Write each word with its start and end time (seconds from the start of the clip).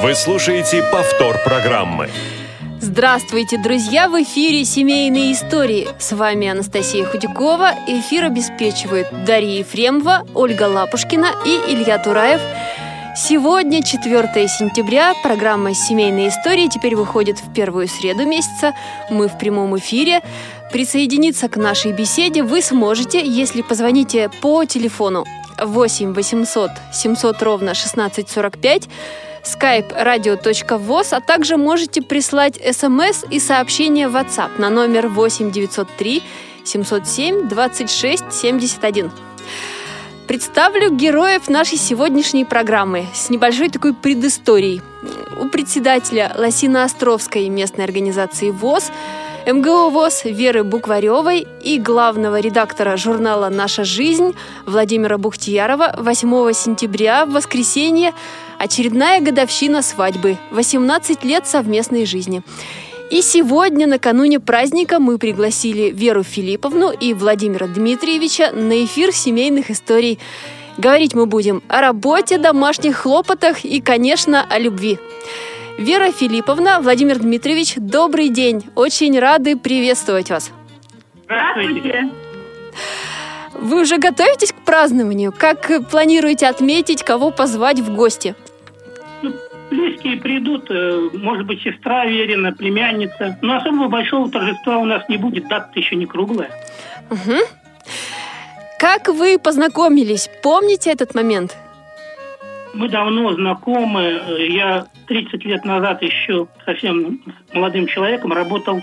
Вы 0.00 0.14
слушаете 0.14 0.84
повтор 0.92 1.38
программы. 1.44 2.08
Здравствуйте, 2.80 3.58
друзья! 3.58 4.08
В 4.08 4.22
эфире 4.22 4.64
«Семейные 4.64 5.32
истории». 5.32 5.88
С 5.98 6.12
вами 6.12 6.46
Анастасия 6.46 7.04
Худякова. 7.04 7.72
Эфир 7.88 8.26
обеспечивают 8.26 9.08
Дарья 9.24 9.58
Ефремова, 9.58 10.24
Ольга 10.36 10.68
Лапушкина 10.68 11.32
и 11.44 11.72
Илья 11.72 11.98
Тураев. 11.98 12.40
Сегодня, 13.16 13.82
4 13.82 14.46
сентября, 14.46 15.14
программа 15.20 15.74
«Семейные 15.74 16.28
истории» 16.28 16.68
теперь 16.68 16.94
выходит 16.94 17.40
в 17.40 17.52
первую 17.52 17.88
среду 17.88 18.24
месяца. 18.24 18.74
Мы 19.10 19.26
в 19.26 19.36
прямом 19.36 19.76
эфире. 19.78 20.20
Присоединиться 20.70 21.48
к 21.48 21.56
нашей 21.56 21.90
беседе 21.90 22.44
вы 22.44 22.62
сможете, 22.62 23.20
если 23.26 23.62
позвоните 23.62 24.30
по 24.40 24.64
телефону 24.64 25.24
8 25.60 26.14
800 26.14 26.70
700 26.92 27.42
ровно 27.42 27.72
1645 27.72 28.88
skype 29.42 29.92
radio.voz, 30.02 31.08
а 31.12 31.20
также 31.20 31.56
можете 31.56 32.02
прислать 32.02 32.56
смс 32.56 33.24
и 33.30 33.40
сообщение 33.40 34.08
в 34.08 34.16
WhatsApp 34.16 34.50
на 34.58 34.70
номер 34.70 35.08
8 35.08 35.50
903 35.50 36.22
707 36.64 37.48
26 37.48 38.24
71. 38.32 39.10
Представлю 40.26 40.90
героев 40.90 41.48
нашей 41.48 41.78
сегодняшней 41.78 42.44
программы 42.44 43.06
с 43.14 43.30
небольшой 43.30 43.70
такой 43.70 43.94
предысторией. 43.94 44.82
У 45.40 45.48
председателя 45.48 46.32
Лосино-Островской 46.36 47.48
местной 47.48 47.84
организации 47.84 48.50
ВОЗ 48.50 48.90
МГУ 49.46 49.88
ВОЗ 49.88 50.24
Веры 50.24 50.64
Букваревой 50.64 51.46
и 51.62 51.78
главного 51.78 52.38
редактора 52.38 52.98
журнала 52.98 53.48
«Наша 53.48 53.84
жизнь» 53.84 54.34
Владимира 54.66 55.16
Бухтиярова 55.16 55.94
8 55.96 56.52
сентября 56.52 57.24
в 57.24 57.30
воскресенье 57.30 58.12
очередная 58.58 59.20
годовщина 59.20 59.82
свадьбы, 59.82 60.36
18 60.50 61.24
лет 61.24 61.46
совместной 61.46 62.04
жизни. 62.06 62.42
И 63.10 63.22
сегодня, 63.22 63.86
накануне 63.86 64.38
праздника, 64.38 64.98
мы 64.98 65.16
пригласили 65.16 65.90
Веру 65.90 66.22
Филипповну 66.22 66.90
и 66.90 67.14
Владимира 67.14 67.66
Дмитриевича 67.66 68.50
на 68.52 68.84
эфир 68.84 69.12
семейных 69.12 69.70
историй. 69.70 70.18
Говорить 70.76 71.14
мы 71.14 71.26
будем 71.26 71.62
о 71.68 71.80
работе, 71.80 72.36
домашних 72.36 72.98
хлопотах 72.98 73.64
и, 73.64 73.80
конечно, 73.80 74.44
о 74.48 74.58
любви. 74.58 74.98
Вера 75.78 76.12
Филипповна, 76.12 76.80
Владимир 76.80 77.18
Дмитриевич, 77.18 77.74
добрый 77.76 78.28
день. 78.28 78.62
Очень 78.74 79.18
рады 79.18 79.56
приветствовать 79.56 80.28
вас. 80.28 80.50
Здравствуйте. 81.24 82.10
Вы 83.54 83.82
уже 83.82 83.96
готовитесь 83.98 84.52
к 84.52 84.64
празднованию? 84.64 85.32
Как 85.36 85.88
планируете 85.90 86.46
отметить, 86.46 87.02
кого 87.02 87.30
позвать 87.30 87.80
в 87.80 87.94
гости? 87.94 88.34
Близкие 89.70 90.16
придут, 90.16 90.70
э, 90.70 91.10
может 91.12 91.46
быть, 91.46 91.62
сестра 91.62 92.06
Верина, 92.06 92.52
племянница. 92.52 93.38
Но 93.42 93.56
особого 93.56 93.88
большого 93.88 94.30
торжества 94.30 94.78
у 94.78 94.86
нас 94.86 95.06
не 95.08 95.18
будет, 95.18 95.46
дата 95.48 95.70
еще 95.78 95.96
не 95.96 96.06
круглая. 96.06 96.50
Угу. 97.10 97.36
Как 98.78 99.08
вы 99.08 99.38
познакомились? 99.38 100.30
Помните 100.42 100.90
этот 100.90 101.14
момент? 101.14 101.56
Мы 102.72 102.88
давно 102.88 103.32
знакомы. 103.34 104.20
Я 104.38 104.86
30 105.06 105.44
лет 105.44 105.64
назад 105.64 106.02
еще 106.02 106.46
совсем 106.64 107.20
молодым 107.52 107.86
человеком 107.88 108.32
работал 108.32 108.80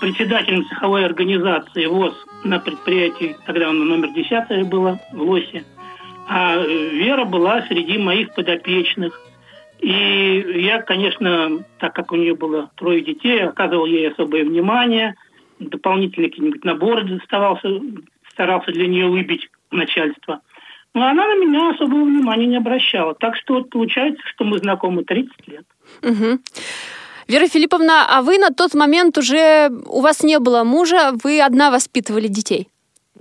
председателем 0.00 0.64
цеховой 0.66 1.04
организации 1.04 1.86
ВОЗ 1.86 2.14
на 2.44 2.58
предприятии, 2.58 3.36
тогда 3.46 3.68
он 3.68 3.86
номер 3.86 4.12
10 4.12 4.66
было 4.66 4.98
в 5.12 5.20
ЛОСе. 5.20 5.64
А 6.28 6.56
Вера 6.56 7.24
была 7.24 7.62
среди 7.68 7.98
моих 7.98 8.32
подопечных– 8.34 9.20
и 9.80 10.62
я, 10.62 10.82
конечно, 10.82 11.64
так 11.78 11.94
как 11.94 12.12
у 12.12 12.16
нее 12.16 12.34
было 12.34 12.70
трое 12.76 13.02
детей, 13.02 13.42
оказывал 13.42 13.86
ей 13.86 14.10
особое 14.10 14.44
внимание, 14.44 15.14
дополнительные 15.58 16.30
какие-нибудь 16.30 16.64
наборы 16.64 17.04
доставался, 17.04 17.68
старался 18.30 18.72
для 18.72 18.86
нее 18.86 19.08
выбить 19.08 19.48
начальство. 19.70 20.40
Но 20.92 21.06
она 21.06 21.26
на 21.26 21.38
меня 21.38 21.70
особого 21.70 22.04
внимания 22.04 22.46
не 22.46 22.56
обращала. 22.56 23.14
Так 23.14 23.36
что 23.36 23.54
вот 23.54 23.70
получается, 23.70 24.22
что 24.26 24.44
мы 24.44 24.58
знакомы 24.58 25.04
30 25.04 25.48
лет. 25.48 25.64
Угу. 26.02 26.40
Вера 27.28 27.46
Филипповна, 27.46 28.06
а 28.08 28.22
вы 28.22 28.38
на 28.38 28.50
тот 28.50 28.74
момент 28.74 29.16
уже, 29.16 29.70
у 29.86 30.00
вас 30.00 30.24
не 30.24 30.38
было 30.40 30.64
мужа, 30.64 31.12
вы 31.22 31.40
одна 31.40 31.70
воспитывали 31.70 32.26
детей? 32.26 32.68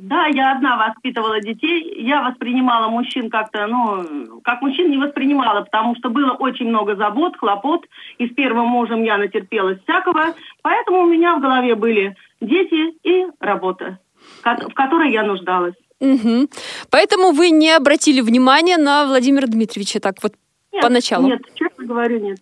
Да, 0.02 0.28
я 0.28 0.54
одна 0.54 0.78
воспитывала 0.78 1.42
детей. 1.42 2.02
Я 2.02 2.22
воспринимала 2.22 2.88
мужчин 2.88 3.30
как-то, 3.30 3.68
ну, 3.68 4.40
как 4.44 4.62
мужчин 4.62 4.90
не 4.90 4.98
воспринимала, 4.98 5.62
потому 5.62 5.96
что 5.98 6.10
было 6.10 6.32
очень 6.32 6.68
много 6.68 6.96
забот, 6.96 7.36
хлопот. 7.38 7.86
И 8.18 8.28
с 8.28 8.34
первым 8.34 8.68
мужем 8.68 9.04
я 9.04 9.18
натерпелась 9.18 9.80
всякого. 9.84 10.34
Поэтому 10.62 11.02
у 11.02 11.06
меня 11.06 11.36
в 11.36 11.42
голове 11.42 11.76
были 11.76 12.16
дети 12.40 12.96
и 13.04 13.28
работа, 13.40 14.00
в 14.44 14.74
которой 14.74 15.12
я 15.12 15.24
нуждалась. 15.24 15.76
Угу. 16.00 16.48
Поэтому 16.90 17.32
вы 17.32 17.50
не 17.50 17.72
обратили 17.72 18.22
внимания 18.22 18.78
на 18.78 19.06
Владимира 19.06 19.48
Дмитриевича 19.48 20.00
так 20.00 20.16
вот 20.24 20.34
нет, 20.72 20.82
поначалу? 20.82 21.28
Нет, 21.28 21.42
честно 21.56 21.86
говорю, 21.86 22.20
нет. 22.20 22.40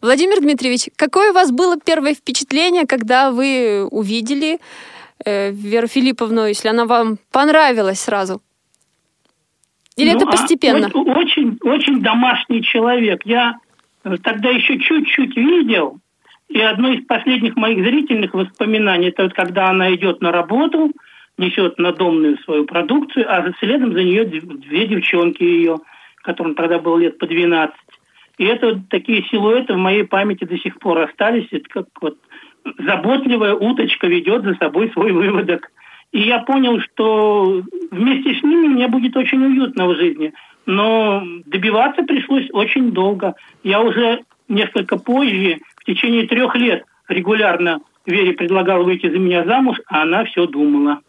Владимир 0.00 0.40
Дмитриевич, 0.40 0.88
какое 0.94 1.32
у 1.32 1.34
вас 1.34 1.50
было 1.50 1.76
первое 1.78 2.14
впечатление, 2.14 2.86
когда 2.86 3.32
вы 3.32 3.86
увидели 3.90 4.60
э, 5.24 5.50
Веру 5.50 5.86
Филипповну, 5.86 6.46
если 6.46 6.68
она 6.68 6.84
вам 6.84 7.18
понравилась 7.32 8.00
сразу? 8.00 8.40
Или 9.96 10.10
ну, 10.12 10.16
это 10.16 10.26
а 10.26 10.30
постепенно? 10.30 10.90
А, 10.92 10.98
очень, 10.98 11.58
очень 11.62 12.00
домашний 12.00 12.62
человек. 12.62 13.22
Я 13.24 13.58
э, 14.04 14.16
тогда 14.22 14.50
еще 14.50 14.78
чуть-чуть 14.78 15.36
видел, 15.36 15.98
и 16.48 16.60
одно 16.60 16.90
из 16.92 17.06
последних 17.06 17.56
моих 17.56 17.84
зрительных 17.84 18.34
воспоминаний, 18.34 19.08
это 19.08 19.24
вот 19.24 19.34
когда 19.34 19.70
она 19.70 19.94
идет 19.94 20.20
на 20.20 20.32
работу, 20.32 20.90
несет 21.38 21.78
надомную 21.78 22.38
свою 22.38 22.64
продукцию, 22.64 23.24
а 23.28 23.52
следом 23.60 23.92
за 23.92 24.02
нее 24.02 24.24
две 24.24 24.86
девчонки 24.86 25.42
ее, 25.42 25.78
которым 26.22 26.54
тогда 26.54 26.78
было 26.78 26.98
лет 26.98 27.18
по 27.18 27.26
12. 27.26 27.74
И 28.38 28.44
это 28.44 28.68
вот 28.68 28.88
такие 28.88 29.22
силуэты 29.30 29.74
в 29.74 29.78
моей 29.78 30.04
памяти 30.04 30.44
до 30.44 30.58
сих 30.58 30.78
пор 30.78 30.98
остались. 30.98 31.48
Это 31.50 31.68
как 31.68 31.86
вот 32.00 32.18
заботливая 32.78 33.54
уточка 33.54 34.06
ведет 34.06 34.44
за 34.44 34.54
собой 34.54 34.90
свой 34.92 35.12
выводок. 35.12 35.70
И 36.12 36.20
я 36.22 36.40
понял, 36.40 36.80
что 36.80 37.62
вместе 37.90 38.34
с 38.34 38.42
ними 38.42 38.68
мне 38.68 38.88
будет 38.88 39.16
очень 39.16 39.44
уютно 39.44 39.86
в 39.86 39.96
жизни. 39.96 40.32
Но 40.66 41.22
добиваться 41.46 42.02
пришлось 42.02 42.48
очень 42.52 42.92
долго. 42.92 43.34
Я 43.62 43.80
уже 43.80 44.20
несколько 44.48 44.98
позже, 44.98 45.58
в 45.76 45.84
течение 45.84 46.26
трех 46.26 46.54
лет, 46.56 46.84
регулярно 47.08 47.80
Вере 48.06 48.32
предлагал 48.32 48.82
выйти 48.82 49.08
за 49.08 49.18
меня 49.18 49.44
замуж, 49.44 49.78
а 49.86 50.02
она 50.02 50.24
все 50.24 50.46
думала. 50.46 51.00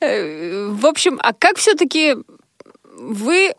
Э, 0.00 0.68
в 0.68 0.86
общем, 0.86 1.18
а 1.22 1.32
как 1.32 1.56
все-таки 1.56 2.16
вы 2.98 3.54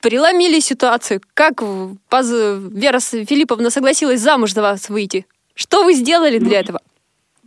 преломили 0.00 0.60
ситуацию? 0.60 1.20
Как 1.34 1.62
Вера 1.62 3.00
Филипповна 3.00 3.70
согласилась 3.70 4.20
замуж 4.20 4.52
за 4.52 4.62
вас 4.62 4.88
выйти? 4.88 5.26
Что 5.56 5.84
вы 5.84 5.94
сделали 5.94 6.38
для 6.38 6.60
этого? 6.60 6.80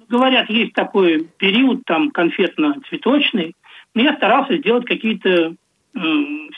Говорят, 0.09 0.49
есть 0.49 0.73
такой 0.73 1.27
период 1.37 1.83
там 1.85 2.09
конфетно-цветочный, 2.09 3.53
но 3.93 4.01
я 4.01 4.15
старался 4.15 4.57
сделать 4.57 4.85
какие-то 4.85 5.29
э, 5.29 5.99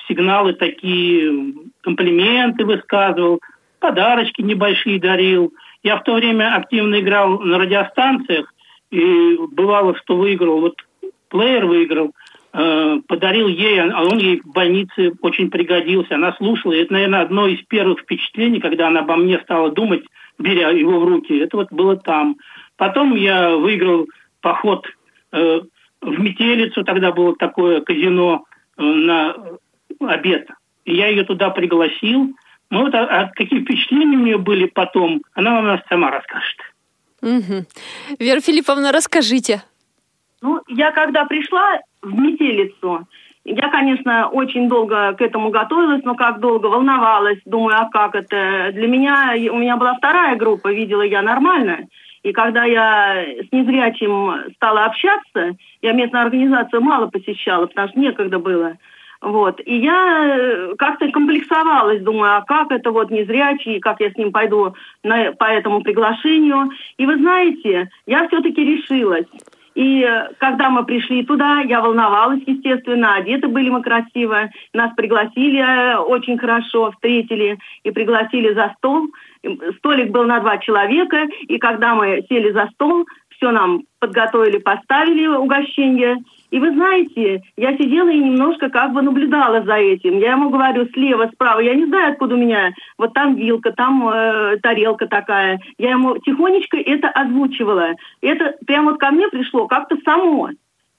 сигналы 0.08 0.54
такие, 0.54 1.54
комплименты 1.82 2.64
высказывал, 2.64 3.42
подарочки 3.80 4.42
небольшие 4.42 5.02
дарил. 5.02 5.54
Я 5.84 5.98
в 5.98 6.04
то 6.04 6.14
время 6.14 6.56
активно 6.56 7.02
играл 7.02 7.40
на 7.40 7.58
радиостанциях, 7.58 8.54
и 8.90 9.38
бывало, 9.52 9.96
что 9.98 10.16
выиграл, 10.16 10.62
вот 10.62 10.76
плеер 11.28 11.66
выиграл, 11.66 12.12
э, 12.54 13.02
подарил 13.08 13.50
ей, 13.50 13.82
а 13.82 14.04
он 14.04 14.18
ей 14.18 14.40
в 14.40 14.52
больнице 14.52 15.12
очень 15.22 15.50
пригодился. 15.50 16.16
Она 16.16 16.34
слушала, 16.34 16.72
и 16.72 16.82
это, 16.82 16.94
наверное, 16.94 17.22
одно 17.22 17.48
из 17.48 17.62
первых 17.66 18.00
впечатлений, 18.00 18.62
когда 18.62 18.88
она 18.88 19.02
обо 19.02 19.18
мне 19.18 19.40
стала 19.40 19.72
думать, 19.72 20.04
беря 20.42 20.70
его 20.70 21.00
в 21.00 21.06
руки. 21.06 21.38
Это 21.38 21.58
вот 21.58 21.72
было 21.72 21.98
там. 21.98 22.38
Потом 22.78 23.16
я 23.16 23.56
выиграл 23.56 24.08
поход 24.42 24.86
э, 25.32 25.62
в 26.02 26.20
Метелицу, 26.20 26.84
тогда 26.84 27.12
было 27.12 27.36
такое 27.36 27.82
казино 27.82 28.46
э, 28.78 28.82
на 28.84 29.36
обед. 30.00 30.50
И 30.86 30.96
я 30.96 31.08
ее 31.08 31.24
туда 31.24 31.50
пригласил. 31.52 32.36
Ну 32.70 32.82
вот, 32.82 32.96
а, 32.96 33.06
а 33.06 33.28
какие 33.36 33.62
впечатления 33.62 34.18
у 34.18 34.22
нее 34.22 34.38
были 34.38 34.66
потом, 34.66 35.22
она 35.34 35.62
вам 35.62 35.82
сама 35.90 36.10
расскажет. 36.10 36.58
Угу. 37.22 37.66
Вера 38.20 38.40
Филипповна, 38.40 38.92
расскажите. 38.92 39.62
Ну, 40.42 40.60
я 40.68 40.92
когда 40.92 41.26
пришла 41.26 41.80
в 42.02 42.14
метелицу, 42.14 43.08
я, 43.44 43.70
конечно, 43.70 44.30
очень 44.30 44.70
долго 44.70 45.14
к 45.14 45.22
этому 45.22 45.50
готовилась, 45.50 46.04
но 46.04 46.16
как 46.16 46.40
долго 46.40 46.68
волновалась, 46.68 47.40
думаю, 47.46 47.78
а 47.80 47.90
как 47.90 48.16
это? 48.16 48.72
Для 48.72 48.88
меня, 48.88 49.34
у 49.52 49.58
меня 49.58 49.78
была 49.78 49.96
вторая 49.96 50.36
группа, 50.36 50.72
видела 50.72 51.02
я 51.02 51.22
нормально. 51.22 51.88
И 52.24 52.34
когда 52.34 52.66
я 52.66 53.24
с 53.24 53.52
незрячим 53.52 54.54
стала 54.56 54.86
общаться, 54.86 55.56
я 55.82 55.92
местную 55.94 56.26
организацию 56.26 56.82
мало 56.82 57.08
посещала, 57.08 57.66
потому 57.66 57.88
что 57.90 58.00
некогда 58.00 58.38
было. 58.38 58.78
Вот. 59.22 59.60
И 59.66 59.78
я 59.78 60.36
э, 60.36 60.76
как-то 60.78 61.12
комплексовалась, 61.12 62.02
думаю, 62.02 62.38
а 62.38 62.42
как 62.42 62.72
это 62.72 62.92
вот 62.92 63.12
незрячий, 63.12 63.80
как 63.80 64.00
я 64.02 64.12
с 64.12 64.18
ним 64.18 64.32
пойду 64.32 64.76
на, 65.04 65.32
по 65.34 65.46
этому 65.46 65.82
приглашению. 65.82 66.72
И 66.98 67.06
вы 67.06 67.18
знаете, 67.18 67.90
я 68.08 68.28
все-таки 68.28 68.64
решилась. 68.64 69.28
И 69.76 70.06
когда 70.40 70.70
мы 70.70 70.86
пришли 70.86 71.24
туда, 71.24 71.62
я 71.62 71.82
волновалась, 71.82 72.42
естественно, 72.46 73.16
одеты 73.16 73.48
были 73.48 73.70
мы 73.70 73.82
красиво, 73.82 74.50
нас 74.74 74.94
пригласили 74.96 75.60
э, 75.60 75.98
очень 75.98 76.38
хорошо, 76.38 76.92
встретили 76.92 77.58
и 77.84 77.92
пригласили 77.92 78.54
за 78.54 78.74
стол. 78.78 79.08
Столик 79.78 80.12
был 80.12 80.26
на 80.26 80.40
два 80.40 80.58
человека, 80.58 81.28
и 81.48 81.58
когда 81.58 81.96
мы 81.96 82.26
сели 82.28 82.52
за 82.52 82.68
стол, 82.74 83.06
все 83.30 83.52
нам 83.52 83.84
подготовили, 84.00 84.58
поставили 84.58 85.26
угощение. 85.28 86.18
И 86.52 86.60
вы 86.60 86.74
знаете, 86.74 87.42
я 87.56 87.78
сидела 87.78 88.10
и 88.10 88.20
немножко 88.20 88.70
как 88.70 88.92
бы 88.92 89.02
наблюдала 89.02 89.64
за 89.64 89.76
этим. 89.76 90.20
Я 90.20 90.34
ему 90.34 90.50
говорю 90.50 90.86
слева, 90.92 91.30
справа. 91.34 91.62
Я 91.62 91.74
не 91.76 91.86
знаю, 91.86 92.12
откуда 92.12 92.36
у 92.36 92.38
меня. 92.38 92.74
Вот 92.98 93.14
там 93.14 93.36
вилка, 93.36 93.72
там 93.72 94.08
э, 94.10 94.58
тарелка 94.58 95.08
такая. 95.08 95.62
Я 95.78 95.92
ему 95.92 96.18
тихонечко 96.18 96.78
это 96.78 97.08
озвучивала. 97.08 97.94
Это 98.22 98.58
прямо 98.68 98.92
вот 98.92 99.00
ко 99.00 99.12
мне 99.12 99.30
пришло 99.30 99.66
как-то 99.68 99.96
само. 100.04 100.50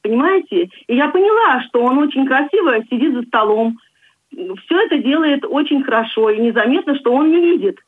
Понимаете? 0.01 0.71
И 0.87 0.97
я 0.97 1.09
поняла, 1.09 1.63
что 1.65 1.83
он 1.83 1.99
очень 1.99 2.27
красиво 2.27 2.83
сидит 2.91 3.13
за 3.13 3.23
столом. 3.23 3.79
Все 4.31 4.81
это 4.87 4.99
делает 4.99 5.45
очень 5.45 5.85
хорошо. 5.85 6.31
И 6.31 6.41
незаметно, 6.41 6.97
что 6.97 7.13
он 7.13 7.31
не 7.31 7.41
видит. 7.41 7.79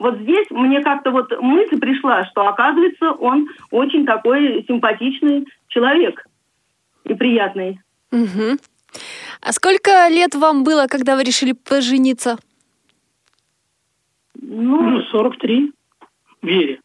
Вот 0.00 0.18
здесь 0.18 0.50
мне 0.50 0.82
как-то 0.82 1.12
вот 1.12 1.32
мысль 1.40 1.78
пришла, 1.78 2.24
что 2.24 2.48
оказывается 2.48 3.12
он 3.12 3.46
очень 3.70 4.04
такой 4.04 4.64
симпатичный 4.66 5.46
человек 5.68 6.26
и 7.04 7.14
приятный. 7.14 7.80
Угу. 8.12 8.58
А 9.40 9.52
сколько 9.52 10.08
лет 10.08 10.34
вам 10.34 10.64
было, 10.64 10.86
когда 10.86 11.16
вы 11.16 11.24
решили 11.24 11.52
пожениться? 11.52 12.38
Ну, 14.40 14.82
ну 14.82 15.02
43. 15.02 15.72
Вере. 16.42 16.80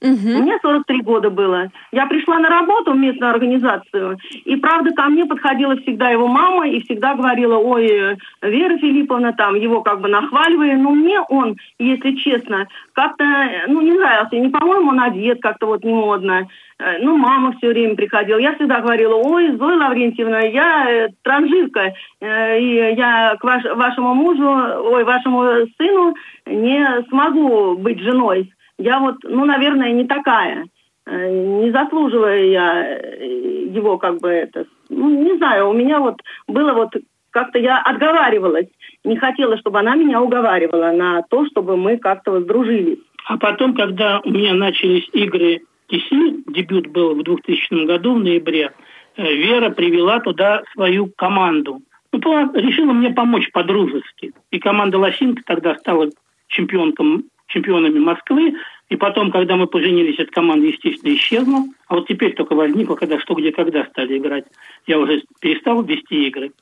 Угу. 0.00 0.42
Мне 0.42 0.58
43 0.62 1.02
года 1.02 1.28
было. 1.28 1.70
Я 1.90 2.06
пришла 2.06 2.38
на 2.38 2.48
работу 2.48 2.92
в 2.92 2.96
местную 2.96 3.32
организацию, 3.32 4.18
и 4.44 4.54
правда 4.56 4.92
ко 4.92 5.08
мне 5.08 5.26
подходила 5.26 5.76
всегда 5.76 6.10
его 6.10 6.28
мама 6.28 6.68
и 6.68 6.82
всегда 6.84 7.14
говорила, 7.14 7.56
ой, 7.56 8.16
Вера 8.42 8.78
Филипповна 8.78 9.32
там, 9.32 9.56
его 9.56 9.82
как 9.82 10.00
бы 10.00 10.08
нахваливая, 10.08 10.76
но 10.76 10.90
мне 10.90 11.20
он, 11.20 11.56
если 11.80 12.12
честно, 12.12 12.68
как-то, 12.92 13.24
ну, 13.66 13.80
не 13.80 13.92
нравился. 13.92 14.36
Не, 14.36 14.50
по-моему, 14.50 14.90
он 14.90 15.00
одет 15.00 15.42
как-то 15.42 15.66
вот 15.66 15.82
не 15.82 15.92
модно. 15.92 16.46
Э, 16.78 16.98
ну, 17.00 17.16
мама 17.16 17.52
все 17.58 17.68
время 17.68 17.96
приходила. 17.96 18.38
Я 18.38 18.54
всегда 18.54 18.80
говорила, 18.80 19.14
ой, 19.14 19.56
Зоя 19.56 19.78
Лаврентьевна, 19.78 20.40
я 20.40 20.86
э, 20.88 21.08
транжирка, 21.22 21.92
э, 22.20 22.60
и 22.60 22.94
я 22.94 23.36
к 23.38 23.42
ваш, 23.42 23.64
вашему 23.64 24.14
мужу, 24.14 24.44
ой, 24.44 25.02
вашему 25.02 25.66
сыну 25.76 26.14
не 26.46 27.04
смогу 27.08 27.76
быть 27.76 28.00
женой 28.00 28.52
я 28.78 29.00
вот, 29.00 29.16
ну, 29.24 29.44
наверное, 29.44 29.92
не 29.92 30.06
такая. 30.06 30.66
Э, 31.06 31.30
не 31.30 31.70
заслуживаю 31.70 32.50
я 32.50 32.84
э, 32.84 33.66
его 33.66 33.98
как 33.98 34.20
бы 34.20 34.28
это... 34.28 34.66
Ну, 34.88 35.08
не 35.10 35.36
знаю, 35.36 35.68
у 35.68 35.72
меня 35.72 35.98
вот 36.00 36.20
было 36.46 36.72
вот 36.72 36.90
как-то 37.30 37.58
я 37.58 37.80
отговаривалась. 37.80 38.68
Не 39.04 39.16
хотела, 39.16 39.56
чтобы 39.58 39.78
она 39.80 39.94
меня 39.94 40.20
уговаривала 40.20 40.92
на 40.92 41.22
то, 41.22 41.46
чтобы 41.46 41.76
мы 41.76 41.98
как-то 41.98 42.32
вот 42.32 42.42
сдружились. 42.42 42.98
А 43.26 43.36
потом, 43.36 43.74
когда 43.74 44.20
у 44.24 44.30
меня 44.30 44.54
начались 44.54 45.08
игры 45.12 45.62
КИСИ, 45.88 46.44
дебют 46.48 46.88
был 46.88 47.14
в 47.14 47.22
2000 47.22 47.86
году, 47.86 48.14
в 48.14 48.20
ноябре, 48.20 48.72
э, 49.16 49.34
Вера 49.34 49.70
привела 49.70 50.20
туда 50.20 50.62
свою 50.72 51.10
команду. 51.16 51.80
Ну, 52.12 52.52
решила 52.54 52.92
мне 52.92 53.10
помочь 53.10 53.50
по-дружески. 53.52 54.32
И 54.50 54.58
команда 54.58 54.98
«Лосинка» 54.98 55.42
тогда 55.44 55.74
стала 55.76 56.08
чемпионком 56.48 57.24
чемпионами 57.48 57.98
Москвы. 57.98 58.54
И 58.88 58.96
потом, 58.96 59.30
когда 59.30 59.56
мы 59.56 59.66
поженились, 59.66 60.18
эта 60.18 60.30
команда, 60.32 60.66
естественно, 60.66 61.12
исчезла. 61.12 61.64
А 61.88 61.94
вот 61.96 62.08
теперь 62.08 62.34
только 62.34 62.54
возникла, 62.54 62.94
когда 62.94 63.18
что, 63.18 63.34
где, 63.34 63.52
когда 63.52 63.84
стали 63.84 64.16
играть. 64.16 64.44
Я 64.86 64.98
уже 64.98 65.22
перестал 65.40 65.82
вести 65.82 66.26
игры. 66.28 66.52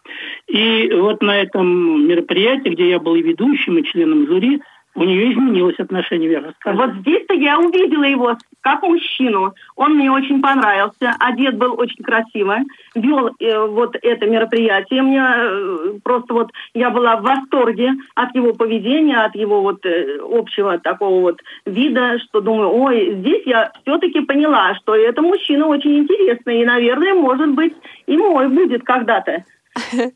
И 0.49 0.91
вот 0.93 1.23
на 1.23 1.41
этом 1.41 2.09
мероприятии, 2.09 2.71
где 2.71 2.89
я 2.89 2.99
был 2.99 3.15
и 3.15 3.23
ведущим, 3.23 3.79
и 3.79 3.85
членом 3.85 4.27
жюри, 4.27 4.61
у 4.97 5.05
нее 5.05 5.33
изменилось 5.33 5.79
отношение, 5.79 6.29
Вера, 6.29 6.49
расскажи. 6.49 6.77
Вот 6.77 6.95
здесь-то 7.01 7.35
я 7.35 7.59
увидела 7.61 8.05
его 8.05 8.37
как 8.63 8.83
мужчину. 8.83 9.53
Он 9.77 9.95
мне 9.95 10.11
очень 10.11 10.41
понравился, 10.41 11.15
одет 11.21 11.57
был 11.57 11.79
очень 11.79 12.03
красиво, 12.03 12.59
вел 12.95 13.29
э, 13.29 13.67
вот 13.67 13.95
это 14.01 14.27
мероприятие. 14.27 15.03
Мне 15.03 15.23
э, 15.23 15.99
просто 16.03 16.33
вот, 16.33 16.51
я 16.75 16.91
была 16.91 17.17
в 17.17 17.23
восторге 17.23 17.93
от 18.15 18.35
его 18.35 18.55
поведения, 18.55 19.23
от 19.23 19.37
его 19.37 19.61
вот 19.61 19.85
э, 19.85 20.19
общего 20.23 20.79
такого 20.79 21.21
вот 21.21 21.41
вида, 21.67 22.19
что 22.19 22.41
думаю, 22.41 22.71
ой, 22.71 23.17
здесь 23.19 23.43
я 23.45 23.71
все-таки 23.83 24.21
поняла, 24.21 24.75
что 24.77 24.97
это 24.97 25.21
мужчина 25.21 25.67
очень 25.67 25.99
интересный, 25.99 26.63
и, 26.63 26.65
наверное, 26.65 27.15
может 27.15 27.51
быть, 27.51 27.75
и 28.07 28.17
мой 28.17 28.49
будет 28.49 28.83
когда-то. 28.83 29.45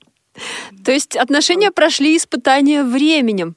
То 0.85 0.93
есть 0.93 1.17
отношения 1.17 1.71
прошли 1.71 2.17
испытания 2.17 2.83
временем. 2.83 3.57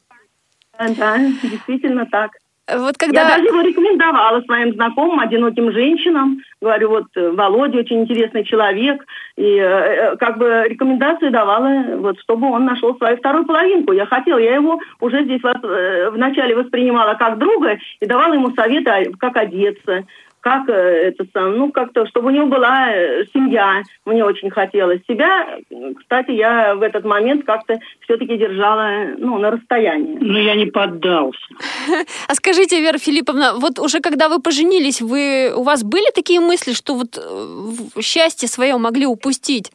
Да, 0.80 1.18
действительно 1.44 2.06
так. 2.06 2.31
Вот 2.72 2.98
когда... 2.98 3.24
Я 3.24 3.28
даже 3.28 3.50
его 3.50 3.62
рекомендовала 3.62 4.42
своим 4.42 4.74
знакомым, 4.74 5.20
одиноким 5.20 5.72
женщинам. 5.74 6.40
Говорю, 6.62 6.90
вот 6.90 7.06
э, 7.16 7.31
Володя 7.31 7.80
очень 7.80 8.02
интересный 8.04 8.46
человек. 8.46 9.06
И 9.36 9.44
э, 9.44 9.62
э, 9.62 10.16
как 10.16 10.38
бы 10.38 10.66
рекомендации 10.70 11.28
давала, 11.28 11.98
вот, 11.98 12.20
чтобы 12.22 12.50
он 12.50 12.64
нашел 12.64 12.96
свою 12.98 13.18
вторую 13.18 13.46
половинку. 13.46 13.92
Я 13.92 14.06
хотела, 14.06 14.38
я 14.38 14.56
его 14.56 14.80
уже 15.02 15.25
здесь 15.25 15.44
вас, 15.44 15.58
э, 15.62 16.10
вначале 16.12 16.56
воспринимала 16.56 17.16
как 17.16 17.38
друга 17.38 17.77
и 18.00 18.06
давала 18.06 18.34
ему 18.34 18.53
советы, 18.56 18.89
а, 18.89 19.03
как 19.20 19.36
одеться, 19.36 20.06
как 20.43 20.67
э, 20.67 20.73
это 20.73 21.25
сам, 21.33 21.57
ну 21.57 21.71
как-то, 21.71 22.05
чтобы 22.07 22.27
у 22.27 22.31
него 22.31 22.47
была 22.47 22.91
э, 22.91 23.25
семья, 23.33 23.81
мне 24.05 24.25
очень 24.25 24.50
хотелось. 24.50 25.00
Себя, 25.07 25.57
кстати, 25.97 26.31
я 26.31 26.75
в 26.75 26.81
этот 26.81 27.05
момент 27.05 27.45
как-то 27.45 27.79
все-таки 28.01 28.38
держала, 28.38 29.15
ну, 29.17 29.38
на 29.38 29.51
расстоянии. 29.51 30.17
Ну, 30.19 30.38
я 30.38 30.55
не 30.55 30.65
поддался. 30.65 31.39
А 32.27 32.35
скажите, 32.35 32.81
Вера 32.81 32.97
Филипповна, 32.97 33.53
вот 33.55 33.79
уже 33.79 34.01
когда 34.01 34.27
вы 34.27 34.41
поженились, 34.41 35.01
вы, 35.01 35.53
у 35.55 35.63
вас 35.63 35.83
были 35.83 36.12
такие 36.13 36.41
мысли, 36.41 36.73
что 36.73 36.95
вот 36.95 37.17
э, 37.17 38.01
счастье 38.01 38.50
свое 38.50 38.77
могли 38.77 39.05
упустить? 39.05 39.71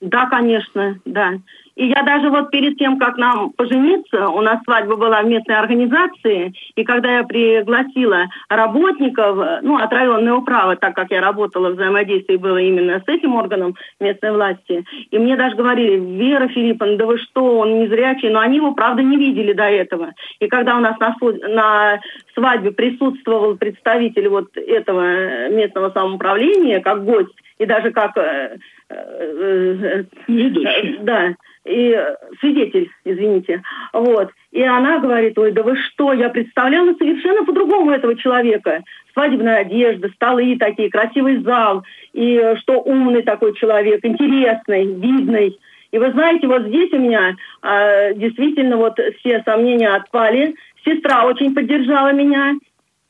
Да, 0.00 0.26
конечно, 0.26 0.98
да. 1.06 1.32
И 1.76 1.86
я 1.88 2.02
даже 2.04 2.30
вот 2.30 2.50
перед 2.50 2.78
тем, 2.78 2.98
как 2.98 3.16
нам 3.16 3.50
пожениться, 3.50 4.28
у 4.28 4.40
нас 4.40 4.62
свадьба 4.64 4.96
была 4.96 5.22
в 5.22 5.26
местной 5.26 5.56
организации, 5.56 6.54
и 6.76 6.84
когда 6.84 7.18
я 7.18 7.24
пригласила 7.24 8.26
работников, 8.48 9.62
ну, 9.62 9.76
от 9.76 9.92
районной 9.92 10.32
управы, 10.32 10.76
так 10.76 10.94
как 10.94 11.10
я 11.10 11.20
работала, 11.20 11.70
взаимодействие 11.70 12.38
было 12.38 12.58
именно 12.58 13.00
с 13.00 13.08
этим 13.08 13.34
органом 13.34 13.74
местной 13.98 14.32
власти, 14.32 14.84
и 15.10 15.18
мне 15.18 15.36
даже 15.36 15.56
говорили, 15.56 15.96
Вера 15.96 16.48
Филипповна, 16.48 16.96
да 16.96 17.06
вы 17.06 17.18
что, 17.18 17.58
он 17.58 17.80
не 17.80 17.88
зрячий, 17.88 18.30
но 18.30 18.38
они 18.40 18.58
его, 18.58 18.72
правда, 18.72 19.02
не 19.02 19.16
видели 19.16 19.52
до 19.52 19.64
этого. 19.64 20.12
И 20.38 20.46
когда 20.46 20.76
у 20.76 20.80
нас 20.80 20.96
на, 20.98 21.16
на 21.48 22.00
свадьбе 22.34 22.70
присутствовал 22.70 23.56
представитель 23.56 24.28
вот 24.28 24.56
этого 24.56 25.48
местного 25.48 25.90
самоуправления, 25.90 26.80
как 26.80 27.04
гость, 27.04 27.34
и 27.64 27.66
даже 27.66 27.90
как... 27.90 28.16
Э, 28.16 28.56
э, 28.90 30.04
э, 30.28 30.94
да, 31.00 31.34
и 31.64 31.98
свидетель, 32.40 32.90
извините, 33.04 33.62
вот. 33.94 34.30
И 34.52 34.62
она 34.62 34.98
говорит, 34.98 35.38
ой, 35.38 35.52
да 35.52 35.62
вы 35.62 35.76
что, 35.76 36.12
я 36.12 36.28
представляла 36.28 36.92
совершенно 36.94 37.44
по-другому 37.44 37.90
этого 37.90 38.16
человека. 38.16 38.82
Свадебная 39.14 39.60
одежда, 39.60 40.10
столы 40.10 40.58
такие, 40.58 40.90
красивый 40.90 41.42
зал, 41.42 41.82
и 42.12 42.54
что 42.60 42.82
умный 42.82 43.22
такой 43.22 43.54
человек, 43.54 44.04
интересный, 44.04 44.84
видный. 44.84 45.58
И 45.90 45.98
вы 45.98 46.10
знаете, 46.10 46.46
вот 46.48 46.66
здесь 46.66 46.92
у 46.92 46.98
меня 46.98 47.34
э, 47.62 48.14
действительно 48.14 48.76
вот 48.76 48.98
все 49.20 49.42
сомнения 49.44 49.88
отпали. 49.88 50.56
Сестра 50.84 51.24
очень 51.24 51.54
поддержала 51.54 52.12
меня, 52.12 52.56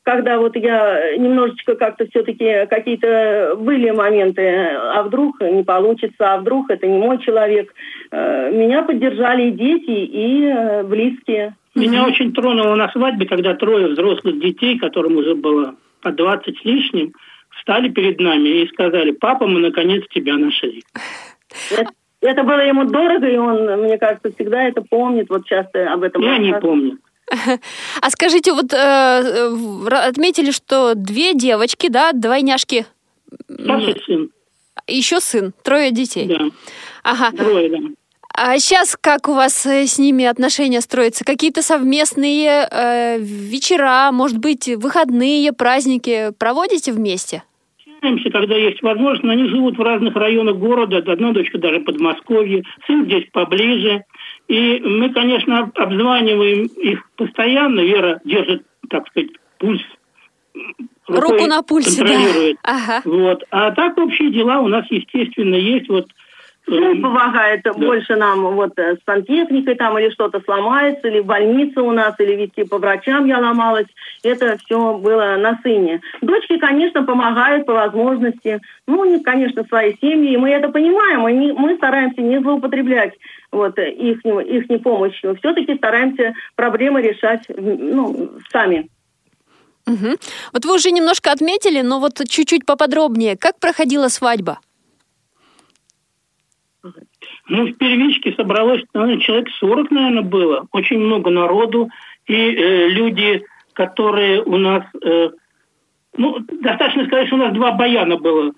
когда 0.04 0.38
вот 0.38 0.54
я 0.54 1.16
немножечко 1.16 1.75
как-то 1.76 2.06
все-таки 2.06 2.66
какие-то 2.66 3.56
были 3.58 3.90
моменты, 3.90 4.46
а 4.46 5.02
вдруг 5.02 5.40
не 5.40 5.64
получится, 5.64 6.34
а 6.34 6.38
вдруг 6.38 6.70
это 6.70 6.87
не 6.87 6.99
мой 6.99 7.18
человек, 7.18 7.75
э, 8.11 8.50
меня 8.52 8.82
поддержали 8.82 9.49
и 9.49 9.52
дети, 9.52 9.90
и 9.90 10.44
э, 10.44 10.82
близкие. 10.84 11.56
Меня 11.75 12.02
mm-hmm. 12.04 12.08
очень 12.08 12.32
тронуло 12.34 12.75
на 12.75 12.90
свадьбе, 12.90 13.26
когда 13.26 13.54
трое 13.54 13.88
взрослых 13.88 14.38
детей, 14.38 14.78
которым 14.78 15.16
уже 15.16 15.34
было 15.34 15.75
по 16.02 16.12
20 16.12 16.58
с 16.58 16.64
лишним, 16.64 17.14
встали 17.56 17.88
перед 17.88 18.20
нами 18.20 18.62
и 18.62 18.68
сказали, 18.68 19.12
папа, 19.12 19.46
мы 19.46 19.61
наконец 19.61 20.04
тебя 20.11 20.37
нашли. 20.37 20.84
Это, 21.70 21.90
это 22.20 22.42
было 22.42 22.61
ему 22.61 22.84
дорого, 22.84 23.26
и 23.26 23.38
он, 23.38 23.80
мне 23.80 23.96
кажется, 23.96 24.30
всегда 24.32 24.64
это 24.64 24.82
помнит, 24.82 25.30
вот 25.30 25.46
часто 25.46 25.90
об 25.90 26.02
этом. 26.02 26.23
Я 26.23 26.37
не 26.37 26.52
помню. 26.52 26.99
А 28.00 28.11
скажите, 28.11 28.52
вот 28.52 28.73
э, 28.73 29.87
отметили, 29.90 30.50
что 30.50 30.95
две 30.95 31.35
девочки, 31.35 31.88
да, 31.88 32.12
двойняшки. 32.12 32.87
Старший 33.49 34.02
сын. 34.07 34.31
Еще 34.87 35.21
сын, 35.21 35.52
трое 35.62 35.90
детей. 35.90 36.26
Да. 36.26 36.47
Ага. 37.02 37.37
Трое, 37.37 37.71
да. 37.71 37.78
А 38.37 38.59
сейчас 38.59 38.99
как 39.00 39.28
у 39.28 39.35
вас 39.35 39.64
э, 39.64 39.87
с 39.87 39.99
ними 39.99 40.25
отношения 40.25 40.81
строятся? 40.81 41.25
Какие-то 41.25 41.62
совместные 41.62 42.69
э, 42.69 43.19
вечера, 43.21 44.11
может 44.12 44.38
быть, 44.38 44.69
выходные, 44.76 45.52
праздники 45.52 46.33
проводите 46.37 46.93
вместе? 46.93 47.45
Общаемся, 48.04 48.31
когда 48.31 48.57
есть 48.57 48.83
возможность. 48.83 49.25
Они 49.25 49.49
живут 49.49 49.78
в 49.78 49.81
разных 49.81 50.16
районах 50.16 50.57
города. 50.57 50.99
Одна 50.99 51.33
дочка 51.33 51.59
даже 51.59 51.78
в 51.78 51.85
Подмосковье, 51.85 52.64
сын 52.87 53.04
здесь 53.04 53.25
поближе. 53.33 54.04
И 54.49 54.81
мы, 54.81 55.11
конечно, 55.11 55.71
обзваниваем 55.75 56.67
их 56.67 57.09
постоянно. 57.17 57.81
Вера 57.81 58.21
держит, 58.25 58.65
так 58.91 59.07
сказать, 59.09 59.31
пульс. 59.59 59.83
Руку 61.07 61.47
на 61.47 61.63
пульсе, 61.63 62.05
да. 62.05 62.15
Ага. 62.63 63.03
Вот. 63.05 63.45
А 63.51 63.71
так 63.73 63.99
общие 63.99 64.31
дела 64.31 64.61
у 64.61 64.69
нас, 64.69 64.87
естественно, 64.91 65.55
есть. 65.55 65.89
Вот 65.89 66.09
ну, 66.66 67.00
помогает 67.02 67.62
да. 67.64 67.73
больше 67.73 68.16
нам 68.16 68.42
вот 68.54 68.78
э, 68.78 68.97
с 68.97 69.04
сантехникой 69.04 69.75
там 69.75 69.99
или 69.99 70.11
что-то 70.11 70.40
сломается, 70.40 71.09
или 71.09 71.21
в 71.21 71.26
больнице 71.26 71.80
у 71.80 71.92
нас, 71.92 72.14
или 72.18 72.35
везти 72.35 72.64
по 72.64 72.78
врачам 72.78 73.26
я 73.26 73.38
ломалась. 73.38 73.87
Это 74.23 74.56
все 74.64 74.97
было 74.99 75.37
на 75.37 75.59
сыне. 75.62 76.00
Дочки, 76.23 76.59
конечно, 76.59 77.02
помогают 77.02 77.66
по 77.66 77.75
возможности. 77.75 78.61
Ну, 78.87 79.00
у 79.00 79.04
них, 79.04 79.23
конечно, 79.23 79.64
свои 79.64 79.94
семьи, 80.00 80.33
и 80.33 80.37
мы 80.37 80.50
это 80.50 80.68
понимаем. 80.68 81.21
Мы, 81.21 81.33
не, 81.33 81.52
мы 81.52 81.76
стараемся 81.76 82.23
не 82.23 82.40
злоупотреблять 82.40 83.12
вот, 83.52 83.78
их, 83.78 84.25
их 84.25 84.83
помощью. 84.83 85.37
Все-таки 85.37 85.76
стараемся 85.76 86.35
проблемы 86.56 87.02
решать 87.02 87.44
ну, 87.49 88.30
сами. 88.50 88.88
Угу. 89.87 90.16
Вот 90.52 90.64
вы 90.64 90.75
уже 90.75 90.90
немножко 90.90 91.30
отметили, 91.30 91.83
но 91.83 92.00
вот 92.00 92.21
чуть-чуть 92.26 92.64
поподробнее. 92.64 93.37
Как 93.37 93.59
проходила 93.61 94.09
свадьба? 94.09 94.59
Ну, 97.49 97.67
в 97.67 97.75
первичке 97.75 98.33
собралось 98.33 98.83
наверное, 98.95 99.21
человек 99.21 99.49
40, 99.59 99.91
наверное, 99.91 100.23
было. 100.23 100.67
Очень 100.73 100.99
много 100.99 101.31
народу. 101.31 101.91
И 102.27 102.35
э, 102.35 102.89
люди, 102.89 103.45
которые 103.75 104.43
у 104.43 104.57
нас... 104.57 104.85
Э, 105.03 105.31
ну, 106.17 106.39
достаточно 106.39 107.05
сказать, 107.07 107.27
что 107.27 107.37
у 107.37 107.41
нас 107.41 107.53
два 107.53 107.73
баяна 107.73 108.17
было. 108.17 108.53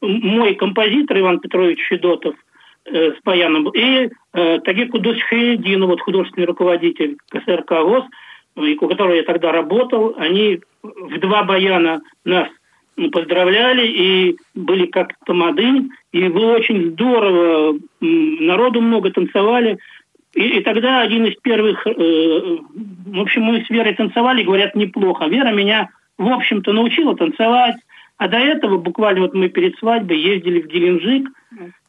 Мой 0.00 0.54
композитор 0.54 1.20
Иван 1.20 1.38
Петрович 1.38 1.78
Федотов 1.88 2.34
э, 2.86 3.12
с 3.12 3.22
баяном 3.22 3.68
и 3.70 4.10
э, 4.32 4.60
Тагир 4.60 4.88
Кудос 4.88 5.20
Хайдин, 5.28 5.84
вот 5.86 6.00
художественный 6.00 6.46
руководитель 6.46 7.16
КСРК 7.30 7.70
ВОЗ, 7.82 8.04
у 8.56 8.88
которого 8.88 9.14
я 9.14 9.22
тогда 9.22 9.52
работал. 9.52 10.14
Они 10.18 10.60
в 10.82 11.18
два 11.20 11.44
баяна 11.44 12.00
нас 12.24 12.48
поздравляли 13.10 13.86
и 13.86 14.36
были 14.54 14.86
как 14.86 15.14
тамадынь, 15.24 15.90
и 16.12 16.28
было 16.28 16.54
очень 16.54 16.90
здорово, 16.92 17.78
народу 18.00 18.80
много 18.80 19.10
танцевали. 19.10 19.78
И, 20.34 20.58
и 20.58 20.60
тогда 20.60 21.02
один 21.02 21.26
из 21.26 21.36
первых, 21.36 21.86
э, 21.86 21.90
в 21.92 23.20
общем, 23.20 23.42
мы 23.42 23.64
с 23.64 23.70
Верой 23.70 23.94
танцевали, 23.94 24.44
говорят, 24.44 24.74
неплохо. 24.74 25.26
Вера 25.26 25.52
меня, 25.52 25.90
в 26.18 26.28
общем-то, 26.28 26.72
научила 26.72 27.16
танцевать, 27.16 27.76
а 28.16 28.28
до 28.28 28.38
этого 28.38 28.78
буквально 28.78 29.22
вот 29.22 29.34
мы 29.34 29.48
перед 29.48 29.76
свадьбой 29.78 30.18
ездили 30.18 30.60
в 30.60 30.66
Геленджик, 30.66 31.28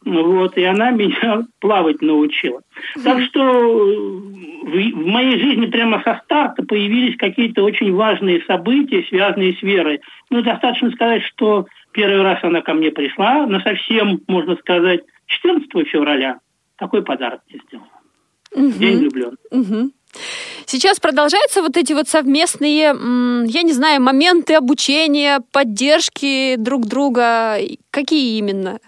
вот, 0.05 0.57
и 0.57 0.63
она 0.63 0.91
меня 0.91 1.43
плавать 1.59 2.01
научила. 2.01 2.61
Так 3.03 3.21
что 3.23 3.41
э, 3.41 3.95
в, 4.63 4.69
в 4.69 5.07
моей 5.07 5.39
жизни 5.39 5.65
прямо 5.67 6.01
со 6.03 6.21
старта 6.23 6.63
появились 6.63 7.17
какие-то 7.17 7.63
очень 7.63 7.93
важные 7.93 8.43
события, 8.45 9.05
связанные 9.09 9.53
с 9.53 9.61
верой. 9.61 10.01
Ну, 10.29 10.41
достаточно 10.41 10.91
сказать, 10.91 11.23
что 11.23 11.67
первый 11.91 12.21
раз 12.21 12.39
она 12.43 12.61
ко 12.61 12.73
мне 12.73 12.91
пришла, 12.91 13.45
на 13.45 13.59
совсем, 13.61 14.21
можно 14.27 14.55
сказать, 14.57 15.01
14 15.27 15.87
февраля. 15.87 16.39
Такой 16.77 17.03
подарок 17.03 17.41
мне 17.49 17.61
сделала. 17.67 17.87
Угу. 18.51 18.79
День 18.79 18.97
влюблен. 18.99 19.37
Угу. 19.51 19.91
Сейчас 20.65 20.99
продолжаются 20.99 21.61
вот 21.61 21.75
эти 21.75 21.93
вот 21.93 22.07
совместные, 22.07 22.93
я 23.47 23.61
не 23.63 23.73
знаю, 23.73 24.01
моменты 24.01 24.55
обучения, 24.55 25.39
поддержки 25.51 26.55
друг 26.57 26.85
друга. 26.85 27.57
Какие 27.89 28.37
именно? 28.37 28.79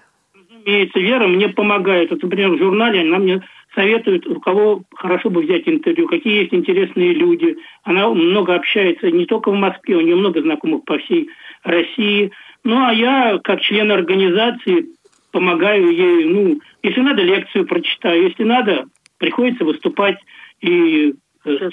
Разумеется, 0.66 1.00
Вера 1.00 1.28
мне 1.28 1.50
помогает. 1.50 2.10
Вот, 2.10 2.24
например, 2.24 2.50
в 2.52 2.58
журнале 2.58 3.02
она 3.02 3.20
мне 3.20 3.44
советует, 3.76 4.26
у 4.26 4.40
кого 4.40 4.82
хорошо 4.96 5.30
бы 5.30 5.42
взять 5.42 5.68
интервью, 5.68 6.08
какие 6.08 6.42
есть 6.42 6.54
интересные 6.56 7.14
люди. 7.14 7.58
Она 7.84 8.10
много 8.10 8.56
общается 8.56 9.12
не 9.12 9.28
только 9.28 9.52
в 9.52 9.56
Москве, 9.56 9.96
у 9.96 10.02
нее 10.02 10.16
много 10.16 10.42
знакомых 10.42 10.84
по 10.86 10.98
всей 10.98 11.30
России. 11.64 12.32
Ну, 12.64 12.84
а 12.84 12.92
я, 12.92 13.40
как 13.44 13.62
член 13.62 13.92
организации, 13.92 14.88
помогаю 15.32 15.92
ей, 15.92 16.26
ну, 16.26 16.60
если 16.82 17.02
надо, 17.02 17.22
лекцию 17.22 17.68
прочитаю, 17.68 18.24
если 18.24 18.44
надо, 18.44 18.86
приходится 19.20 19.66
выступать 19.66 20.18
и 20.62 21.14
э, 21.46 21.70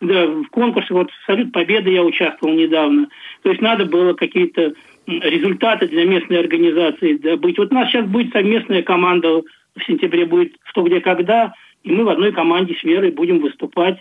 да, 0.00 0.26
в 0.26 0.46
конкурсе, 0.50 0.94
вот 0.94 1.10
«Салют 1.26 1.50
Победы» 1.50 1.90
я 1.90 2.04
участвовал 2.04 2.54
недавно. 2.54 3.08
То 3.42 3.50
есть 3.50 3.60
надо 3.60 3.86
было 3.86 4.12
какие-то 4.12 4.74
результаты 5.06 5.88
для 5.88 6.04
местной 6.04 6.40
организации 6.40 7.16
добыть. 7.16 7.58
Вот 7.58 7.72
у 7.72 7.74
нас 7.74 7.90
сейчас 7.90 8.06
будет 8.06 8.32
совместная 8.32 8.82
команда, 8.82 9.42
в 9.76 9.84
сентябре 9.86 10.24
будет 10.26 10.54
«Что, 10.64 10.82
где, 10.82 11.00
когда», 11.00 11.52
и 11.82 11.92
мы 11.92 12.04
в 12.04 12.08
одной 12.08 12.32
команде 12.32 12.74
с 12.74 12.82
Верой 12.82 13.10
будем 13.10 13.40
выступать 13.40 13.98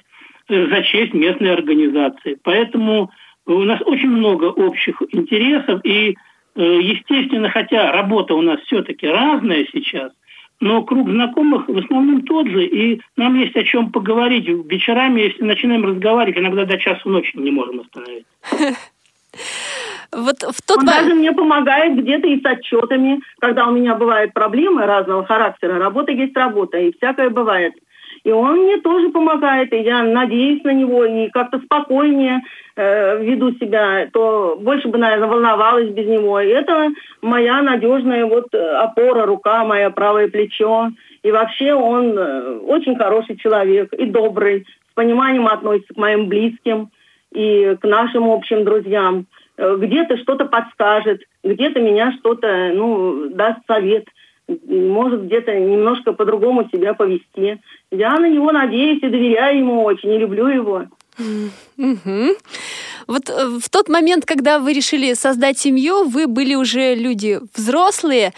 э, 0.47 0.67
за 0.67 0.83
честь 0.83 1.13
местной 1.13 1.53
организации. 1.53 2.37
Поэтому 2.43 3.11
у 3.45 3.59
нас 3.63 3.81
очень 3.85 4.09
много 4.09 4.45
общих 4.45 5.01
интересов, 5.11 5.81
и, 5.83 6.15
э, 6.55 6.79
естественно, 6.81 7.49
хотя 7.49 7.91
работа 7.91 8.35
у 8.35 8.41
нас 8.41 8.59
все-таки 8.61 9.05
разная 9.05 9.67
сейчас, 9.73 10.13
но 10.61 10.81
круг 10.83 11.09
знакомых 11.09 11.67
в 11.67 11.77
основном 11.77 12.21
тот 12.21 12.47
же, 12.47 12.65
и 12.65 13.01
нам 13.17 13.37
есть 13.37 13.55
о 13.57 13.63
чем 13.63 13.91
поговорить. 13.91 14.47
Вечерами, 14.47 15.21
если 15.21 15.43
начинаем 15.43 15.83
разговаривать, 15.85 16.39
иногда 16.39 16.63
до 16.63 16.77
часу 16.77 17.09
ночи 17.09 17.35
не 17.35 17.51
можем 17.51 17.81
остановиться. 17.81 18.31
Вот 20.15 20.37
в 20.41 20.61
тот 20.61 20.79
Он 20.79 20.85
даже 20.85 21.13
мне 21.13 21.31
помогает 21.31 21.95
где-то 21.97 22.27
и 22.27 22.41
с 22.41 22.45
отчетами, 22.45 23.21
когда 23.39 23.67
у 23.67 23.71
меня 23.71 23.95
бывают 23.95 24.33
проблемы 24.33 24.85
разного 24.85 25.25
характера. 25.25 25.79
Работа 25.79 26.11
есть 26.11 26.35
работа, 26.35 26.77
и 26.77 26.95
всякое 26.95 27.29
бывает. 27.29 27.73
И 28.23 28.31
он 28.31 28.59
мне 28.59 28.77
тоже 28.77 29.09
помогает, 29.09 29.73
и 29.73 29.81
я 29.81 30.03
надеюсь 30.03 30.63
на 30.63 30.71
него, 30.71 31.03
и 31.03 31.29
как-то 31.29 31.59
спокойнее 31.59 32.41
э, 32.75 33.21
веду 33.21 33.51
себя, 33.55 34.07
то 34.13 34.57
больше 34.61 34.87
бы, 34.87 34.97
наверное, 34.97 35.27
волновалась 35.27 35.89
без 35.89 36.07
него. 36.07 36.39
И 36.39 36.47
это 36.47 36.91
моя 37.21 37.61
надежная 37.61 38.25
вот 38.25 38.47
э, 38.53 38.57
опора, 38.57 39.25
рука, 39.25 39.65
мое 39.65 39.89
правое 39.89 40.29
плечо. 40.29 40.91
И 41.21 41.31
вообще 41.31 41.73
он 41.73 42.17
э, 42.17 42.59
очень 42.59 42.95
хороший 42.95 43.35
человек 43.35 43.91
и 43.93 44.05
добрый, 44.05 44.65
с 44.91 44.93
пониманием 44.93 45.47
относится 45.47 45.93
к 45.93 45.97
моим 45.97 46.27
близким 46.27 46.91
и 47.33 47.75
к 47.81 47.83
нашим 47.85 48.29
общим 48.29 48.63
друзьям. 48.63 49.25
Э, 49.57 49.77
где-то 49.79 50.17
что-то 50.17 50.45
подскажет, 50.45 51.21
где-то 51.43 51.79
меня 51.79 52.13
что-то, 52.19 52.71
ну, 52.73 53.29
даст 53.29 53.59
совет– 53.67 54.05
может 54.47 55.25
где-то 55.25 55.57
немножко 55.57 56.13
по-другому 56.13 56.67
себя 56.71 56.93
повести. 56.93 57.61
Я 57.91 58.19
на 58.19 58.29
него 58.29 58.51
надеюсь 58.51 59.01
и 59.01 59.09
доверяю 59.09 59.59
ему 59.59 59.83
очень, 59.83 60.11
и 60.11 60.17
люблю 60.17 60.47
его. 60.47 60.85
Угу. 61.77 62.35
Вот 63.07 63.29
э, 63.29 63.59
в 63.59 63.69
тот 63.69 63.87
момент, 63.87 64.25
когда 64.25 64.59
вы 64.59 64.73
решили 64.73 65.13
создать 65.13 65.59
семью, 65.59 66.05
вы 66.05 66.27
были 66.27 66.55
уже 66.55 66.95
люди 66.95 67.39
взрослые. 67.55 68.33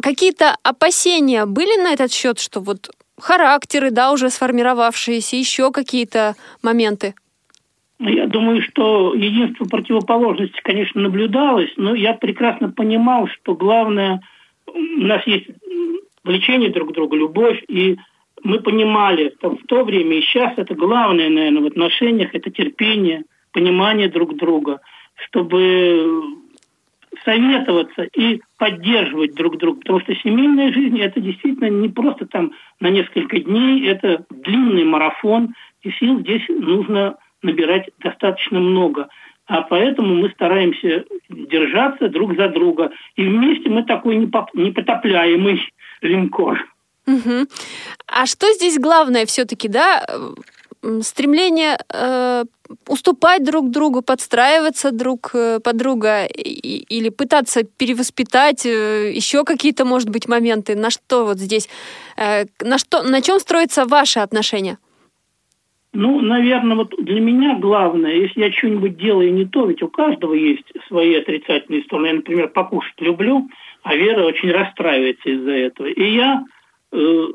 Какие-то 0.00 0.56
опасения 0.62 1.46
были 1.46 1.82
на 1.82 1.92
этот 1.92 2.12
счет, 2.12 2.38
что 2.38 2.60
вот 2.60 2.90
характеры, 3.18 3.90
да, 3.90 4.12
уже 4.12 4.30
сформировавшиеся, 4.30 5.36
еще 5.36 5.72
какие-то 5.72 6.36
моменты? 6.62 7.14
Я 8.00 8.26
думаю, 8.26 8.62
что 8.62 9.14
единство 9.14 9.66
противоположности, 9.66 10.58
конечно, 10.62 11.02
наблюдалось, 11.02 11.70
но 11.76 11.94
я 11.94 12.14
прекрасно 12.14 12.70
понимал, 12.70 13.28
что 13.28 13.54
главное– 13.54 14.20
у 14.74 15.00
нас 15.00 15.26
есть 15.26 15.48
влечение 16.24 16.70
друг 16.70 16.90
к 16.90 16.94
другу, 16.94 17.16
любовь, 17.16 17.62
и 17.68 17.96
мы 18.42 18.60
понимали 18.60 19.34
там, 19.40 19.58
в 19.58 19.66
то 19.66 19.84
время 19.84 20.16
и 20.16 20.22
сейчас 20.22 20.54
это 20.56 20.74
главное, 20.74 21.28
наверное, 21.28 21.62
в 21.62 21.66
отношениях, 21.66 22.34
это 22.34 22.50
терпение, 22.50 23.24
понимание 23.52 24.08
друг 24.08 24.36
друга, 24.36 24.80
чтобы 25.26 26.22
советоваться 27.24 28.08
и 28.16 28.40
поддерживать 28.56 29.34
друг 29.34 29.58
друга. 29.58 29.80
Потому 29.80 30.00
что 30.00 30.14
семейная 30.14 30.72
жизнь– 30.72 31.00
это 31.00 31.20
действительно 31.20 31.68
не 31.68 31.88
просто 31.88 32.26
там 32.26 32.52
на 32.78 32.88
несколько 32.88 33.40
дней, 33.40 33.86
это 33.86 34.24
длинный 34.30 34.84
марафон, 34.84 35.54
и 35.82 35.90
сил 35.92 36.20
здесь 36.20 36.48
нужно 36.48 37.16
набирать 37.42 37.90
достаточно 37.98 38.60
много. 38.60 39.08
А 39.46 39.62
поэтому 39.62 40.14
мы 40.14 40.30
стараемся 40.30 41.04
держаться 41.28 42.08
друг 42.08 42.36
за 42.36 42.48
друга. 42.48 42.92
И 43.16 43.24
вместе 43.24 43.68
мы 43.68 43.82
такой 43.82 44.16
непотопляемый 44.16 45.60
линкор. 46.02 46.64
Угу. 47.06 47.46
А 48.06 48.26
что 48.26 48.52
здесь 48.52 48.78
главное 48.78 49.26
все-таки, 49.26 49.68
да? 49.68 50.06
Стремление 51.02 51.78
э, 51.92 52.44
уступать 52.86 53.44
друг 53.44 53.70
другу, 53.70 54.02
подстраиваться 54.02 54.92
друг 54.92 55.30
э, 55.34 55.60
под 55.60 55.76
друга 55.76 56.24
и, 56.26 56.84
или 56.88 57.08
пытаться 57.08 57.64
перевоспитать 57.64 58.64
э, 58.64 59.12
еще 59.12 59.44
какие-то, 59.44 59.84
может 59.84 60.08
быть, 60.08 60.28
моменты. 60.28 60.76
На 60.76 60.90
что 60.90 61.24
вот 61.24 61.38
здесь, 61.38 61.68
э, 62.16 62.44
на 62.60 62.78
что, 62.78 63.02
на 63.02 63.20
чем 63.20 63.40
строятся 63.40 63.84
ваши 63.84 64.20
отношения? 64.20 64.78
Ну, 65.92 66.20
наверное, 66.20 66.76
вот 66.76 66.94
для 66.98 67.20
меня 67.20 67.58
главное, 67.58 68.14
если 68.14 68.42
я 68.42 68.52
что-нибудь 68.52 68.96
делаю 68.96 69.34
не 69.34 69.44
то, 69.44 69.66
ведь 69.66 69.82
у 69.82 69.88
каждого 69.88 70.34
есть 70.34 70.72
свои 70.86 71.16
отрицательные 71.16 71.82
стороны. 71.82 72.06
Я, 72.06 72.14
например, 72.14 72.48
покушать 72.48 73.00
люблю, 73.00 73.48
а 73.82 73.96
Вера 73.96 74.24
очень 74.24 74.52
расстраивается 74.52 75.28
из-за 75.28 75.50
этого. 75.50 75.88
И 75.88 76.14
я, 76.14 76.44
э, 76.92 77.26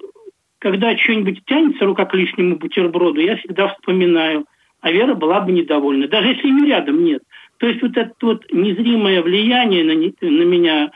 когда 0.59 0.95
что-нибудь 0.97 1.43
тянется 1.45 1.85
рука 1.85 2.05
к 2.05 2.13
лишнему 2.13 2.55
бутерброду, 2.55 3.19
я 3.19 3.35
всегда 3.35 3.67
вспоминаю, 3.67 4.45
а 4.79 4.89
Вера 4.89 5.15
была 5.15 5.41
бы 5.41 5.51
недовольна, 5.51 6.07
даже 6.07 6.29
если 6.29 6.47
ее 6.47 6.67
рядом 6.67 7.03
нет. 7.03 7.23
То 7.57 7.67
есть 7.67 7.81
вот 7.81 7.97
это 7.97 8.13
вот 8.21 8.45
незримое 8.53 9.21
влияние 9.21 9.83
на, 9.83 9.95
на 9.95 10.43
меня 10.43 10.91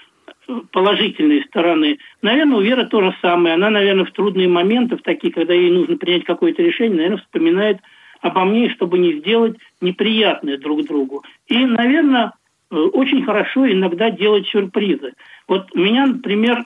положительные 0.71 1.43
стороны. 1.43 1.99
Наверное, 2.21 2.57
у 2.57 2.61
Веры 2.61 2.85
то 2.85 3.01
же 3.01 3.15
самое. 3.21 3.55
Она, 3.55 3.69
наверное, 3.69 4.05
в 4.05 4.11
трудные 4.11 4.47
моменты, 4.47 4.97
в 4.97 5.01
такие, 5.01 5.33
когда 5.33 5.53
ей 5.53 5.71
нужно 5.71 5.97
принять 5.97 6.25
какое-то 6.25 6.61
решение, 6.61 6.97
наверное, 6.97 7.17
вспоминает 7.17 7.77
обо 8.21 8.43
мне, 8.45 8.69
чтобы 8.69 8.99
не 8.99 9.19
сделать 9.19 9.57
неприятное 9.81 10.57
друг 10.57 10.85
другу. 10.85 11.23
И, 11.47 11.65
наверное, 11.65 12.33
э, 12.71 12.75
очень 12.75 13.23
хорошо 13.23 13.71
иногда 13.71 14.09
делать 14.09 14.47
сюрпризы. 14.47 15.13
Вот 15.47 15.67
у 15.73 15.79
меня, 15.79 16.07
например, 16.07 16.65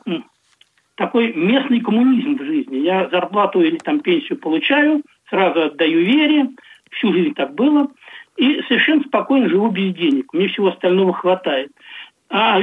такой 0.96 1.34
местный 1.34 1.82
коммунизм 1.82 2.38
в 2.38 2.46
жизни. 2.46 2.78
Я 2.78 3.10
зарплату 3.10 3.62
или 3.62 3.78
там 3.78 4.00
пенсию 4.00 4.40
получаю, 4.40 5.04
сразу 5.30 5.62
отдаю 5.62 6.00
Вере, 6.00 6.50
всю 6.92 7.12
жизнь 7.14 7.34
так 7.34 7.54
было, 7.56 7.88
и 8.38 8.62
совершенно 8.68 9.04
спокойно 9.04 9.50
живу 9.50 9.70
без 9.70 9.94
денег. 9.94 10.34
Мне 10.34 10.48
всего 10.48 10.70
остального 10.70 11.14
хватает. 11.14 11.72
А 12.34 12.60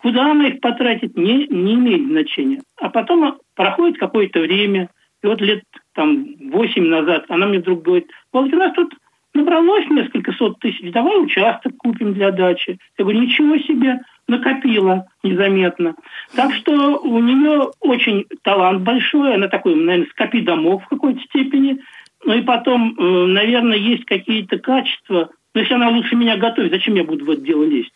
куда 0.00 0.30
она 0.30 0.48
их 0.48 0.60
потратит, 0.60 1.18
не, 1.18 1.46
не 1.46 1.74
имеет 1.74 2.08
значения. 2.08 2.62
А 2.80 2.88
потом 2.88 3.36
проходит 3.54 3.98
какое-то 3.98 4.40
время, 4.40 4.88
и 5.22 5.26
вот 5.26 5.42
лет 5.42 5.62
там 5.94 6.26
восемь 6.50 6.86
назад 6.86 7.26
она 7.28 7.46
мне 7.46 7.58
вдруг 7.58 7.82
говорит, 7.82 8.06
вот 8.32 8.50
у 8.50 8.56
нас 8.56 8.72
тут 8.72 8.94
набралось 9.34 9.86
несколько 9.90 10.32
сот 10.32 10.58
тысяч, 10.60 10.90
давай 10.92 11.22
участок 11.22 11.76
купим 11.76 12.14
для 12.14 12.30
дачи. 12.30 12.78
Я 12.96 13.04
говорю, 13.04 13.20
ничего 13.20 13.58
себе, 13.58 14.00
накопила 14.28 15.06
незаметно. 15.22 15.94
Так 16.34 16.54
что 16.54 16.98
у 16.98 17.18
нее 17.18 17.68
очень 17.80 18.24
талант 18.40 18.80
большой, 18.80 19.34
она 19.34 19.48
такой, 19.48 19.74
наверное, 19.74 20.08
скопи 20.08 20.40
домов 20.40 20.84
в 20.84 20.88
какой-то 20.88 21.20
степени. 21.20 21.82
Ну 22.24 22.32
и 22.32 22.40
потом, 22.40 22.96
э, 22.98 23.26
наверное, 23.26 23.76
есть 23.76 24.06
какие-то 24.06 24.58
качества. 24.58 25.28
Но 25.54 25.60
если 25.60 25.74
она 25.74 25.90
лучше 25.90 26.16
меня 26.16 26.38
готовит, 26.38 26.72
зачем 26.72 26.94
я 26.94 27.04
буду 27.04 27.26
в 27.26 27.30
это 27.30 27.42
дело 27.42 27.64
лезть? 27.64 27.92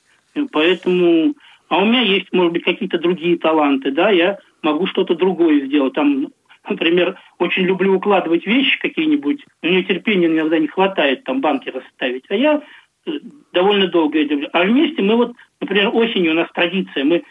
Поэтому, 0.53 1.35
а 1.69 1.79
у 1.79 1.85
меня 1.87 2.01
есть, 2.03 2.33
может 2.33 2.53
быть, 2.53 2.65
какие-то 2.65 2.99
другие 2.99 3.39
таланты, 3.39 3.91
да, 3.91 4.11
я 4.11 4.39
могу 4.63 4.87
что-то 4.87 5.15
другое 5.15 5.67
сделать. 5.67 5.95
Там, 5.95 6.29
например, 6.69 7.19
очень 7.39 7.63
люблю 7.63 7.97
укладывать 7.97 8.47
вещи 8.47 8.79
какие-нибудь, 8.81 9.45
у 9.63 9.67
нее 9.67 9.85
терпения 9.85 10.27
иногда 10.27 10.59
не 10.59 10.67
хватает 10.67 11.25
там 11.25 11.41
банки 11.41 11.69
расставить, 11.69 12.25
а 12.29 12.35
я 12.35 12.63
э, 13.07 13.11
довольно 13.53 13.89
долго 13.89 14.21
это. 14.21 14.49
А 14.53 14.65
вместе 14.65 15.03
мы 15.03 15.17
вот, 15.17 15.33
например, 15.61 15.91
осенью 15.93 16.33
у 16.33 16.35
нас 16.35 16.49
традиция, 16.53 17.05
мы 17.05 17.17
э, 17.17 17.23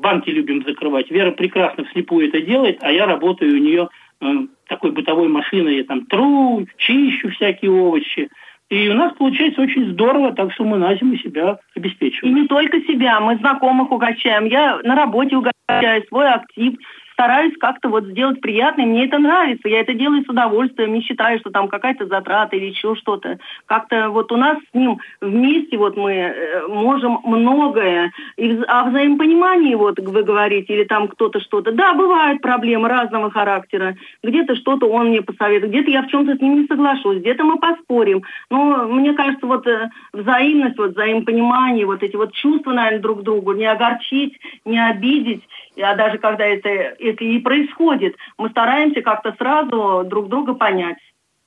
банки 0.00 0.30
любим 0.30 0.64
закрывать. 0.64 1.10
Вера 1.10 1.30
прекрасно 1.30 1.84
вслепую 1.84 2.28
это 2.28 2.40
делает, 2.40 2.78
а 2.80 2.90
я 2.90 3.06
работаю 3.06 3.54
у 3.54 3.58
нее 3.58 3.88
э, 4.20 4.26
такой 4.68 4.90
бытовой 4.92 5.28
машиной, 5.28 5.76
я 5.76 5.84
там 5.84 6.06
тру, 6.06 6.66
чищу 6.78 7.30
всякие 7.30 7.70
овощи, 7.70 8.28
и 8.70 8.88
у 8.88 8.94
нас 8.94 9.12
получается 9.14 9.60
очень 9.60 9.92
здорово, 9.92 10.32
так 10.32 10.52
что 10.52 10.64
мы 10.64 10.78
на 10.78 10.94
зиму 10.96 11.16
себя 11.16 11.58
обеспечиваем. 11.76 12.36
И 12.36 12.40
не 12.40 12.48
только 12.48 12.80
себя, 12.82 13.20
мы 13.20 13.36
знакомых 13.36 13.92
угощаем. 13.92 14.46
Я 14.46 14.80
на 14.82 14.94
работе 14.94 15.36
угощаю 15.36 16.04
свой 16.08 16.30
актив, 16.30 16.74
стараюсь 17.14 17.54
как-то 17.58 17.88
вот 17.88 18.04
сделать 18.04 18.40
приятное, 18.40 18.86
мне 18.86 19.06
это 19.06 19.18
нравится, 19.18 19.68
я 19.68 19.80
это 19.80 19.94
делаю 19.94 20.24
с 20.24 20.28
удовольствием, 20.28 20.92
не 20.92 21.00
считаю, 21.00 21.38
что 21.38 21.50
там 21.50 21.68
какая-то 21.68 22.06
затрата 22.06 22.56
или 22.56 22.66
еще 22.66 22.94
что-то. 22.96 23.38
Как-то 23.66 24.10
вот 24.10 24.30
у 24.32 24.36
нас 24.36 24.58
с 24.58 24.74
ним 24.74 24.98
вместе 25.20 25.78
вот 25.78 25.96
мы 25.96 26.12
э, 26.12 26.66
можем 26.68 27.20
многое, 27.24 28.12
и 28.36 28.60
о 28.66 28.84
взаимопонимании 28.84 29.74
вот 29.74 29.98
вы 29.98 30.22
говорите, 30.24 30.74
или 30.74 30.84
там 30.84 31.08
кто-то 31.08 31.40
что-то. 31.40 31.72
Да, 31.72 31.94
бывают 31.94 32.42
проблемы 32.42 32.88
разного 32.88 33.30
характера, 33.30 33.96
где-то 34.22 34.56
что-то 34.56 34.86
он 34.86 35.08
мне 35.08 35.22
посоветует, 35.22 35.72
где-то 35.72 35.90
я 35.90 36.02
в 36.02 36.08
чем-то 36.08 36.36
с 36.36 36.40
ним 36.40 36.62
не 36.62 36.66
соглашусь, 36.66 37.18
где-то 37.18 37.44
мы 37.44 37.58
поспорим. 37.58 38.22
Но 38.50 38.88
мне 38.88 39.14
кажется, 39.14 39.46
вот 39.46 39.66
э, 39.66 39.88
взаимность, 40.12 40.78
вот 40.78 40.90
взаимопонимание, 40.90 41.86
вот 41.86 42.02
эти 42.02 42.16
вот 42.16 42.32
чувства, 42.32 42.72
наверное, 42.72 43.00
друг 43.00 43.22
другу, 43.22 43.52
не 43.52 43.66
огорчить, 43.66 44.38
не 44.64 44.78
обидеть, 44.78 45.42
а 45.80 45.94
даже 45.94 46.18
когда 46.18 46.44
это, 46.44 46.68
это 46.68 47.24
и 47.24 47.38
происходит, 47.38 48.16
мы 48.38 48.50
стараемся 48.50 49.02
как-то 49.02 49.34
сразу 49.38 50.04
друг 50.04 50.28
друга 50.28 50.54
понять. 50.54 50.98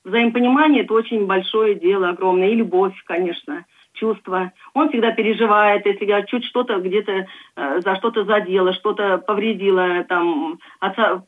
Взаимопонимание– 0.04 0.82
это 0.84 0.94
очень 0.94 1.26
большое 1.26 1.74
дело, 1.74 2.10
огромное. 2.10 2.48
И 2.48 2.54
любовь, 2.54 2.94
конечно 3.04 3.64
чувства. 3.98 4.52
Он 4.74 4.88
всегда 4.88 5.12
переживает, 5.12 5.86
если 5.86 6.04
я 6.06 6.22
чуть 6.22 6.44
что-то 6.44 6.78
где-то 6.78 7.26
э, 7.56 7.80
за 7.80 7.96
что-то 7.96 8.24
задела, 8.24 8.72
что-то 8.72 9.18
повредила, 9.18 10.04
там, 10.04 10.58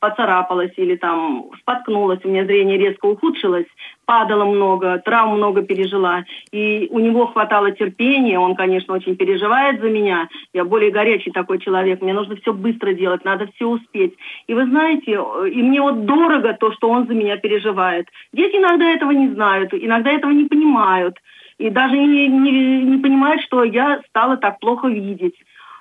поцарапалась 0.00 0.72
или 0.76 0.96
там 0.96 1.50
споткнулась, 1.61 2.20
у 2.24 2.28
меня 2.28 2.44
зрение 2.44 2.78
резко 2.78 3.06
ухудшилось, 3.06 3.66
падала 4.04 4.44
много, 4.44 4.98
травм 5.04 5.37
много 5.37 5.62
пережила. 5.62 6.24
И 6.52 6.88
у 6.90 6.98
него 6.98 7.26
хватало 7.26 7.70
терпения, 7.72 8.38
он, 8.38 8.54
конечно, 8.54 8.94
очень 8.94 9.16
переживает 9.16 9.80
за 9.80 9.88
меня. 9.88 10.28
Я 10.52 10.64
более 10.64 10.90
горячий 10.90 11.30
такой 11.30 11.59
человек, 11.59 12.00
мне 12.00 12.12
нужно 12.12 12.37
все 12.37 12.52
быстро 12.52 12.92
делать, 12.92 13.24
надо 13.24 13.48
все 13.54 13.66
успеть. 13.66 14.14
И 14.46 14.54
вы 14.54 14.66
знаете, 14.66 15.12
э, 15.12 15.48
и 15.48 15.62
мне 15.62 15.80
вот 15.80 16.04
дорого 16.06 16.56
то, 16.59 16.72
что 16.72 16.88
он 16.88 17.06
за 17.06 17.14
меня 17.14 17.37
переживает. 17.37 18.09
Дети 18.33 18.56
иногда 18.56 18.90
этого 18.90 19.11
не 19.11 19.28
знают, 19.28 19.74
иногда 19.74 20.11
этого 20.11 20.30
не 20.30 20.44
понимают 20.44 21.16
и 21.61 21.68
даже 21.68 21.94
не, 21.94 22.27
не, 22.27 22.83
не 22.85 22.99
понимает, 22.99 23.42
что 23.42 23.64
я 23.64 24.01
стала 24.09 24.38
так 24.38 24.59
плохо 24.61 24.88
видеть. 24.88 25.35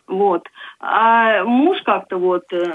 Вот. 0.08 0.46
А 0.82 1.44
муж 1.46 1.82
как-то 1.84 2.18
вот, 2.18 2.44
э, 2.52 2.66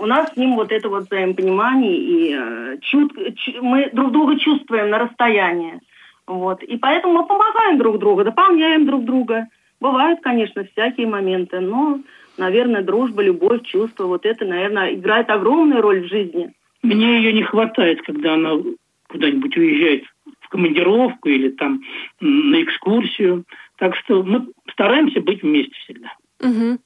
у 0.00 0.06
нас 0.06 0.32
с 0.32 0.36
ним 0.36 0.54
вот 0.54 0.72
это 0.72 0.88
вот 0.88 1.04
взаимопонимание, 1.04 1.96
и 1.96 2.34
э, 2.34 2.78
чут, 2.80 3.12
чу, 3.36 3.52
мы 3.62 3.90
друг 3.92 4.12
друга 4.12 4.38
чувствуем 4.38 4.88
на 4.88 4.98
расстоянии. 4.98 5.80
Вот. 6.26 6.62
И 6.62 6.78
поэтому 6.78 7.14
мы 7.14 7.26
помогаем 7.26 7.76
друг 7.76 7.98
другу, 7.98 8.24
дополняем 8.24 8.86
друг 8.86 9.04
друга. 9.04 9.48
Бывают, 9.80 10.20
конечно, 10.22 10.64
всякие 10.64 11.06
моменты, 11.06 11.60
но, 11.60 12.00
наверное, 12.38 12.82
дружба, 12.82 13.22
любовь, 13.22 13.62
чувство, 13.64 14.06
вот 14.06 14.24
это, 14.24 14.46
наверное, 14.46 14.94
играет 14.94 15.28
огромную 15.28 15.82
роль 15.82 16.04
в 16.04 16.08
жизни. 16.08 16.54
Мне 16.82 17.18
ее 17.18 17.34
не 17.34 17.42
хватает, 17.42 18.00
когда 18.02 18.34
она 18.34 18.52
куда-нибудь 19.08 19.56
уезжает 19.56 20.04
в 20.48 20.50
командировку 20.50 21.28
или 21.28 21.50
там 21.50 21.80
на 22.20 22.62
экскурсию. 22.62 23.44
Так 23.76 23.94
что 23.96 24.22
мы 24.22 24.48
стараемся 24.72 25.20
быть 25.20 25.42
вместе 25.42 25.74
всегда. 25.84 26.08
Угу. 26.40 26.78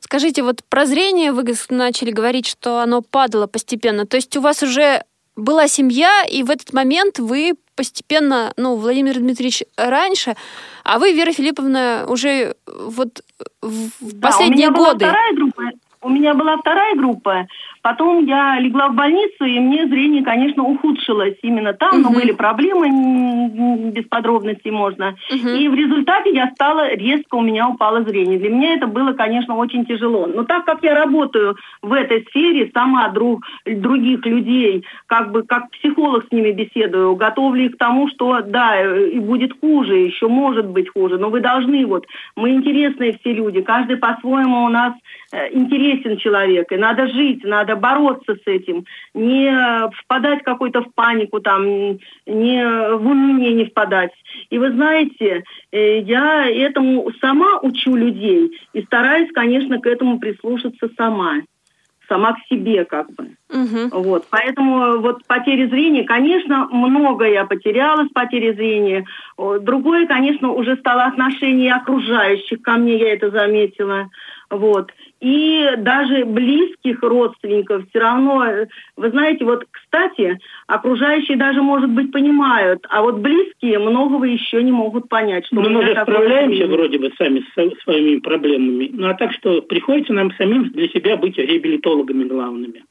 Скажите, 0.00 0.42
вот 0.42 0.62
про 0.68 0.86
зрение 0.86 1.32
вы 1.32 1.44
начали 1.70 2.10
говорить, 2.10 2.46
что 2.46 2.80
оно 2.80 3.02
падало 3.02 3.46
постепенно. 3.46 4.06
То 4.06 4.16
есть 4.16 4.36
у 4.36 4.40
вас 4.40 4.62
уже 4.62 5.02
была 5.36 5.68
семья, 5.68 6.24
и 6.30 6.42
в 6.42 6.50
этот 6.50 6.72
момент 6.72 7.18
вы 7.18 7.54
постепенно, 7.74 8.52
ну, 8.56 8.76
Владимир 8.76 9.14
Дмитриевич 9.14 9.62
раньше, 9.76 10.36
а 10.84 10.98
вы, 10.98 11.12
Вера 11.12 11.32
Филипповна, 11.32 12.04
уже 12.08 12.54
вот 12.66 13.22
в 13.62 13.90
да, 14.00 14.28
последние 14.28 14.68
у 14.68 14.72
меня 14.72 14.78
годы. 14.78 15.04
Была 15.06 15.12
вторая 15.12 15.34
группа, 15.34 15.62
у 16.02 16.08
меня 16.10 16.34
была 16.34 16.56
вторая 16.58 16.94
группа, 16.94 17.46
Потом 17.82 18.26
я 18.26 18.58
легла 18.60 18.88
в 18.88 18.94
больницу, 18.94 19.44
и 19.44 19.58
мне 19.58 19.86
зрение, 19.86 20.22
конечно, 20.22 20.62
ухудшилось 20.64 21.36
именно 21.42 21.72
там, 21.72 22.02
но 22.02 22.10
Мгм. 22.10 22.20
были 22.20 22.32
проблемы, 22.32 23.90
без 23.90 24.04
подробностей 24.04 24.70
можно. 24.70 25.16
Мгм. 25.30 25.48
И 25.48 25.68
в 25.68 25.74
результате 25.74 26.30
я 26.30 26.50
стала, 26.54 26.94
резко 26.94 27.36
у 27.36 27.40
меня 27.40 27.68
упало 27.68 28.02
зрение. 28.02 28.38
Для 28.38 28.50
меня 28.50 28.74
это 28.74 28.86
было, 28.86 29.12
конечно, 29.12 29.56
очень 29.56 29.86
тяжело. 29.86 30.26
Но 30.26 30.44
так 30.44 30.64
как 30.64 30.82
я 30.82 30.94
работаю 30.94 31.56
в 31.82 31.92
этой 31.92 32.24
сфере, 32.28 32.70
сама 32.74 33.08
друг, 33.08 33.46
других 33.64 34.26
людей, 34.26 34.84
как 35.06 35.32
бы 35.32 35.42
как 35.42 35.70
психолог 35.70 36.26
с 36.26 36.32
ними 36.32 36.50
беседую, 36.52 37.16
готовлю 37.16 37.64
их 37.64 37.72
к 37.76 37.78
тому, 37.78 38.08
что 38.08 38.40
да, 38.42 38.80
и 38.80 39.18
будет 39.18 39.58
хуже, 39.60 39.96
еще 39.96 40.28
может 40.28 40.66
быть 40.66 40.88
хуже, 40.90 41.18
но 41.18 41.30
вы 41.30 41.40
должны 41.40 41.86
вот, 41.86 42.06
мы 42.36 42.50
интересные 42.50 43.18
все 43.18 43.32
люди, 43.32 43.60
каждый 43.62 43.96
по-своему 43.96 44.64
у 44.64 44.68
нас 44.68 44.92
э, 45.32 45.52
интересен 45.52 46.18
человек, 46.18 46.70
и 46.72 46.76
надо 46.76 47.06
жить, 47.08 47.42
надо 47.44 47.69
бороться 47.76 48.34
с 48.34 48.46
этим, 48.46 48.84
не 49.14 49.48
э, 49.48 49.90
впадать 50.02 50.42
какой-то 50.42 50.82
в 50.82 50.94
панику 50.94 51.40
там, 51.40 51.64
не 52.26 52.64
в 52.96 53.06
уныние 53.06 53.52
не 53.52 53.64
впадать. 53.64 54.12
И 54.50 54.58
вы 54.58 54.72
знаете, 54.72 55.44
э, 55.72 56.00
я 56.00 56.48
этому 56.48 57.10
сама 57.20 57.58
учу 57.60 57.94
людей 57.96 58.58
и 58.72 58.82
стараюсь, 58.82 59.30
конечно, 59.32 59.80
к 59.80 59.86
этому 59.86 60.18
прислушаться 60.18 60.88
сама, 60.96 61.42
сама 62.08 62.34
к 62.34 62.38
себе 62.48 62.84
как 62.84 63.10
бы. 63.12 63.36
Мгм. 63.48 63.88
Вот, 63.92 64.26
поэтому 64.30 64.98
вот 64.98 65.24
потери 65.26 65.66
зрения, 65.66 66.04
конечно, 66.04 66.68
много 66.70 67.24
я 67.24 67.44
потеряла 67.44 68.04
с 68.04 68.08
потерей 68.08 68.52
зрения. 68.52 69.06
Другое, 69.38 70.06
конечно, 70.06 70.50
уже 70.50 70.76
стало 70.76 71.04
отношение 71.04 71.72
окружающих 71.72 72.62
ко 72.62 72.72
мне, 72.72 72.98
я 72.98 73.12
это 73.12 73.30
заметила. 73.30 74.08
Вот. 74.50 74.90
И 75.20 75.64
даже 75.78 76.24
близких 76.24 77.02
родственников 77.02 77.84
все 77.88 77.98
равно, 78.00 78.44
вы 78.96 79.10
знаете, 79.10 79.44
вот, 79.44 79.64
кстати, 79.70 80.38
окружающие 80.66 81.36
даже, 81.36 81.62
может 81.62 81.90
быть, 81.90 82.10
понимают, 82.10 82.84
а 82.88 83.02
вот 83.02 83.18
близкие 83.18 83.78
многого 83.78 84.24
еще 84.24 84.62
не 84.62 84.72
могут 84.72 85.08
понять. 85.08 85.46
Что 85.46 85.56
Ну, 85.56 85.62
у 85.62 85.68
мы 85.70 85.84
же 85.86 85.92
справляемся 86.02 86.56
зрение. 86.56 86.76
вроде 86.76 86.98
бы 86.98 87.12
сами 87.16 87.44
со 87.54 87.62
своими 87.84 88.18
проблемами. 88.18 88.90
Ну, 88.92 89.08
а 89.08 89.14
так 89.14 89.32
что 89.34 89.62
приходится 89.62 90.12
нам 90.12 90.32
самим 90.36 90.70
для 90.70 90.88
себя 90.88 91.16
быть 91.16 91.36
реабилитологами 91.38 92.24
главными. 92.24 92.84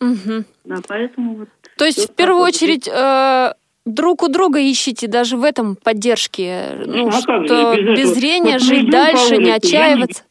Мгм. 0.00 0.44
Да, 0.66 0.76
поэтому 0.86 1.34
вот 1.36 1.48
То 1.78 1.84
есть, 1.84 2.10
в 2.12 2.14
первую 2.14 2.42
очередь, 2.44 2.86
э, 2.86 3.52
друг 3.86 4.22
у 4.22 4.28
друга 4.28 4.60
ищите 4.60 5.08
даже 5.08 5.36
в 5.36 5.42
этом 5.42 5.74
поддержки. 5.74 6.52
Ну, 6.84 7.08
А 7.08 7.10
как 7.26 7.42
же, 7.42 7.46
что 7.46 7.74
без 7.76 7.98
без 7.98 8.14
зрения 8.14 8.52
Вот 8.52 8.62
жить 8.62 8.90
дальше, 8.90 9.36
не 9.36 9.36
улице, 9.36 9.40
я 9.40 9.40
не 9.40 9.50
отчаиваться. 9.52 10.22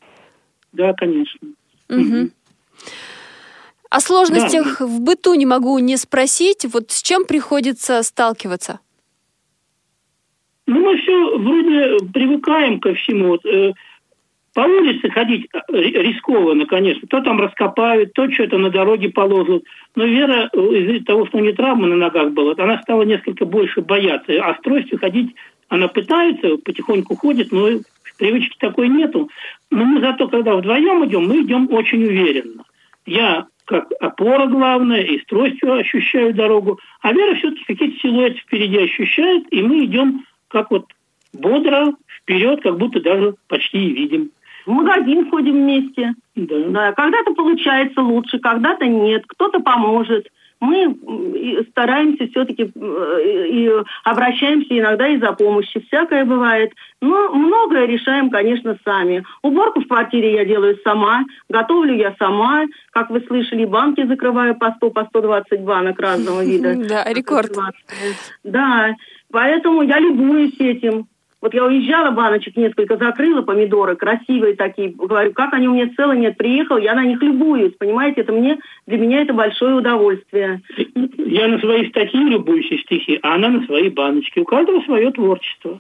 Да, 0.76 0.94
конечно. 0.94 1.40
Мгм. 1.90 2.32
О 3.90 4.00
сложностях 4.00 4.82
в 4.82 5.00
быту 5.02 5.36
не 5.36 5.46
могу 5.46 5.78
не 5.80 5.96
спросить. 5.98 6.66
Вот 6.66 6.92
с 6.92 7.02
чем 7.02 7.26
приходится 7.26 8.04
сталкиваться? 8.04 8.80
Ну, 10.68 10.80
мы 10.80 10.98
все 10.98 11.38
вроде 11.38 12.06
привыкаем 12.12 12.80
ко 12.80 12.94
всему. 12.96 13.28
Вот, 13.30 13.46
э, 13.46 13.74
по 14.54 14.62
улице 14.62 15.10
ходить 15.10 15.48
э, 15.54 15.60
ри- 15.70 15.92
рискованно, 15.92 16.66
конечно. 16.66 17.08
То 17.08 17.22
там 17.22 17.40
раскопают, 17.40 18.14
то 18.14 18.30
что-то 18.32 18.58
на 18.58 18.70
дороге 18.70 19.10
положат. 19.10 19.64
Но 19.96 20.06
Вера, 20.06 20.50
э, 20.52 20.58
из-за 20.58 21.06
того, 21.06 21.28
что 21.28 21.38
у 21.38 21.42
нее 21.42 21.54
травма 21.54 21.88
на 21.88 21.96
ногах 21.96 22.32
была, 22.32 22.56
она 22.58 22.82
стала 22.82 23.04
несколько 23.04 23.46
больше 23.46 23.82
бояться. 23.82 24.34
А 24.44 24.56
с 24.56 24.62
тростью 24.62 25.00
ходить 25.00 25.36
она 25.70 25.88
пытается, 25.88 26.58
потихоньку 26.58 27.16
ходит, 27.16 27.52
но 27.52 27.70
привычки 28.18 28.58
такой 28.60 28.90
нету. 28.90 29.30
Но 29.72 29.86
мы 29.86 30.02
зато, 30.02 30.28
когда 30.28 30.56
вдвоем 30.56 31.06
идем, 31.06 31.28
мы 31.28 31.42
идем 31.42 31.68
очень 31.72 32.04
уверенно. 32.04 32.64
Я 33.06 33.48
как 33.66 33.92
опора 34.00 34.46
главная, 34.46 35.02
и 35.02 35.20
с 35.20 35.26
тростью 35.26 35.74
ощущаю 35.74 36.34
дорогу. 36.34 36.80
А 37.02 37.12
Вера 37.14 37.36
все-таки 37.36 37.66
какие-то 37.66 38.00
силуэты 38.00 38.38
впереди 38.40 38.78
ощущает, 38.78 39.52
и 39.52 39.62
мы 39.62 39.86
идем 39.86 40.26
как 40.48 40.72
вот 40.72 40.86
бодро 41.34 41.94
вперед, 42.08 42.62
как 42.62 42.78
будто 42.78 43.02
даже 43.02 43.36
почти 43.48 43.78
и 43.78 43.94
видим. 43.94 44.32
в 44.66 44.72
магазин 44.72 45.30
ходим 45.30 45.54
вместе. 45.54 46.14
Да. 46.36 46.56
Да, 46.70 46.92
когда-то 46.94 47.34
получается 47.34 48.02
лучше, 48.02 48.40
когда-то 48.40 48.86
нет, 48.86 49.24
кто-то 49.28 49.60
поможет. 49.60 50.28
Мы 50.60 51.66
стараемся 51.72 52.28
все-таки 52.28 52.64
и 52.64 53.72
обращаемся 54.04 54.78
иногда 54.78 55.08
и 55.08 55.20
за 55.20 55.34
помощью. 55.34 55.84
Всякое 55.88 56.26
бывает. 56.26 56.74
Но 57.02 57.34
многое 57.34 57.86
решаем, 57.86 58.30
конечно, 58.30 58.78
сами. 58.84 59.24
Уборку 59.42 59.82
в 59.82 59.88
квартире 59.88 60.34
я 60.34 60.46
делаю 60.46 60.78
сама, 60.84 61.26
готовлю 61.50 61.96
я 61.96 62.16
сама. 62.18 62.66
Как 62.92 63.10
вы 63.10 63.22
слышали, 63.22 63.66
банки 63.66 64.06
закрываю 64.06 64.56
по 64.56 64.72
100, 64.72 64.90
по 64.92 65.06
120 65.06 65.62
банок 65.62 66.00
разного 66.00 66.44
вида. 66.46 66.76
Да, 66.76 67.04
рекорд. 67.12 67.52
Да, 68.44 68.96
поэтому 69.32 69.82
я 69.82 70.00
любуюсь 70.00 70.60
этим. 70.60 71.08
Вот 71.46 71.54
я 71.54 71.64
уезжала, 71.64 72.10
баночек 72.10 72.58
несколько 72.58 72.98
закрыла, 72.98 73.44
помидоры 73.44 73.96
красивые 73.96 74.56
такие. 74.56 74.90
Говорю, 74.90 75.32
как 75.32 75.54
они 75.54 75.68
у 75.68 75.76
меня 75.76 75.92
целые, 75.96 76.20
нет, 76.20 76.38
приехал, 76.38 76.78
я 76.78 76.96
на 76.96 77.06
них 77.06 77.22
любуюсь, 77.22 77.76
понимаете, 77.78 78.22
это 78.22 78.32
мне, 78.32 78.58
для 78.88 78.98
меня 78.98 79.22
это 79.22 79.32
большое 79.32 79.76
удовольствие. 79.76 80.64
Я 81.18 81.48
на 81.48 81.60
свои 81.60 81.88
статьи 81.90 82.20
любуюсь 82.20 82.72
и 82.72 82.80
стихи, 82.80 83.20
а 83.22 83.36
она 83.36 83.50
на 83.50 83.66
свои 83.68 83.90
баночки. 83.90 84.40
У 84.40 84.44
каждого 84.44 84.82
свое 84.86 85.12
творчество. 85.12 85.80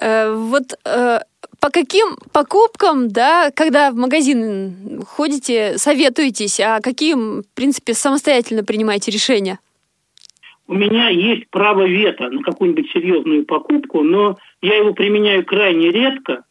Э, 0.00 0.32
Вот 0.34 0.72
э, 0.86 1.18
по 1.60 1.68
каким 1.68 2.16
покупкам, 2.32 3.10
да, 3.10 3.50
когда 3.54 3.90
в 3.90 3.96
магазин 3.96 5.02
ходите, 5.06 5.76
советуетесь, 5.76 6.58
а 6.58 6.80
каким, 6.80 7.42
в 7.42 7.54
принципе, 7.54 7.92
самостоятельно 7.92 8.64
принимаете 8.64 9.10
решения? 9.10 9.58
У 10.72 10.74
меня 10.74 11.10
есть 11.10 11.50
право 11.50 11.86
вето 11.86 12.30
на 12.30 12.42
какую-нибудь 12.42 12.90
серьезную 12.92 13.44
покупку, 13.44 14.02
но 14.02 14.38
я 14.62 14.76
его 14.76 14.94
применяю 14.94 15.44
крайне 15.44 15.90
редко. 15.90 16.44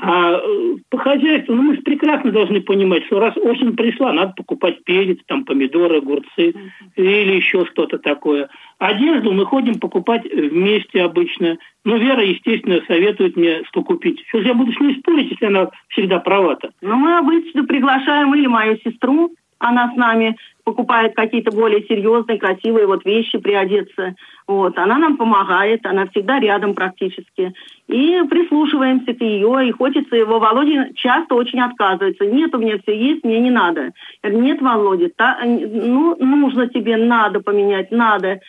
А 0.00 0.34
э, 0.34 0.76
по 0.90 0.98
хозяйству, 0.98 1.56
ну 1.56 1.62
мы 1.62 1.74
же 1.74 1.82
прекрасно 1.82 2.30
должны 2.30 2.60
понимать, 2.60 3.04
что 3.06 3.18
раз 3.18 3.36
осень 3.36 3.74
пришла, 3.74 4.12
надо 4.12 4.32
покупать 4.36 4.84
перец, 4.84 5.18
там 5.26 5.44
помидоры, 5.44 5.98
огурцы 5.98 6.54
или 6.94 7.32
еще 7.32 7.66
что-то 7.66 7.98
такое. 7.98 8.48
Одежду 8.78 9.32
мы 9.32 9.44
ходим 9.44 9.80
покупать 9.80 10.22
вместе 10.24 11.02
обычно. 11.02 11.58
Ну, 11.84 11.96
Вера, 11.96 12.22
естественно, 12.22 12.80
советует 12.86 13.34
мне, 13.36 13.64
что 13.64 13.82
купить. 13.82 14.22
Что 14.28 14.40
же 14.40 14.46
я 14.46 14.54
буду 14.54 14.72
с 14.72 14.78
ней 14.78 14.96
спорить, 15.00 15.32
если 15.32 15.46
она 15.46 15.70
всегда 15.88 16.20
права-то? 16.20 16.70
Но 16.80 16.94
мы 16.96 17.18
обычно 17.18 17.64
приглашаем 17.64 18.32
или 18.36 18.46
мою 18.46 18.78
сестру, 18.84 19.34
она 19.64 19.92
с 19.92 19.96
нами 19.96 20.36
покупает 20.64 21.14
какие-то 21.14 21.50
более 21.50 21.84
серьезные, 21.86 22.38
красивые 22.38 22.86
вот 22.86 23.04
вещи 23.04 23.38
приодеться. 23.38 24.14
Вот. 24.46 24.78
Она 24.78 24.98
нам 24.98 25.16
помогает, 25.16 25.84
она 25.86 26.06
всегда 26.06 26.40
рядом 26.40 26.74
практически. 26.74 27.52
И 27.86 28.22
прислушиваемся 28.28 29.12
к 29.14 29.20
ее, 29.20 29.68
и 29.68 29.72
хочется 29.72 30.16
его. 30.16 30.38
Володя 30.38 30.90
часто 30.94 31.34
очень 31.34 31.60
отказывается. 31.60 32.24
Нет, 32.24 32.54
у 32.54 32.58
меня 32.58 32.78
все 32.78 32.96
есть, 32.96 33.24
мне 33.24 33.40
не 33.40 33.50
надо. 33.50 33.90
Я 34.22 34.30
говорю, 34.30 34.44
нет, 34.44 34.62
Володя, 34.62 35.10
та- 35.14 35.38
ну, 35.44 36.16
нужно 36.16 36.68
тебе, 36.68 36.96
надо 36.96 37.40
поменять, 37.40 37.90
надо 37.90 38.40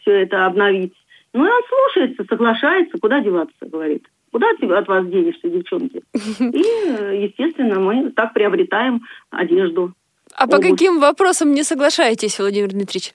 все 0.00 0.22
это 0.22 0.46
обновить. 0.46 0.94
Ну, 1.34 1.46
и 1.46 1.48
он 1.48 1.62
слушается, 1.68 2.24
соглашается, 2.28 2.98
куда 2.98 3.20
деваться, 3.20 3.54
говорит. 3.62 4.06
Куда 4.30 4.48
от 4.50 4.88
вас 4.88 5.06
денешься, 5.08 5.48
девчонки? 5.48 6.02
И, 6.14 7.24
естественно, 7.24 7.78
мы 7.78 8.10
так 8.10 8.32
приобретаем 8.32 9.02
одежду. 9.30 9.92
А 10.36 10.46
по 10.46 10.58
каким 10.58 10.98
вопросам 10.98 11.52
не 11.52 11.62
соглашаетесь, 11.62 12.38
Владимир 12.38 12.68
Дмитриевич? 12.68 13.12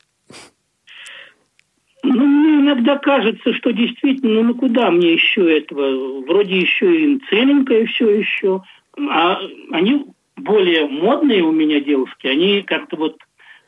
Ну, 2.04 2.26
мне 2.26 2.62
иногда 2.62 2.98
кажется, 2.98 3.54
что 3.54 3.72
действительно, 3.72 4.44
ну 4.44 4.56
куда 4.56 4.92
мне 4.92 5.14
еще 5.14 5.58
этого? 5.58 6.22
Вроде 6.22 6.58
еще 6.58 7.02
и 7.02 7.20
целенькое 7.30 7.86
все 7.88 8.10
еще. 8.10 8.62
А 9.10 9.40
они 9.72 10.06
более 10.36 10.88
модные 10.88 11.44
у 11.44 11.52
меня 11.52 11.82
девушки, 11.82 12.28
они 12.28 12.62
как-то 12.62 12.96
вот 12.96 13.18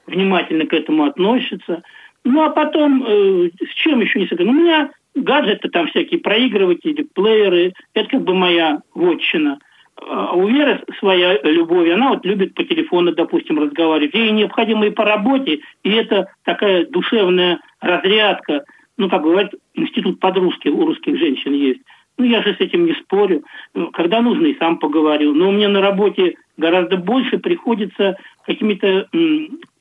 внимательно 0.05 0.65
к 0.65 0.73
этому 0.73 1.03
относятся. 1.03 1.81
Ну, 2.23 2.43
а 2.43 2.49
потом, 2.49 3.03
э, 3.05 3.49
с 3.65 3.73
чем 3.75 4.01
еще 4.01 4.19
не 4.19 4.27
согласен? 4.27 4.53
Ну, 4.53 4.59
у 4.59 4.63
меня 4.63 4.91
гаджеты 5.15 5.69
там 5.69 5.87
всякие, 5.87 6.19
проигрыватели, 6.19 7.03
плееры, 7.13 7.73
это 7.93 8.09
как 8.09 8.23
бы 8.23 8.33
моя 8.33 8.81
вотчина. 8.93 9.59
А 10.07 10.33
у 10.33 10.47
Веры 10.47 10.81
своя 10.99 11.39
любовь, 11.43 11.89
она 11.89 12.09
вот 12.09 12.25
любит 12.25 12.53
по 12.53 12.63
телефону, 12.63 13.11
допустим, 13.11 13.59
разговаривать. 13.59 14.13
Ей 14.13 14.31
необходимо 14.31 14.85
и 14.85 14.91
по 14.91 15.03
работе, 15.03 15.59
и 15.83 15.89
это 15.89 16.27
такая 16.43 16.85
душевная 16.85 17.59
разрядка. 17.81 18.63
Ну, 18.97 19.09
как 19.09 19.23
говорят, 19.23 19.53
институт 19.73 20.19
подружки 20.19 20.67
у 20.67 20.85
русских 20.85 21.17
женщин 21.17 21.53
есть. 21.53 21.81
Ну, 22.17 22.25
я 22.25 22.41
же 22.43 22.53
с 22.53 22.59
этим 22.59 22.85
не 22.85 22.93
спорю. 22.95 23.43
Ну, 23.73 23.91
Когда 23.91 24.21
нужно, 24.21 24.47
и 24.47 24.57
сам 24.57 24.77
поговорю. 24.77 25.33
Но 25.33 25.49
у 25.49 25.51
меня 25.51 25.69
на 25.69 25.81
работе 25.81 26.35
гораздо 26.57 26.97
больше 26.97 27.37
приходится 27.37 28.17
какими-то 28.45 29.07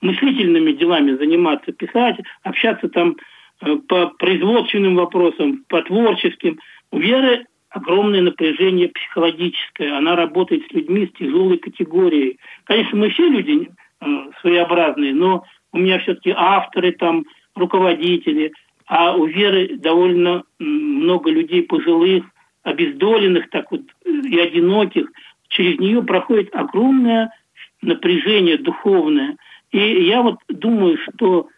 мыслительными 0.01 0.73
делами 0.73 1.17
заниматься, 1.17 1.73
писать, 1.73 2.17
общаться 2.45 2.89
там 2.89 3.17
э, 3.61 3.77
по 3.89 4.13
производственным 4.19 4.95
вопросам, 4.95 5.65
по 5.69 5.83
творческим. 5.83 6.61
У 6.93 6.99
Веры 6.99 7.45
огромное 7.71 8.23
напряжение 8.23 8.89
психологическое. 8.89 9.97
Она 9.97 10.17
работает 10.17 10.67
с 10.67 10.73
людьми 10.73 11.07
с 11.07 11.19
тяжелой 11.19 11.59
категорией. 11.59 12.39
Конечно, 12.65 12.99
мы 12.99 13.11
все 13.11 13.29
люди 13.29 13.71
э, 14.01 14.07
своеобразные, 14.41 15.15
но 15.15 15.45
у 15.73 15.79
меня 15.79 15.99
все-таки 15.99 16.33
авторы, 16.35 16.93
там, 16.93 17.25
руководители, 17.55 18.53
а 18.87 19.15
у 19.15 19.27
Веры 19.27 19.77
довольно 19.77 20.45
много 20.59 21.31
людей 21.31 21.63
пожилых, 21.63 22.25
обездоленных 22.63 23.51
так 23.51 23.71
вот 23.71 23.83
и 24.05 24.39
одиноких. 24.39 25.11
Через 25.49 25.79
нее 25.79 26.03
проходит 26.03 26.55
огромное 26.55 27.31
напряжение 27.83 28.59
духовное. 28.59 29.37
И 29.71 29.79
я 29.79 30.23
вот 30.23 30.39
думаю, 30.49 30.99
что 30.99 31.49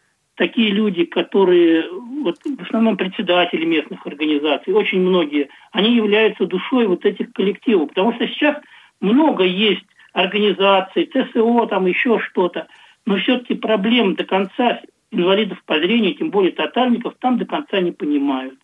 такие 0.40 0.70
люди, 0.70 1.04
которые 1.04 1.84
вот, 2.22 2.38
в 2.42 2.62
основном 2.62 2.96
председатели 2.96 3.66
местных 3.66 4.06
организаций, 4.06 4.72
очень 4.72 5.00
многие, 5.00 5.50
они 5.70 5.94
являются 5.94 6.46
душой 6.46 6.86
вот 6.86 7.04
этих 7.04 7.34
коллективов. 7.34 7.90
Потому 7.90 8.14
что 8.14 8.26
сейчас 8.26 8.56
много 9.02 9.44
есть 9.44 9.84
организаций, 10.14 11.10
ТСО, 11.12 11.66
там 11.66 11.84
еще 11.84 12.18
что-то, 12.20 12.68
но 13.04 13.18
все-таки 13.18 13.54
проблем 13.54 14.14
до 14.14 14.24
конца 14.24 14.80
инвалидов 15.10 15.62
по 15.66 15.74
зрению, 15.78 16.14
тем 16.14 16.30
более 16.30 16.52
тотальников, 16.52 17.16
там 17.20 17.36
до 17.36 17.44
конца 17.44 17.78
не 17.80 17.92
понимают. 17.92 18.54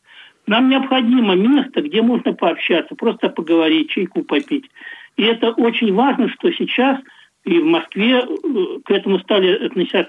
Нам 0.47 0.71
необходимо 0.71 1.35
место, 1.35 1.83
где 1.83 2.01
можно 2.01 2.33
пообщаться, 2.33 2.95
просто 2.95 3.29
поговорить, 3.29 3.91
чайку 3.91 4.23
попить. 4.23 4.71
И 5.19 5.25
это 5.25 5.51
очень 5.51 5.93
важно, 5.93 6.31
что 6.31 6.51
сейчас– 6.53 6.99
и 7.47 7.61
в 7.61 7.65
Москве 7.65 8.19
э, 8.19 8.27
к 8.85 8.91
этому 8.91 9.21
стали 9.21 9.67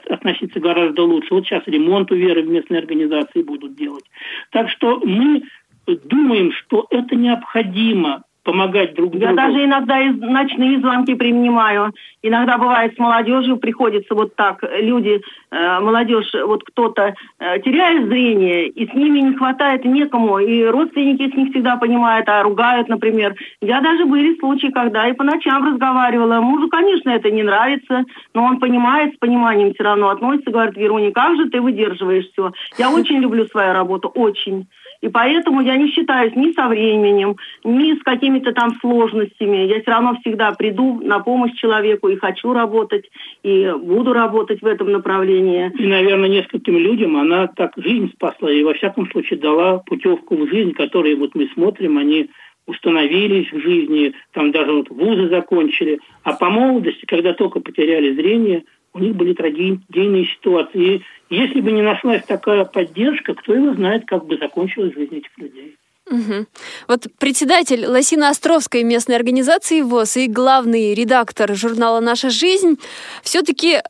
относиться, 0.09 0.59
гораздо 0.59 1.03
лучше. 1.03 1.33
Вот 1.33 1.45
сейчас 1.45 1.63
ремонт 1.67 2.11
у 2.11 2.15
Веры 2.15 2.41
в 2.41 2.49
местной 2.49 2.79
организации 2.79 3.43
будут 3.43 3.75
делать. 3.75 4.05
Так 4.51 4.69
что 4.69 4.99
мы 4.99 5.43
думаем, 5.85 6.51
что 6.51 6.87
это 6.89 7.15
необходимо 7.15 8.23
помогать 8.47 8.95
друг 8.95 9.11
другу. 9.11 9.25
Я 9.25 9.33
даже 9.33 9.65
иногда 9.65 9.99
из, 9.99 10.15
ночные 10.21 10.79
звонки 10.79 11.15
принимаю. 11.15 11.91
Иногда 12.23 12.57
бывает 12.57 12.95
с 12.95 12.97
молодежью 12.97 13.57
приходится 13.57 14.15
вот 14.15 14.35
так. 14.35 14.63
Люди, 14.79 15.19
э, 15.51 15.79
молодежь, 15.81 16.31
вот 16.45 16.63
кто-то 16.63 17.13
э, 17.39 17.59
теряет 17.59 18.07
зрение, 18.07 18.69
и 18.69 18.89
с 18.89 18.93
ними 18.93 19.19
не 19.19 19.35
хватает 19.35 19.83
некому. 19.83 20.39
И 20.39 20.63
родственники 20.63 21.29
с 21.29 21.35
них 21.35 21.49
всегда 21.49 21.75
понимают, 21.75 22.29
а 22.29 22.41
ругают, 22.41 22.87
например. 22.87 23.35
Я 23.61 23.81
даже 23.81 24.05
были 24.05 24.39
случаи, 24.39 24.67
когда 24.67 25.09
и 25.09 25.13
по 25.13 25.25
ночам 25.25 25.67
разговаривала. 25.67 26.39
Мужу, 26.39 26.69
конечно, 26.69 27.09
это 27.09 27.29
не 27.29 27.43
нравится, 27.43 28.05
но 28.33 28.45
он 28.45 28.59
понимает, 28.59 29.13
с 29.13 29.17
пониманием 29.17 29.73
все 29.73 29.83
равно 29.83 30.07
относится. 30.07 30.51
Говорит, 30.51 30.77
Веруня, 30.77 31.11
как 31.11 31.35
же 31.35 31.49
ты 31.49 31.59
выдерживаешь 31.59 32.29
все? 32.31 32.53
Я 32.77 32.91
очень 32.91 33.17
люблю 33.17 33.45
свою 33.47 33.73
работу, 33.73 34.07
очень. 34.07 34.67
И 35.01 35.09
поэтому 35.09 35.61
я 35.61 35.77
не 35.77 35.91
считаюсь 35.91 36.35
ни 36.35 36.51
со 36.53 36.67
временем, 36.67 37.35
ни 37.63 37.93
с 37.93 38.03
какими-то 38.03 38.51
там 38.53 38.77
сложностями. 38.79 39.67
Я 39.67 39.81
все 39.81 39.91
равно 39.91 40.17
всегда 40.21 40.51
приду 40.51 40.99
на 41.01 41.19
помощь 41.19 41.53
человеку 41.55 42.07
и 42.09 42.15
хочу 42.15 42.53
работать, 42.53 43.05
и 43.43 43.71
буду 43.79 44.13
работать 44.13 44.61
в 44.61 44.65
этом 44.65 44.91
направлении. 44.91 45.71
И, 45.77 45.85
наверное, 45.85 46.29
нескольким 46.29 46.77
людям 46.77 47.17
она 47.17 47.47
так 47.47 47.73
жизнь 47.77 48.11
спасла, 48.13 48.51
и 48.51 48.63
во 48.63 48.73
всяком 48.73 49.09
случае 49.11 49.39
дала 49.39 49.79
путевку 49.79 50.35
в 50.35 50.49
жизнь, 50.49 50.73
которые 50.73 51.15
вот 51.15 51.35
мы 51.35 51.49
смотрим, 51.53 51.97
они 51.97 52.29
установились 52.67 53.51
в 53.51 53.59
жизни, 53.59 54.13
там 54.33 54.51
даже 54.51 54.73
вот 54.73 54.89
вузы 54.89 55.29
закончили, 55.29 55.99
а 56.23 56.33
по 56.33 56.49
молодости, 56.49 57.05
когда 57.05 57.33
только 57.33 57.61
потеряли 57.61 58.13
зрение, 58.13 58.65
у 58.97 58.99
них 58.99 59.15
были 59.15 59.33
трагедийные 59.33 60.25
ситуации. 60.25 61.01
И 61.29 61.35
если 61.35 61.61
бы 61.61 61.71
не 61.71 61.81
нашлась 61.81 62.23
такая 62.25 62.65
поддержка, 62.65 63.33
кто 63.33 63.53
его 63.53 63.73
знает, 63.73 64.05
как 64.05 64.25
бы 64.25 64.37
закончилась 64.37 64.93
жизнь 64.93 65.17
этих 65.17 65.37
людей. 65.37 65.75
Угу. 66.09 66.45
Вот 66.87 67.07
председатель 67.19 67.85
Лосино-Островской 67.85 68.83
местной 68.83 69.17
организации 69.17 69.81
ВОЗ 69.81 70.17
и 70.17 70.27
главный 70.27 70.93
редактор 70.93 71.53
журнала 71.53 71.99
«Наша 71.99 72.29
жизнь» 72.29 72.79
все-таки 73.23 73.81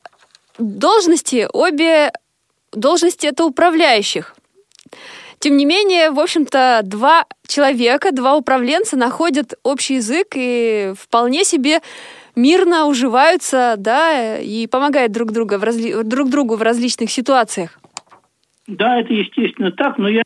должности, 0.57 1.47
обе 1.53 2.11
должности 2.71 3.27
это 3.27 3.45
управляющих. 3.45 4.35
Тем 5.39 5.57
не 5.57 5.65
менее, 5.65 6.09
в 6.09 6.19
общем-то, 6.19 6.81
два 6.83 7.25
человека, 7.47 8.11
два 8.11 8.35
управленца 8.35 8.97
находят 8.97 9.53
общий 9.61 9.95
язык 9.95 10.29
и 10.33 10.93
вполне 10.99 11.43
себе 11.43 11.81
мирно 12.37 12.85
уживаются, 12.85 13.75
да, 13.77 14.37
и 14.37 14.67
помогают 14.67 15.11
друг, 15.11 15.31
друга 15.31 15.57
в 15.57 15.63
разли... 15.63 16.03
друг 16.03 16.29
другу 16.29 16.55
в 16.55 16.61
различных 16.61 17.09
ситуациях. 17.09 17.79
Да, 18.67 18.99
это 18.99 19.13
естественно 19.13 19.71
так, 19.71 19.97
но 19.97 20.07
я 20.07 20.23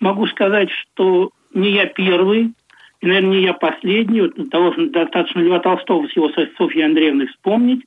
могу 0.00 0.26
сказать, 0.26 0.68
что 0.70 1.30
не 1.54 1.70
я 1.70 1.86
первый, 1.86 2.52
и, 3.00 3.06
наверное, 3.06 3.30
не 3.30 3.44
я 3.44 3.52
последний. 3.52 4.22
Вот 4.22 4.48
должен 4.48 4.90
достаточно 4.90 5.40
Льва 5.40 5.60
Толстого 5.60 6.06
с 6.08 6.16
его 6.16 6.30
Софьей 6.58 6.84
Андреевной 6.84 7.28
вспомнить. 7.28 7.84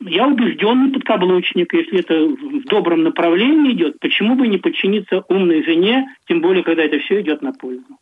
Я 0.00 0.26
убежденный 0.26 0.92
подкаблучник, 0.92 1.72
если 1.72 2.00
это 2.00 2.26
в 2.26 2.64
добром 2.64 3.02
направлении 3.02 3.72
идет, 3.72 3.98
почему 3.98 4.34
бы 4.34 4.46
не 4.46 4.58
подчиниться 4.58 5.24
умной 5.28 5.64
жене, 5.64 6.14
тем 6.28 6.42
более, 6.42 6.62
когда 6.62 6.82
это 6.82 6.98
все 6.98 7.22
идет 7.22 7.40
на 7.40 7.52
пользу. 7.52 7.98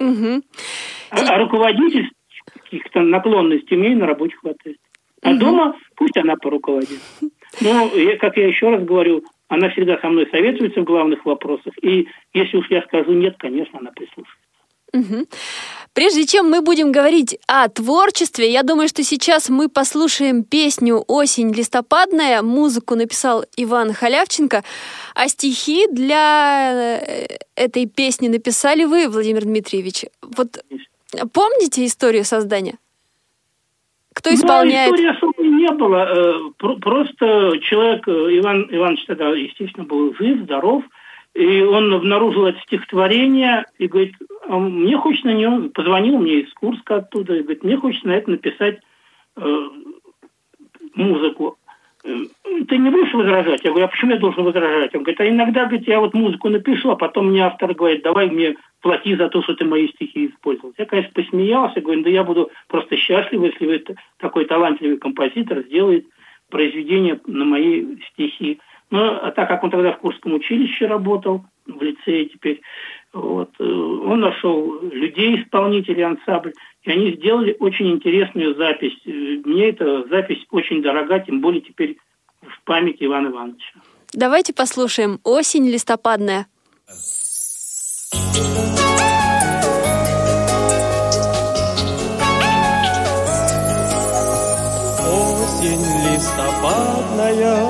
Угу. 0.00 0.42
А, 1.10 1.34
а 1.34 1.38
руководитель 1.38 2.10
каких-то 2.70 3.00
наклонностей 3.00 3.76
нее 3.76 3.96
на 3.96 4.06
работе 4.06 4.36
хватает. 4.36 4.78
А 5.22 5.30
угу. 5.30 5.38
дома 5.38 5.76
пусть 5.96 6.16
она 6.16 6.36
поруководит. 6.36 7.00
Но, 7.60 7.90
как 8.20 8.36
я 8.36 8.46
еще 8.46 8.70
раз 8.70 8.84
говорю, 8.84 9.24
она 9.48 9.70
всегда 9.70 9.98
со 9.98 10.08
мной 10.08 10.28
советуется 10.30 10.80
в 10.80 10.84
главных 10.84 11.24
вопросах. 11.24 11.72
И 11.82 12.06
если 12.34 12.56
уж 12.56 12.70
я 12.70 12.82
скажу 12.82 13.12
нет, 13.12 13.36
конечно, 13.38 13.78
она 13.78 13.90
прислушается. 13.90 14.36
Угу. 14.92 15.26
Прежде 15.92 16.26
чем 16.26 16.48
мы 16.48 16.62
будем 16.62 16.92
говорить 16.92 17.38
о 17.46 17.68
творчестве, 17.68 18.50
я 18.50 18.62
думаю, 18.62 18.88
что 18.88 19.02
сейчас 19.02 19.48
мы 19.50 19.68
послушаем 19.68 20.44
песню 20.44 21.04
«Осень 21.08 21.52
листопадная». 21.52 22.40
Музыку 22.42 22.94
написал 22.94 23.44
Иван 23.56 23.92
Халявченко, 23.92 24.62
а 25.14 25.28
стихи 25.28 25.86
для 25.90 26.96
э, 27.00 27.26
этой 27.56 27.86
песни 27.86 28.28
написали 28.28 28.84
вы, 28.84 29.08
Владимир 29.08 29.44
Дмитриевич. 29.44 30.04
Вот 30.22 30.58
Помните 31.32 31.86
историю 31.86 32.24
создания? 32.24 32.78
Кто 34.14 34.34
исполняет? 34.34 34.90
Ну, 34.90 34.96
истории 34.96 35.16
особо 35.16 35.42
не 35.42 35.70
было. 35.72 36.08
Э, 36.08 36.76
просто 36.80 37.58
человек, 37.62 38.06
э, 38.08 38.38
Иван 38.38 38.68
Иванович 38.70 39.04
тогда, 39.06 39.28
естественно, 39.30 39.86
был 39.86 40.14
жив, 40.14 40.42
здоров, 40.42 40.82
и 41.34 41.60
он 41.62 41.94
обнаружил 41.94 42.46
это 42.46 42.60
стихотворение 42.62 43.64
и 43.78 43.86
говорит, 43.86 44.16
а 44.48 44.58
мне 44.58 44.96
хочется 44.96 45.28
на 45.28 45.34
нем, 45.34 45.70
позвонил 45.70 46.18
мне 46.18 46.40
из 46.40 46.52
Курска 46.54 46.96
оттуда, 46.96 47.36
и 47.36 47.42
говорит, 47.42 47.62
мне 47.62 47.76
хочется 47.76 48.08
на 48.08 48.12
это 48.12 48.30
написать 48.30 48.80
э, 49.36 49.68
музыку. 50.94 51.57
Ты 52.02 52.78
не 52.78 52.90
будешь 52.90 53.12
возражать? 53.12 53.64
Я 53.64 53.70
говорю, 53.70 53.86
а 53.86 53.88
почему 53.88 54.12
я 54.12 54.18
должен 54.18 54.44
возражать? 54.44 54.94
Он 54.94 55.02
говорит, 55.02 55.20
а 55.20 55.28
иногда, 55.28 55.64
говорит, 55.64 55.88
я 55.88 56.00
вот 56.00 56.14
музыку 56.14 56.48
напишу, 56.48 56.90
а 56.90 56.96
потом 56.96 57.28
мне 57.28 57.44
автор 57.44 57.74
говорит, 57.74 58.02
давай 58.02 58.30
мне 58.30 58.56
плати 58.80 59.16
за 59.16 59.28
то, 59.28 59.42
что 59.42 59.54
ты 59.54 59.64
мои 59.64 59.88
стихи 59.88 60.26
использовал. 60.26 60.72
Я, 60.78 60.86
конечно, 60.86 61.10
посмеялся, 61.12 61.80
говорю, 61.80 62.02
да 62.02 62.10
я 62.10 62.22
буду 62.22 62.50
просто 62.68 62.96
счастлив, 62.96 63.42
если 63.42 63.66
вы 63.66 63.84
такой 64.18 64.44
талантливый 64.44 64.98
композитор 64.98 65.62
сделает 65.62 66.06
произведение 66.50 67.20
на 67.26 67.44
мои 67.44 67.96
стихи. 68.12 68.60
Ну, 68.90 69.00
а 69.00 69.30
так 69.32 69.48
как 69.48 69.64
он 69.64 69.70
тогда 69.70 69.92
в 69.92 69.98
Курском 69.98 70.34
училище 70.34 70.86
работал, 70.86 71.44
в 71.66 71.82
лицее 71.82 72.26
теперь, 72.26 72.62
вот, 73.12 73.50
э, 73.58 73.64
он 73.64 74.20
нашел 74.20 74.80
людей, 74.90 75.42
исполнителей 75.42 76.04
ансамбль, 76.04 76.54
и 76.82 76.90
они 76.90 77.12
сделали 77.16 77.56
очень 77.58 77.90
интересную 77.90 78.54
запись. 78.54 78.96
Мне 79.04 79.68
эта 79.70 80.06
запись 80.08 80.44
очень 80.50 80.82
дорога, 80.82 81.20
тем 81.20 81.40
более 81.40 81.60
теперь 81.60 81.98
в 82.42 82.64
память 82.64 82.96
Ивана 83.00 83.28
Ивановича. 83.28 83.80
Давайте 84.12 84.54
послушаем 84.54 85.20
«Осень 85.24 85.68
листопадная». 85.68 86.46
Осень 95.10 95.84
листопадная, 96.14 97.66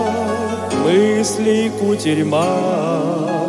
мыслей 0.85 1.71
кутерьма, 1.81 3.49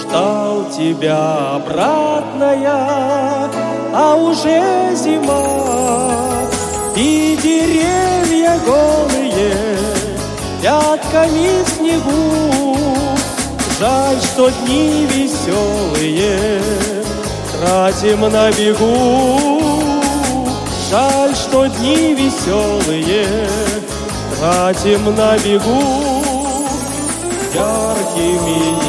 Ждал 0.00 0.70
тебя 0.70 1.54
обратная, 1.56 3.48
а 3.96 4.16
уже 4.16 4.94
зима. 4.96 6.48
И 6.96 7.38
деревья 7.40 8.58
голые, 8.66 9.54
пятками 10.60 11.62
в 11.64 11.68
снегу, 11.68 12.76
Жаль, 13.80 14.20
что 14.20 14.50
дни 14.50 15.06
веселые 15.10 16.62
тратим 17.58 18.20
на 18.20 18.50
бегу. 18.52 19.60
Жаль, 20.90 21.34
что 21.34 21.66
дни 21.66 22.14
веселые 22.14 23.48
тратим 24.38 25.14
на 25.16 25.36
бегу. 25.38 25.82
Яркими 27.52 28.83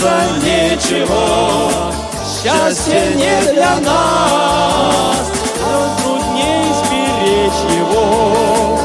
бояться 0.00 0.22
нечего, 0.42 1.92
счастье 2.24 3.02
не 3.14 3.40
для 3.52 3.76
нас, 3.80 5.30
но 5.60 5.74
трудней 6.02 6.64
сберечь 6.84 7.62
его, 7.78 8.78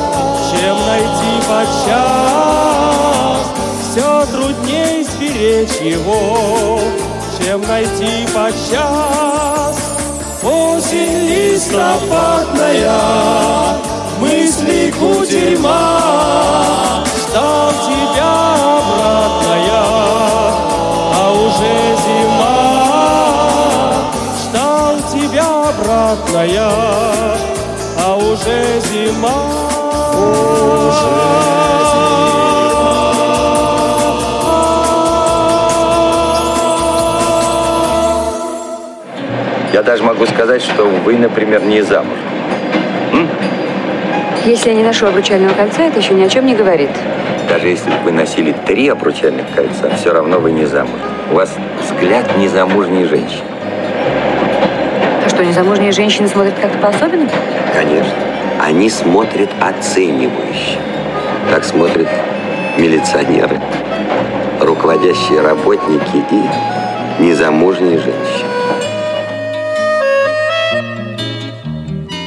чем 0.51 0.75
найти 0.88 1.34
подчас. 1.47 3.43
Все 3.82 4.10
трудней 4.25 4.95
сберечь 5.04 5.80
его, 5.82 6.80
чем 7.39 7.60
найти 7.62 8.13
подчас. 8.34 9.75
Осень 10.43 11.28
листопадная, 11.28 12.99
мысли 14.19 14.93
кутерьма, 14.99 17.04
ждал 17.17 17.71
тебя 17.88 18.36
обратная, 18.78 19.86
уже 21.55 21.95
зима. 22.05 23.51
Ждал 24.41 24.97
тебя 25.13 25.45
обратная, 25.69 26.61
а 28.03 28.17
уже 28.17 28.79
зима. 28.81 29.29
Уже 30.13 31.25
Я 39.73 39.83
даже 39.83 40.03
могу 40.03 40.25
сказать, 40.25 40.61
что 40.61 40.85
вы, 40.85 41.17
например, 41.17 41.61
не 41.63 41.81
замуж. 41.81 42.17
Если 44.45 44.69
я 44.69 44.75
не 44.75 44.83
ношу 44.83 45.07
обручального 45.07 45.53
кольца, 45.53 45.83
это 45.83 45.99
еще 45.99 46.13
ни 46.13 46.23
о 46.23 46.29
чем 46.29 46.45
не 46.45 46.55
говорит. 46.55 46.91
Даже 47.47 47.67
если 47.67 47.89
бы 47.89 47.97
вы 48.05 48.12
носили 48.12 48.55
три 48.65 48.89
обручальных 48.89 49.45
кольца, 49.55 49.89
все 49.95 50.12
равно 50.12 50.39
вы 50.39 50.51
не 50.51 50.65
замуж. 50.65 50.99
У 51.31 51.36
вас 51.36 51.55
взгляд 51.81 52.38
незамужней 52.38 53.05
женщины. 53.05 53.43
А 55.25 55.29
что, 55.29 55.45
незамужние 55.45 55.91
женщины 55.91 56.27
смотрят 56.27 56.55
как-то 56.60 56.77
по-особенному? 56.79 57.29
Конечно. 57.73 58.13
Они 58.60 58.89
смотрят 58.89 59.49
оценивающе. 59.60 60.79
Так 61.51 61.63
смотрят 61.63 62.08
милиционеры, 62.77 63.62
руководящие 64.60 65.41
работники 65.41 66.23
и 66.31 67.23
незамужние 67.23 67.99
женщины. 67.99 68.49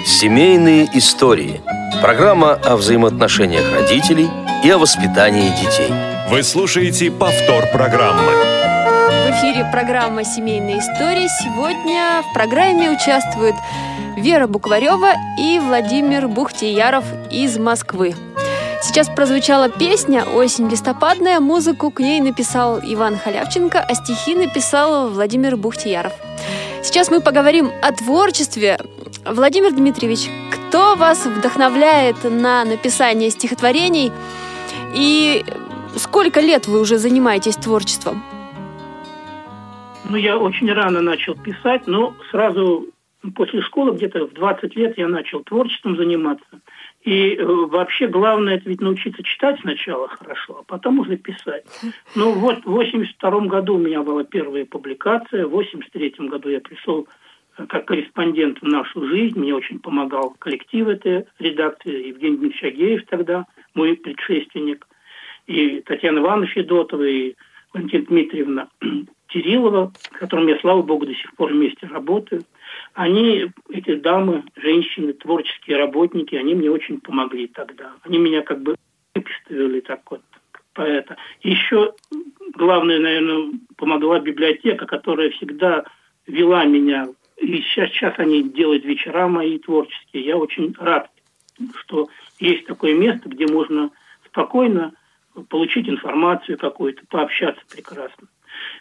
Семейные 0.06 0.88
истории. 0.94 1.60
Программа 2.02 2.52
о 2.52 2.76
взаимоотношениях 2.76 3.64
родителей 3.74 4.28
и 4.64 4.70
о 4.70 4.78
воспитании 4.78 5.50
детей. 5.50 5.92
Вы 6.28 6.42
слушаете 6.42 7.10
повтор 7.10 7.66
программы. 7.72 8.22
В 8.22 9.30
эфире 9.30 9.68
программа 9.70 10.24
«Семейные 10.24 10.80
истории». 10.80 11.28
Сегодня 11.42 12.22
в 12.22 12.34
программе 12.34 12.90
участвуют 12.90 13.54
Вера 14.16 14.48
Букварева 14.48 15.12
и 15.38 15.60
Владимир 15.60 16.26
Бухтияров 16.26 17.04
из 17.30 17.56
Москвы. 17.56 18.14
Сейчас 18.82 19.08
прозвучала 19.08 19.68
песня 19.68 20.24
«Осень 20.24 20.68
листопадная». 20.68 21.38
Музыку 21.38 21.90
к 21.90 22.00
ней 22.00 22.20
написал 22.20 22.80
Иван 22.82 23.16
Халявченко, 23.16 23.78
а 23.78 23.94
стихи 23.94 24.34
написал 24.34 25.08
Владимир 25.10 25.56
Бухтияров. 25.56 26.12
Сейчас 26.82 27.10
мы 27.10 27.20
поговорим 27.20 27.70
о 27.80 27.92
творчестве. 27.92 28.78
Владимир 29.24 29.72
Дмитриевич, 29.72 30.28
кто 30.50 30.96
вас 30.96 31.26
вдохновляет 31.26 32.24
на 32.24 32.64
написание 32.64 33.30
стихотворений 33.30 34.12
и 34.98 35.44
сколько 35.96 36.40
лет 36.40 36.66
вы 36.66 36.80
уже 36.80 36.98
занимаетесь 36.98 37.56
творчеством? 37.56 38.22
Ну, 40.08 40.16
я 40.16 40.38
очень 40.38 40.72
рано 40.72 41.00
начал 41.00 41.34
писать, 41.34 41.86
но 41.86 42.14
сразу 42.30 42.86
после 43.34 43.62
школы, 43.62 43.92
где-то 43.92 44.26
в 44.26 44.32
20 44.32 44.74
лет, 44.76 44.98
я 44.98 45.08
начал 45.08 45.42
творчеством 45.42 45.96
заниматься. 45.96 46.46
И 47.02 47.34
э, 47.34 47.44
вообще 47.44 48.08
главное 48.08 48.56
это 48.56 48.68
ведь 48.68 48.80
научиться 48.80 49.22
читать 49.22 49.60
сначала 49.60 50.08
хорошо, 50.08 50.58
а 50.60 50.62
потом 50.64 51.00
уже 51.00 51.16
писать. 51.16 51.64
Ну 52.14 52.32
вот 52.32 52.64
в 52.64 52.70
82 52.70 53.40
году 53.46 53.74
у 53.74 53.78
меня 53.78 54.02
была 54.02 54.24
первая 54.24 54.64
публикация, 54.64 55.46
в 55.46 55.50
83 55.50 56.14
году 56.28 56.48
я 56.48 56.60
пришел 56.60 57.06
как 57.66 57.86
корреспондент 57.86 58.60
в 58.60 58.64
нашу 58.64 59.06
жизнь, 59.08 59.38
мне 59.38 59.54
очень 59.54 59.80
помогал 59.80 60.30
коллектив 60.38 60.86
этой 60.88 61.24
редакции, 61.38 62.08
Евгений 62.08 62.36
Дмитриевич 62.36 62.64
Агеев 62.64 63.06
тогда, 63.06 63.46
мой 63.74 63.96
предшественник, 63.96 64.86
и 65.46 65.80
Татьяна 65.80 66.18
Ивановна 66.18 66.46
Федотова, 66.46 67.02
и 67.02 67.34
Валентина 67.72 68.04
Дмитриевна 68.04 68.68
Кириллова, 69.28 69.92
с 69.98 70.08
которым 70.18 70.46
я, 70.46 70.58
слава 70.60 70.82
богу, 70.82 71.06
до 71.06 71.14
сих 71.14 71.34
пор 71.34 71.52
вместе 71.52 71.86
работаю. 71.86 72.42
Они, 72.94 73.50
эти 73.70 73.94
дамы, 73.96 74.44
женщины, 74.56 75.12
творческие 75.12 75.78
работники, 75.78 76.34
они 76.34 76.54
мне 76.54 76.70
очень 76.70 77.00
помогли 77.00 77.48
тогда. 77.48 77.92
Они 78.02 78.18
меня 78.18 78.42
как 78.42 78.62
бы 78.62 78.76
выписывали 79.14 79.80
так 79.80 80.00
вот 80.10 80.22
поэта. 80.74 81.16
Еще 81.42 81.94
главное, 82.54 82.98
наверное, 82.98 83.52
помогла 83.76 84.20
библиотека, 84.20 84.86
которая 84.86 85.30
всегда 85.30 85.84
вела 86.26 86.64
меня. 86.64 87.08
И 87.40 87.62
сейчас, 87.62 87.90
сейчас 87.90 88.18
они 88.18 88.42
делают 88.42 88.84
вечера 88.84 89.28
мои 89.28 89.58
творческие. 89.58 90.24
Я 90.24 90.36
очень 90.36 90.74
рад, 90.78 91.10
что 91.80 92.08
есть 92.38 92.66
такое 92.66 92.94
место, 92.94 93.28
где 93.28 93.46
можно 93.46 93.90
спокойно 94.26 94.92
получить 95.48 95.88
информацию 95.88 96.58
какую-то, 96.58 97.02
пообщаться 97.08 97.62
прекрасно. 97.70 98.26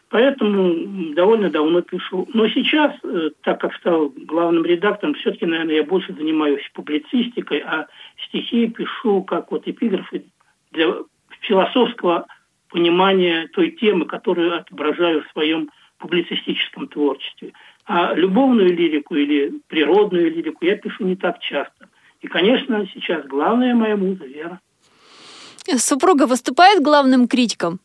Поэтому 0.09 1.13
довольно 1.13 1.49
давно 1.49 1.81
пишу. 1.81 2.27
Но 2.33 2.47
сейчас, 2.47 2.95
э, 3.03 3.29
так 3.41 3.61
как 3.61 3.75
стал 3.75 4.09
главным 4.09 4.65
редактором, 4.65 5.13
все-таки, 5.15 5.45
наверное, 5.45 5.75
я 5.75 5.83
больше 5.83 6.13
занимаюсь 6.13 6.67
публицистикой, 6.73 7.59
а 7.59 7.87
стихи 8.27 8.67
пишу 8.69 9.23
как 9.23 9.51
вот 9.51 9.67
эпиграфы 9.67 10.25
для 10.71 10.95
философского 11.41 12.25
понимания 12.69 13.47
той 13.53 13.71
темы, 13.71 14.05
которую 14.05 14.55
отображаю 14.55 15.23
в 15.23 15.31
своем 15.31 15.69
публицистическом 15.99 16.87
творчестве. 16.87 17.53
А 17.87 18.13
любовную 18.13 18.75
лирику 18.75 19.15
или 19.15 19.61
природную 19.67 20.29
лирику 20.29 20.65
я 20.65 20.75
пишу 20.75 21.05
не 21.05 21.15
так 21.15 21.39
часто. 21.39 21.87
И, 22.19 22.27
конечно, 22.27 22.85
сейчас 22.93 23.25
главная 23.25 23.73
моя 23.75 23.95
муза– 23.95 24.25
Вера. 24.27 24.59
Супруга 25.77 26.27
выступает 26.27 26.81
главным 26.81 27.27
критиком? 27.27 27.79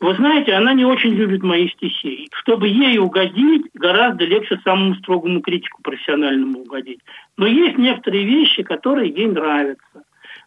Вы 0.00 0.14
знаете, 0.16 0.52
она 0.52 0.74
не 0.74 0.84
очень 0.84 1.10
любит 1.10 1.42
мои 1.42 1.68
стихи. 1.68 2.28
Чтобы 2.32 2.68
ей 2.68 2.98
угодить, 2.98 3.66
гораздо 3.72 4.24
легче 4.24 4.58
самому 4.64 4.96
строгому 4.96 5.40
критику 5.40 5.80
профессиональному 5.80 6.60
угодить. 6.60 7.00
Но 7.36 7.46
есть 7.46 7.78
некоторые 7.78 8.24
вещи, 8.24 8.62
которые 8.64 9.10
ей 9.10 9.28
нравятся. 9.28 10.02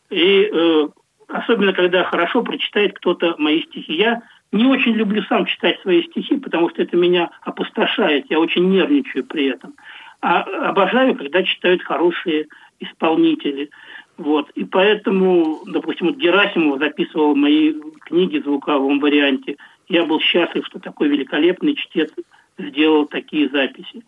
И 0.10 0.50
э, 0.52 0.88
особенно, 1.30 1.74
когда 1.74 2.04
хорошо 2.04 2.44
прочитает 2.44 2.98
кто-то 2.98 3.36
мои 3.38 3.64
стихи. 3.64 3.94
Я 3.94 4.22
не 4.56 4.66
очень 4.66 4.94
люблю 4.94 5.22
сам 5.24 5.46
читать 5.46 5.80
свои 5.82 6.04
стихи, 6.04 6.38
потому 6.38 6.70
что 6.70 6.82
это 6.82 6.96
меня 6.96 7.30
опустошает. 7.42 8.26
Я 8.30 8.40
очень 8.40 8.70
нервничаю 8.70 9.26
при 9.26 9.48
этом. 9.48 9.76
А 10.22 10.42
обожаю, 10.70 11.16
когда 11.16 11.44
читают 11.44 11.84
хорошие 11.84 12.48
исполнители. 12.80 13.70
Вот. 14.18 14.50
И 14.52 14.64
поэтому, 14.64 15.62
допустим, 15.68 16.08
вот 16.08 16.18
Герасимов 16.18 16.80
записывал 16.80 17.36
мои 17.36 17.74
книги 18.06 18.40
в 18.40 18.46
звуковом 18.46 19.00
варианте. 19.00 19.58
Я 19.88 20.06
был 20.06 20.20
счастлив, 20.20 20.66
что 20.66 20.80
такой 20.80 21.10
великолепный 21.10 21.76
чтец 21.76 22.12
сделал 22.58 23.06
такие 23.06 23.50
записи. 23.50 24.04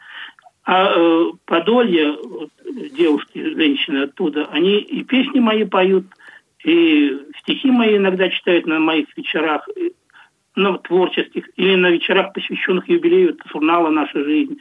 А 0.64 0.92
э, 0.96 1.32
Подолье, 1.46 2.18
вот, 2.24 2.50
девушки, 2.92 3.56
женщины 3.56 4.04
оттуда, 4.04 4.48
они 4.52 4.80
и 4.80 5.04
песни 5.04 5.40
мои 5.40 5.64
поют, 5.64 6.06
и 6.64 7.18
стихи 7.40 7.72
мои 7.72 7.96
иногда 7.96 8.30
читают 8.30 8.66
на 8.66 8.80
моих 8.80 9.08
вечерах, 9.16 9.68
на 10.58 10.78
творческих, 10.80 11.48
или 11.56 11.76
на 11.76 11.92
вечерах, 11.92 12.34
посвященных 12.34 12.90
юбилею 12.90 13.38
журнала 13.46 13.90
«Наша 13.90 14.24
жизнь». 14.24 14.58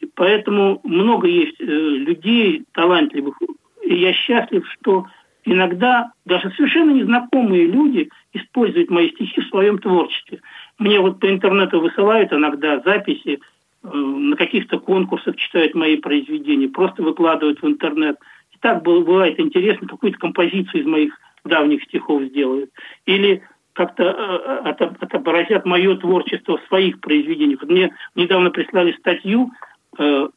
И 0.00 0.06
поэтому 0.14 0.80
много 0.84 1.28
есть 1.28 1.60
э, 1.60 1.64
людей 1.64 2.64
талантливых, 2.72 3.36
и 3.82 3.94
я 3.94 4.12
счастлив, 4.12 4.66
что 4.72 5.06
иногда 5.44 6.10
даже 6.24 6.50
совершенно 6.56 6.90
незнакомые 6.90 7.66
люди 7.66 8.08
используют 8.32 8.90
мои 8.90 9.10
стихи 9.10 9.42
в 9.42 9.48
своем 9.48 9.78
творчестве. 9.78 10.40
Мне 10.78 10.98
вот 11.00 11.20
по 11.20 11.30
интернету 11.30 11.80
высылают 11.80 12.32
иногда 12.32 12.80
записи, 12.80 13.38
э, 13.82 13.88
на 13.96 14.36
каких-то 14.36 14.78
конкурсах 14.78 15.36
читают 15.36 15.74
мои 15.74 15.96
произведения, 15.96 16.68
просто 16.68 17.02
выкладывают 17.02 17.60
в 17.60 17.66
интернет. 17.66 18.16
И 18.52 18.58
так 18.60 18.82
бывает 18.82 19.38
интересно, 19.38 19.86
какую-то 19.86 20.18
композицию 20.18 20.80
из 20.80 20.86
моих 20.86 21.20
давних 21.44 21.84
стихов 21.84 22.22
сделают. 22.22 22.70
Или 23.04 23.42
как-то 23.74 24.04
э, 24.04 24.70
отобразят 25.00 25.64
мое 25.66 25.96
творчество 25.96 26.58
в 26.58 26.66
своих 26.68 27.00
произведениях. 27.00 27.62
Мне 27.62 27.94
недавно 28.14 28.50
прислали 28.50 28.92
статью 28.92 29.50
э, 29.98 30.28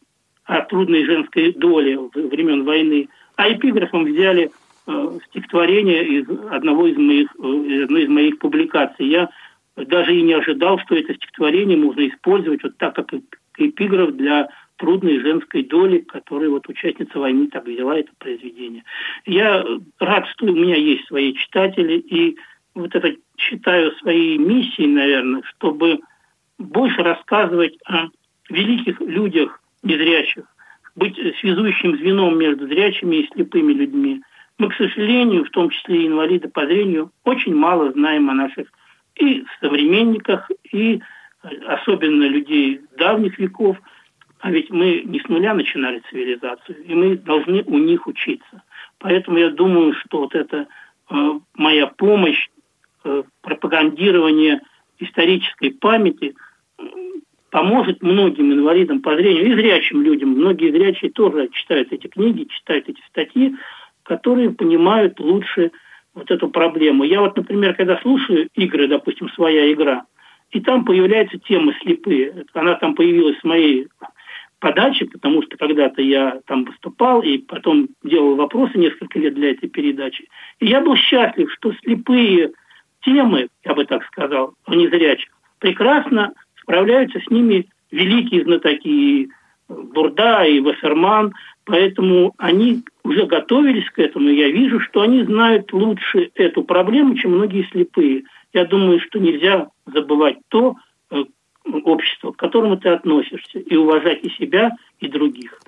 о 0.46 0.62
трудной 0.64 1.06
женской 1.06 1.54
доле 1.54 1.98
времен 2.14 2.66
войны 2.66 3.08
а 3.38 3.54
эпиграфом 3.54 4.04
взяли 4.04 4.50
э, 4.88 5.20
стихотворение 5.30 6.06
из 6.06 6.30
одного 6.52 6.88
из 6.88 6.98
моих, 6.98 7.30
э, 7.40 7.48
из 7.48 7.84
одной 7.84 8.04
из 8.04 8.10
моих 8.10 8.40
публикаций. 8.40 9.08
Я 9.08 9.30
даже 9.76 10.16
и 10.16 10.24
не 10.24 10.34
ожидал, 10.34 10.80
что 10.80 10.96
это 10.96 11.14
стихотворение 11.14 11.78
можно 11.78 12.08
использовать 12.08 12.64
вот 12.64 12.78
так, 12.78 12.96
как 12.96 13.14
эпиграф 13.58 14.16
для 14.16 14.50
трудной 14.78 15.20
женской 15.20 15.64
доли, 15.64 16.00
которой 16.00 16.50
вот 16.50 16.68
участница 16.68 17.20
войны 17.20 17.48
так 17.48 17.66
взяла 17.66 17.98
это 17.98 18.12
произведение. 18.18 18.84
Я 19.26 19.64
рад, 20.00 20.28
что 20.30 20.48
у 20.48 20.52
меня 20.52 20.76
есть 20.76 21.06
свои 21.06 21.34
читатели, 21.34 21.98
и 21.98 22.38
вот 22.78 22.96
это 22.96 23.16
считаю 23.38 23.92
своей 23.98 24.38
миссией, 24.38 24.88
наверное, 24.88 25.42
чтобы 25.44 26.00
больше 26.58 27.04
рассказывать 27.04 27.78
о 27.86 28.08
великих 28.50 29.00
людях 29.02 29.62
незрячих, 29.84 30.46
быть 30.96 31.16
связующим 31.40 31.98
звеном 31.98 32.38
между 32.38 32.68
зрячими 32.68 33.18
и 33.18 33.28
слепыми 33.34 33.74
людьми. 33.74 34.22
Мы, 34.58 34.70
к 34.70 34.76
сожалению, 34.76 35.46
в 35.46 35.50
том 35.52 35.70
числе 35.70 36.04
и 36.04 36.08
инвалиды 36.08 36.50
по 36.50 36.66
зрению, 36.66 37.12
очень 37.24 37.56
мало 37.56 37.92
знаем 37.92 38.30
о 38.30 38.34
наших 38.34 38.68
и 39.20 39.44
современниках, 39.60 40.50
и 40.72 41.02
особенно 41.68 42.24
людей 42.24 42.82
давних 42.98 43.38
веков. 43.38 43.78
А 44.40 44.52
ведь 44.52 44.70
мы 44.70 45.02
не 45.04 45.20
с 45.20 45.28
нуля 45.28 45.54
начинали 45.54 46.02
цивилизацию, 46.10 46.84
и 46.84 46.94
мы 46.94 47.18
должны 47.18 47.64
у 47.64 47.78
них 47.78 48.08
учиться. 48.08 48.64
Поэтому 49.00 49.38
я 49.38 49.50
думаю, 49.50 49.94
что 49.94 50.20
вот 50.20 50.36
эта 50.36 50.68
э, 51.10 51.40
моя 51.56 51.88
помощь, 51.88 52.50
пропагандирование 53.42 54.62
исторической 55.00 55.72
памяти 55.72 56.36
поможет 57.50 58.02
многим 58.02 58.54
инвалидам 58.54 59.02
по 59.02 59.16
зрению 59.16 59.48
и 59.48 59.56
зрячим 59.56 60.02
людям. 60.02 60.32
Многие 60.32 60.72
зрячие 60.72 61.12
тоже 61.12 61.50
читают 61.52 61.92
эти 61.92 62.08
книги, 62.08 62.44
читают 62.44 62.90
эти 62.90 63.02
статьи, 63.08 63.56
которые 64.04 64.52
понимают 64.52 65.20
лучше 65.20 65.72
вот 66.14 66.32
эту 66.32 66.50
проблему. 66.50 67.04
Я 67.04 67.22
вот, 67.22 67.38
например, 67.38 67.76
когда 67.76 68.00
слушаю 68.02 68.50
игры, 68.56 68.88
допустим, 68.88 69.30
своя 69.30 69.72
игра, 69.72 70.06
и 70.52 70.62
там 70.62 70.86
появляется 70.86 71.38
тема 71.40 71.74
слепые. 71.82 72.46
Она 72.54 72.76
там 72.76 72.96
появилась 72.96 73.38
в 73.38 73.44
моей 73.44 73.88
подаче, 74.60 75.06
потому 75.06 75.44
что 75.44 75.58
когда-то 75.58 76.02
я 76.02 76.40
там 76.48 76.66
выступал 76.66 77.22
и 77.22 77.38
потом 77.38 77.90
делал 78.04 78.36
вопросы 78.36 78.78
несколько 78.78 79.20
лет 79.20 79.36
для 79.36 79.52
этой 79.52 79.70
передачи. 79.70 80.28
И 80.60 80.68
я 80.68 80.82
был 80.82 80.96
счастлив, 80.96 81.52
что 81.54 81.74
слепые 81.84 82.52
темы, 83.04 83.48
я 83.64 83.74
бы 83.74 83.86
так 83.86 84.04
сказал, 84.06 84.54
у 84.68 84.74
незрячих, 84.74 85.30
прекрасно 85.60 86.34
справляются 86.62 87.20
с 87.20 87.30
ними 87.30 87.68
великие 87.92 88.44
знатоки 88.44 89.30
Бурда, 89.70 90.46
и 90.46 90.60
Вассерман, 90.60 91.34
поэтому 91.66 92.34
они 92.38 92.84
уже 93.04 93.26
готовились 93.26 93.90
к 93.90 94.00
этому, 94.00 94.30
и 94.30 94.38
я 94.38 94.50
вижу, 94.50 94.80
что 94.80 95.02
они 95.02 95.24
знают 95.24 95.74
лучше 95.74 96.32
эту 96.36 96.64
проблему, 96.64 97.16
чем 97.18 97.32
многие 97.32 97.68
слепые. 97.72 98.24
Я 98.54 98.66
думаю, 98.66 99.00
что 99.02 99.20
нельзя 99.20 99.68
забывать 99.86 100.38
то 100.48 100.76
э, 101.12 101.24
общество, 101.84 102.32
к 102.32 102.38
которому 102.38 102.78
ты 102.78 102.90
относишься, 102.90 103.60
и 103.60 103.76
уважать 103.76 104.24
и 104.24 104.30
себя, 104.30 104.72
и 105.00 105.08
других. 105.08 105.60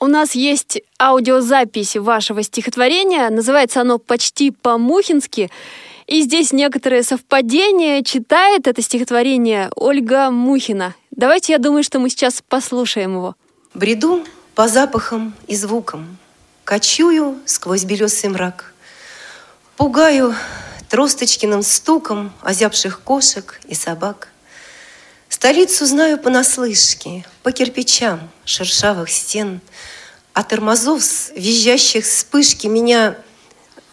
У 0.00 0.06
нас 0.06 0.34
есть 0.34 0.82
аудиозапись 1.00 1.96
вашего 1.96 2.42
стихотворения. 2.42 3.30
Называется 3.30 3.80
оно 3.80 3.98
«Почти 3.98 4.50
по-мухински». 4.50 5.50
И 6.06 6.22
здесь 6.22 6.52
некоторые 6.52 7.02
совпадения. 7.02 8.02
Читает 8.02 8.66
это 8.66 8.82
стихотворение 8.82 9.70
Ольга 9.74 10.30
Мухина. 10.30 10.94
Давайте, 11.10 11.52
я 11.52 11.58
думаю, 11.58 11.82
что 11.82 11.98
мы 11.98 12.10
сейчас 12.10 12.42
послушаем 12.46 13.14
его. 13.14 13.36
Бреду 13.72 14.24
по 14.54 14.68
запахам 14.68 15.34
и 15.46 15.56
звукам, 15.56 16.18
Кочую 16.64 17.38
сквозь 17.46 17.84
белесый 17.84 18.30
мрак, 18.30 18.72
Пугаю 19.76 20.34
тросточкиным 20.88 21.62
стуком 21.62 22.32
Озябших 22.42 23.00
кошек 23.00 23.60
и 23.66 23.74
собак. 23.74 24.28
Столицу 25.28 25.86
знаю 25.86 26.18
понаслышке, 26.18 27.24
По 27.42 27.50
кирпичам 27.50 28.30
шершавых 28.44 29.10
стен, 29.10 29.60
А 30.34 30.44
тормозов 30.44 31.02
визжащих 31.34 32.04
вспышки 32.04 32.66
Меня 32.66 33.16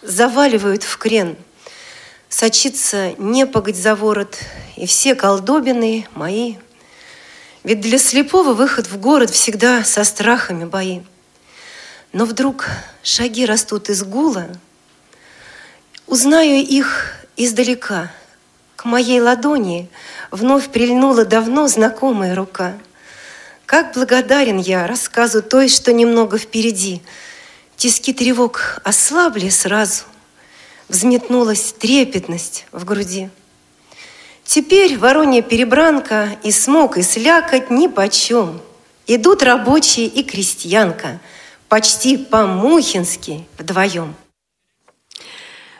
заваливают 0.03 0.83
в 0.83 0.97
крен— 0.97 1.37
Сочится 2.31 3.13
непогодь 3.17 3.75
за 3.75 3.93
ворот, 3.93 4.37
и 4.77 4.85
все 4.85 5.15
колдобины 5.15 6.07
мои. 6.15 6.55
Ведь 7.65 7.81
для 7.81 7.97
слепого 7.97 8.53
выход 8.53 8.87
в 8.87 8.97
город 8.97 9.29
всегда 9.29 9.83
со 9.83 10.05
страхами 10.05 10.63
бои. 10.63 11.01
Но 12.13 12.23
вдруг 12.23 12.67
шаги 13.03 13.45
растут 13.45 13.89
из 13.89 14.03
гула, 14.03 14.47
Узнаю 16.07 16.65
их 16.65 17.13
издалека. 17.35 18.11
К 18.77 18.85
моей 18.85 19.19
ладони 19.19 19.89
вновь 20.31 20.69
прильнула 20.69 21.25
давно 21.25 21.67
знакомая 21.67 22.33
рука. 22.33 22.77
Как 23.65 23.93
благодарен 23.93 24.57
я 24.57 24.87
рассказу 24.87 25.43
той, 25.43 25.67
что 25.67 25.91
немного 25.91 26.37
впереди. 26.37 27.01
Тиски 27.75 28.13
тревог 28.13 28.79
ослабли 28.85 29.49
сразу— 29.49 30.05
взметнулась 30.91 31.73
трепетность 31.73 32.65
в 32.71 32.85
груди. 32.85 33.29
Теперь 34.43 34.97
воронья 34.97 35.41
перебранка 35.41 36.37
и 36.43 36.51
смог, 36.51 36.97
и 36.97 37.01
слякоть 37.01 37.69
ни 37.69 37.87
почем. 37.87 38.59
Идут 39.07 39.41
рабочие 39.43 40.07
и 40.07 40.23
крестьянка, 40.23 41.19
почти 41.69 42.17
по-мухински 42.17 43.45
вдвоем. 43.57 44.13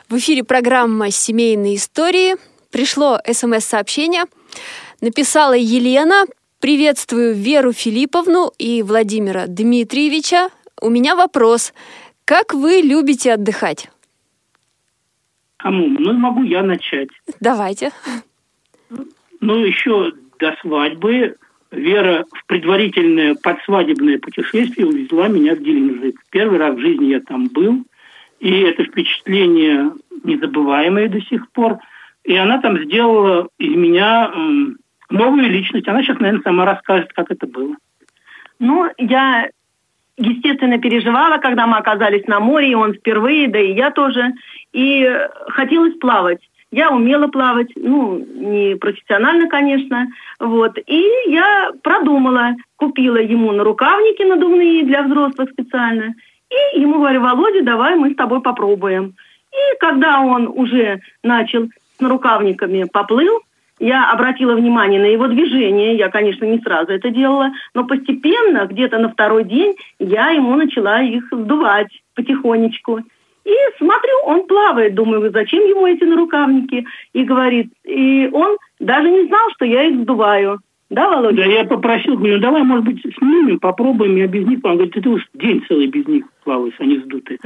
В 0.08 0.16
эфире 0.16 0.44
программа 0.44 1.10
«Семейные 1.10 1.76
истории». 1.76 2.36
Пришло 2.70 3.18
СМС-сообщение. 3.30 4.24
Написала 5.00 5.52
Елена. 5.54 6.24
Приветствую 6.60 7.34
Веру 7.34 7.72
Филипповну 7.72 8.52
и 8.58 8.82
Владимира 8.82 9.46
Дмитриевича. 9.46 10.48
У 10.80 10.88
меня 10.88 11.16
вопрос. 11.16 11.74
Как 12.24 12.54
вы 12.54 12.80
любите 12.82 13.32
отдыхать? 13.32 13.91
Кому? 15.62 15.88
Ну, 15.88 16.12
могу 16.14 16.42
я 16.42 16.62
начать. 16.62 17.08
Давайте. 17.40 17.92
Ну, 19.40 19.64
еще 19.64 20.12
до 20.38 20.56
свадьбы 20.60 21.36
Вера 21.70 22.26
в 22.32 22.46
предварительное 22.46 23.34
подсвадебное 23.42 24.18
путешествие 24.18 24.86
увезла 24.86 25.28
меня 25.28 25.54
в 25.54 25.60
Геленджик. 25.60 26.20
Первый 26.30 26.58
раз 26.58 26.76
в 26.76 26.80
жизни 26.80 27.06
я 27.06 27.20
там 27.20 27.46
был, 27.46 27.84
и 28.40 28.60
это 28.60 28.84
впечатление 28.84 29.92
незабываемое 30.22 31.08
до 31.08 31.20
сих 31.22 31.50
пор. 31.52 31.78
И 32.24 32.36
она 32.36 32.60
там 32.60 32.78
сделала 32.84 33.48
из 33.58 33.74
меня 33.74 34.30
э, 34.34 34.40
новую 35.08 35.48
личность. 35.48 35.88
Она 35.88 36.02
сейчас, 36.02 36.18
наверное, 36.18 36.42
сама 36.42 36.66
расскажет, 36.66 37.12
как 37.14 37.30
это 37.30 37.46
было. 37.46 37.74
Ну, 38.58 38.90
я, 38.98 39.48
естественно, 40.16 40.78
переживала, 40.78 41.38
когда 41.38 41.66
мы 41.66 41.78
оказались 41.78 42.26
на 42.26 42.40
море, 42.40 42.72
и 42.72 42.74
он 42.74 42.94
впервые, 42.94 43.48
да 43.48 43.58
и 43.58 43.72
я 43.74 43.90
тоже 43.90 44.32
и 44.72 45.08
хотелось 45.48 45.94
плавать. 45.98 46.40
Я 46.70 46.90
умела 46.90 47.28
плавать, 47.28 47.68
ну, 47.76 48.16
не 48.16 48.76
профессионально, 48.76 49.46
конечно, 49.48 50.08
вот. 50.40 50.78
И 50.86 51.06
я 51.26 51.70
продумала, 51.82 52.54
купила 52.76 53.18
ему 53.18 53.52
на 53.52 53.62
рукавники 53.62 54.22
надувные 54.22 54.84
для 54.84 55.02
взрослых 55.02 55.50
специально, 55.50 56.14
и 56.50 56.80
ему 56.80 56.94
говорю, 56.98 57.20
Володя, 57.20 57.62
давай 57.62 57.96
мы 57.96 58.12
с 58.12 58.16
тобой 58.16 58.40
попробуем. 58.40 59.14
И 59.52 59.78
когда 59.80 60.20
он 60.20 60.48
уже 60.48 61.00
начал 61.22 61.66
с 61.66 62.00
нарукавниками 62.00 62.84
поплыл, 62.84 63.40
я 63.78 64.10
обратила 64.10 64.54
внимание 64.54 65.00
на 65.00 65.06
его 65.06 65.26
движение. 65.26 65.96
Я, 65.96 66.08
конечно, 66.08 66.44
не 66.44 66.58
сразу 66.60 66.92
это 66.92 67.10
делала, 67.10 67.50
но 67.74 67.84
постепенно, 67.84 68.66
где-то 68.66 68.98
на 68.98 69.08
второй 69.08 69.44
день, 69.44 69.74
я 69.98 70.30
ему 70.30 70.54
начала 70.56 71.02
их 71.02 71.24
сдувать 71.32 71.88
потихонечку. 72.14 73.00
И 73.44 73.54
смотрю, 73.78 74.14
он 74.24 74.46
плавает. 74.46 74.94
Думаю, 74.94 75.30
зачем 75.32 75.64
ему 75.64 75.86
эти 75.86 76.04
нарукавники? 76.04 76.86
И 77.12 77.24
говорит, 77.24 77.72
и 77.84 78.28
он 78.32 78.56
даже 78.78 79.10
не 79.10 79.26
знал, 79.26 79.50
что 79.54 79.64
я 79.64 79.84
их 79.84 80.02
сдуваю. 80.02 80.60
Да, 80.92 81.08
Володя? 81.08 81.36
Да, 81.36 81.44
я 81.46 81.64
попросил, 81.64 82.18
говорю, 82.18 82.38
давай, 82.38 82.62
может 82.64 82.84
быть, 82.84 83.00
снимем, 83.00 83.58
попробуем, 83.58 84.14
я 84.16 84.26
без 84.26 84.46
них. 84.46 84.58
Он 84.62 84.74
говорит, 84.74 84.92
ты 84.92 85.08
уж 85.08 85.26
день 85.32 85.64
целый 85.66 85.86
без 85.86 86.06
них 86.06 86.26
плаваешь, 86.44 86.74
они 86.78 86.98
сдуты. 86.98 87.38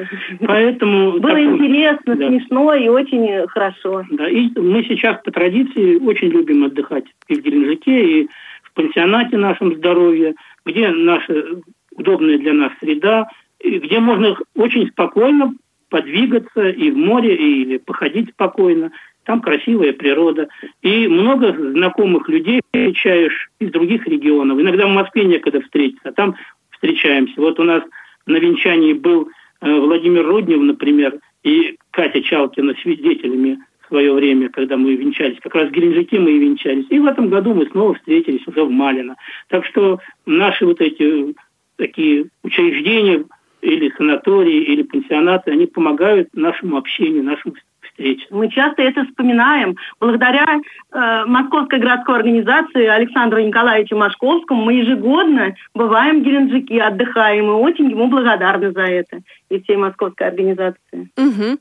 Поэтому... 0.44 1.12
Было 1.20 1.40
интересно, 1.40 2.16
да. 2.16 2.28
смешно 2.28 2.74
и 2.74 2.88
очень 2.88 3.46
хорошо. 3.46 4.04
Да, 4.10 4.28
и 4.28 4.48
мы 4.58 4.82
сейчас 4.82 5.22
по 5.22 5.30
традиции 5.30 5.96
очень 5.96 6.28
любим 6.28 6.64
отдыхать 6.64 7.04
и 7.28 7.36
в 7.36 7.42
Геленджике, 7.42 8.22
и 8.22 8.28
в 8.64 8.72
пансионате 8.72 9.36
нашем 9.36 9.76
здоровье, 9.76 10.34
где 10.64 10.88
наша 10.88 11.60
удобная 11.94 12.38
для 12.38 12.52
нас 12.52 12.72
среда, 12.80 13.28
где 13.62 14.00
можно 14.00 14.36
очень 14.56 14.88
спокойно 14.88 15.54
подвигаться 15.88 16.68
и 16.68 16.90
в 16.90 16.96
море, 16.96 17.36
или 17.36 17.76
походить 17.78 18.30
спокойно. 18.30 18.90
Там 19.26 19.40
красивая 19.40 19.92
природа. 19.92 20.48
И 20.82 21.08
много 21.08 21.52
знакомых 21.52 22.28
людей 22.28 22.60
встречаешь 22.66 23.50
из 23.58 23.70
других 23.70 24.06
регионов. 24.06 24.58
Иногда 24.58 24.86
в 24.86 24.90
Москве 24.94 25.24
некогда 25.24 25.60
встретиться, 25.60 26.08
а 26.08 26.12
там 26.12 26.36
встречаемся. 26.70 27.34
Вот 27.36 27.58
у 27.58 27.64
нас 27.64 27.82
на 28.26 28.36
венчании 28.36 28.92
был 28.92 29.28
э, 29.60 29.80
Владимир 29.80 30.24
Руднев, 30.24 30.60
например, 30.60 31.18
и 31.42 31.76
Катя 31.90 32.22
Чалкина 32.22 32.74
свидетелями 32.82 33.58
в 33.82 33.88
свое 33.88 34.12
время, 34.12 34.48
когда 34.48 34.76
мы 34.76 34.94
венчались. 34.94 35.38
Как 35.42 35.54
раз 35.56 35.68
в 35.68 35.72
Геленджике 35.72 36.20
мы 36.20 36.30
и 36.30 36.38
венчались. 36.38 36.86
И 36.90 36.98
в 36.98 37.06
этом 37.06 37.28
году 37.28 37.52
мы 37.52 37.66
снова 37.66 37.94
встретились 37.94 38.46
уже 38.46 38.62
в 38.62 38.70
Малино. 38.70 39.16
Так 39.48 39.66
что 39.66 39.98
наши 40.24 40.64
вот 40.64 40.80
эти 40.80 41.34
такие 41.76 42.26
учреждения 42.44 43.24
или 43.60 43.92
санатории, 43.96 44.62
или 44.62 44.82
пансионаты, 44.82 45.50
они 45.50 45.66
помогают 45.66 46.28
нашему 46.34 46.76
общению, 46.76 47.24
нашему 47.24 47.56
встреч. 47.96 48.26
Мы 48.30 48.48
часто 48.50 48.82
это 48.82 49.04
вспоминаем. 49.04 49.76
Благодаря 50.00 50.44
э, 50.46 51.24
Московской 51.26 51.78
городской 51.80 52.16
организации 52.16 52.86
Александру 52.86 53.40
Николаевичу 53.40 53.96
Машковскому 53.96 54.64
мы 54.64 54.74
ежегодно 54.74 55.54
бываем 55.74 56.20
в 56.20 56.24
Геленджике, 56.24 56.82
отдыхаем, 56.82 57.46
и 57.46 57.54
очень 57.54 57.90
ему 57.90 58.08
благодарны 58.08 58.72
за 58.72 58.82
это 58.82 59.20
и 59.48 59.60
всей 59.62 59.76
московской 59.76 60.28
организации. 60.28 61.08
Угу. 61.16 61.58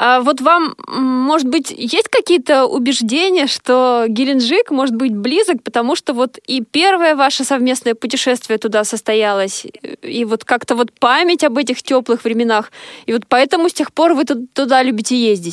А 0.00 0.20
вот 0.20 0.40
вам, 0.40 0.74
может 0.86 1.48
быть, 1.48 1.72
есть 1.76 2.08
какие-то 2.08 2.66
убеждения, 2.66 3.48
что 3.48 4.04
Геленджик 4.08 4.70
может 4.70 4.94
быть 4.94 5.16
близок, 5.16 5.62
потому 5.64 5.96
что 5.96 6.12
вот 6.12 6.38
и 6.46 6.62
первое 6.62 7.16
ваше 7.16 7.42
совместное 7.42 7.94
путешествие 7.94 8.58
туда 8.58 8.84
состоялось, 8.84 9.66
и 10.02 10.24
вот 10.24 10.44
как-то 10.44 10.76
вот 10.76 10.92
память 11.00 11.42
об 11.42 11.58
этих 11.58 11.82
теплых 11.82 12.22
временах, 12.24 12.70
и 13.06 13.12
вот 13.12 13.22
поэтому 13.28 13.68
с 13.68 13.72
тех 13.72 13.92
пор 13.92 14.12
вы 14.12 14.24
туда 14.24 14.82
любите 14.84 15.16
ездить? 15.16 15.47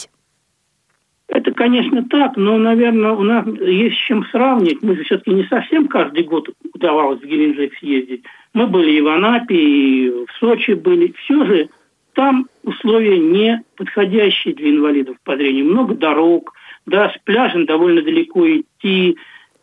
Это, 1.28 1.52
конечно, 1.52 2.04
так, 2.08 2.38
но, 2.38 2.58
наверное, 2.58 3.12
у 3.12 3.24
нас 3.24 3.46
есть 3.60 3.96
с 3.96 4.06
чем 4.06 4.26
сравнить. 4.26 4.84
Мы 4.84 4.96
же 4.96 5.04
все-таки 5.04 5.32
не 5.34 5.44
совсем 5.46 5.88
каждый 5.88 6.24
год 6.24 6.50
удавалось 6.74 7.20
в 7.20 7.26
Геленджик 7.26 7.76
съездить. 7.78 8.24
Мы 8.54 8.68
были 8.68 8.92
и 8.92 9.02
в 9.02 9.08
Анапе, 9.08 9.56
и 9.56 10.10
в 10.10 10.28
Сочи 10.40 10.72
были. 10.72 11.14
Все 11.24 11.46
же 11.46 11.70
там 12.14 12.48
условия 12.64 13.18
не 13.20 13.64
подходящие 13.76 14.54
для 14.54 14.70
инвалидов 14.70 15.18
по 15.24 15.36
зрению. 15.36 15.66
Много 15.66 15.96
дорог, 15.96 16.54
да, 16.86 17.10
с 17.10 17.18
пляжем 17.24 17.66
довольно 17.66 18.04
далеко 18.04 18.48
идти. 18.48 19.18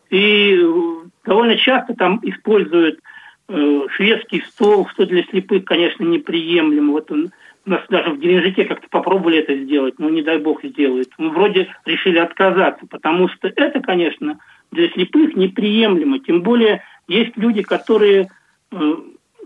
И 0.09 0.59
э, 0.61 0.73
довольно 1.25 1.57
часто 1.57 1.93
там 1.95 2.19
используют 2.23 2.99
шведский 3.49 4.41
стол, 4.41 4.87
что 4.89 5.05
для 5.05 5.23
слепых, 5.23 5.65
конечно, 5.65 6.03
неприемлемо. 6.03 6.93
Вот 6.93 7.11
он, 7.11 7.31
у 7.65 7.69
нас 7.69 7.81
даже 7.89 8.11
в 8.11 8.19
Геленджике 8.19 8.65
как-то 8.65 8.87
попробовали 8.89 9.39
это 9.39 9.55
сделать, 9.55 9.95
но 9.99 10.09
не 10.09 10.21
дай 10.21 10.37
бог 10.37 10.63
сделают. 10.63 11.09
Мы 11.17 11.29
вроде 11.29 11.73
решили 11.85 12.17
отказаться, 12.17 12.85
потому 12.87 13.27
что 13.29 13.47
это, 13.49 13.81
конечно, 13.81 14.39
для 14.71 14.89
слепых 14.89 15.35
неприемлемо. 15.35 16.19
Тем 16.19 16.41
более 16.41 16.83
есть 17.07 17.35
люди, 17.37 17.61
которые 17.61 18.29
э, 18.71 18.95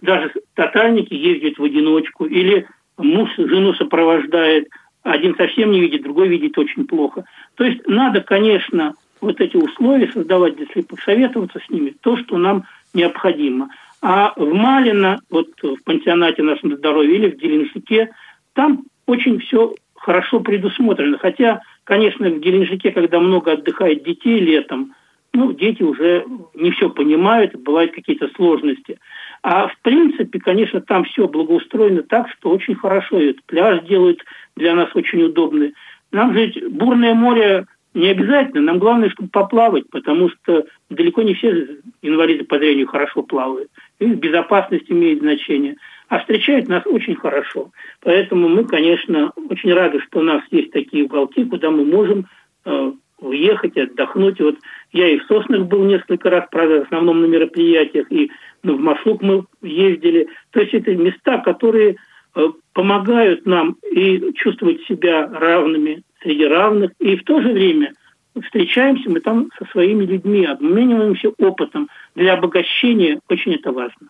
даже 0.01 0.31
тотальники 0.53 1.13
ездят 1.13 1.57
в 1.57 1.63
одиночку 1.63 2.25
или 2.25 2.67
муж 2.97 3.29
жену 3.37 3.73
сопровождает, 3.73 4.67
один 5.03 5.35
совсем 5.35 5.71
не 5.71 5.79
видит, 5.79 6.03
другой 6.03 6.27
видит 6.27 6.57
очень 6.57 6.85
плохо. 6.85 7.25
То 7.55 7.63
есть 7.63 7.87
надо, 7.87 8.21
конечно, 8.21 8.93
вот 9.21 9.39
эти 9.39 9.55
условия 9.55 10.11
создавать 10.11 10.55
для 10.57 10.65
слепых, 10.67 11.01
советоваться 11.01 11.59
с 11.65 11.69
ними, 11.69 11.95
то, 12.01 12.17
что 12.17 12.37
нам 12.37 12.65
необходимо. 12.93 13.69
А 14.01 14.33
в 14.35 14.53
Малино, 14.53 15.19
вот 15.29 15.49
в 15.61 15.83
пансионате 15.83 16.43
нашем 16.43 16.75
здоровье 16.75 17.15
или 17.15 17.29
в 17.31 17.37
Геленджике, 17.37 18.11
там 18.53 18.83
очень 19.05 19.39
все 19.39 19.73
хорошо 19.95 20.39
предусмотрено. 20.39 21.17
Хотя, 21.17 21.61
конечно, 21.83 22.29
в 22.29 22.39
Геленджике, 22.39 22.91
когда 22.91 23.19
много 23.19 23.53
отдыхает 23.53 24.03
детей 24.03 24.39
летом, 24.39 24.93
ну, 25.33 25.51
дети 25.51 25.83
уже 25.83 26.25
не 26.53 26.71
все 26.71 26.89
понимают, 26.89 27.55
бывают 27.55 27.91
какие-то 27.91 28.29
сложности. 28.35 28.99
А 29.43 29.67
в 29.67 29.77
принципе, 29.81 30.39
конечно, 30.39 30.81
там 30.81 31.03
все 31.03 31.27
благоустроено 31.27 32.03
так, 32.03 32.29
что 32.29 32.49
очень 32.49 32.75
хорошо. 32.75 33.19
И 33.19 33.35
пляж 33.45 33.83
делают 33.83 34.23
для 34.55 34.73
нас 34.73 34.89
очень 34.95 35.23
удобный. 35.23 35.73
Нам 36.11 36.33
же 36.33 36.51
бурное 36.69 37.13
море 37.13 37.65
не 37.93 38.09
обязательно, 38.09 38.61
нам 38.61 38.79
главное, 38.79 39.09
чтобы 39.09 39.29
поплавать, 39.29 39.89
потому 39.89 40.29
что 40.29 40.65
далеко 40.89 41.23
не 41.23 41.33
все 41.33 41.79
инвалиды 42.01 42.43
по 42.45 42.57
зрению 42.57 42.87
хорошо 42.87 43.23
плавают. 43.23 43.69
И 43.99 44.05
безопасность 44.05 44.89
имеет 44.89 45.19
значение. 45.19 45.75
А 46.07 46.19
встречают 46.19 46.67
нас 46.67 46.85
очень 46.85 47.15
хорошо. 47.15 47.71
Поэтому 48.01 48.47
мы, 48.47 48.65
конечно, 48.65 49.31
очень 49.49 49.73
рады, 49.73 49.99
что 50.01 50.19
у 50.19 50.23
нас 50.23 50.43
есть 50.51 50.71
такие 50.71 51.05
уголки, 51.05 51.43
куда 51.45 51.71
мы 51.71 51.83
можем 51.83 52.27
э, 52.65 52.91
уехать, 53.19 53.77
отдохнуть. 53.77 54.39
Вот 54.39 54.57
я 54.91 55.09
и 55.09 55.17
в 55.17 55.23
Соснах 55.25 55.65
был 55.65 55.83
несколько 55.83 56.29
раз, 56.29 56.45
правда, 56.51 56.81
в 56.81 56.85
основном 56.85 57.21
на 57.21 57.25
мероприятиях, 57.25 58.11
и 58.11 58.31
ну, 58.63 58.77
в 58.77 58.79
Машлук 58.79 59.21
мы 59.21 59.45
ездили. 59.61 60.27
То 60.51 60.61
есть 60.61 60.73
это 60.73 60.95
места, 60.95 61.39
которые 61.39 61.97
э, 62.35 62.47
помогают 62.73 63.45
нам 63.45 63.77
и 63.91 64.33
чувствовать 64.35 64.81
себя 64.83 65.27
равными 65.27 66.03
среди 66.21 66.45
равных, 66.45 66.91
и 66.99 67.15
в 67.15 67.23
то 67.23 67.41
же 67.41 67.51
время 67.51 67.93
встречаемся 68.41 69.09
мы 69.09 69.19
там 69.19 69.49
со 69.57 69.65
своими 69.71 70.05
людьми, 70.05 70.45
обмениваемся 70.45 71.29
опытом. 71.37 71.89
Для 72.15 72.33
обогащения 72.33 73.19
очень 73.29 73.55
это 73.55 73.71
важно. 73.71 74.07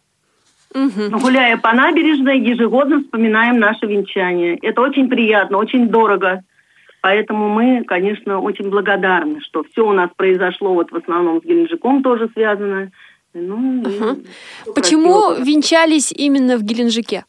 Угу. 0.74 1.20
Гуляя 1.20 1.58
по 1.58 1.74
набережной, 1.74 2.40
ежегодно 2.40 3.02
вспоминаем 3.02 3.60
наше 3.60 3.86
венчание. 3.86 4.58
Это 4.62 4.82
очень 4.82 5.10
приятно, 5.10 5.58
очень 5.58 5.88
дорого. 5.88 6.44
Поэтому 7.02 7.48
мы, 7.48 7.84
конечно, 7.86 8.40
очень 8.40 8.70
благодарны, 8.70 9.40
что 9.42 9.64
все 9.72 9.88
у 9.88 9.94
нас 9.94 10.10
произошло, 10.16 10.74
вот 10.74 10.92
в 10.92 10.96
основном 10.96 11.42
с 11.42 11.46
Геленджиком 11.46 12.04
тоже 12.04 12.30
связано. 12.34 12.92
Ну, 13.34 13.82
угу. 13.82 14.74
Почему 14.74 15.34
венчались 15.36 16.12
именно 16.12 16.58
в 16.58 16.64
Геленджике? 16.64 17.24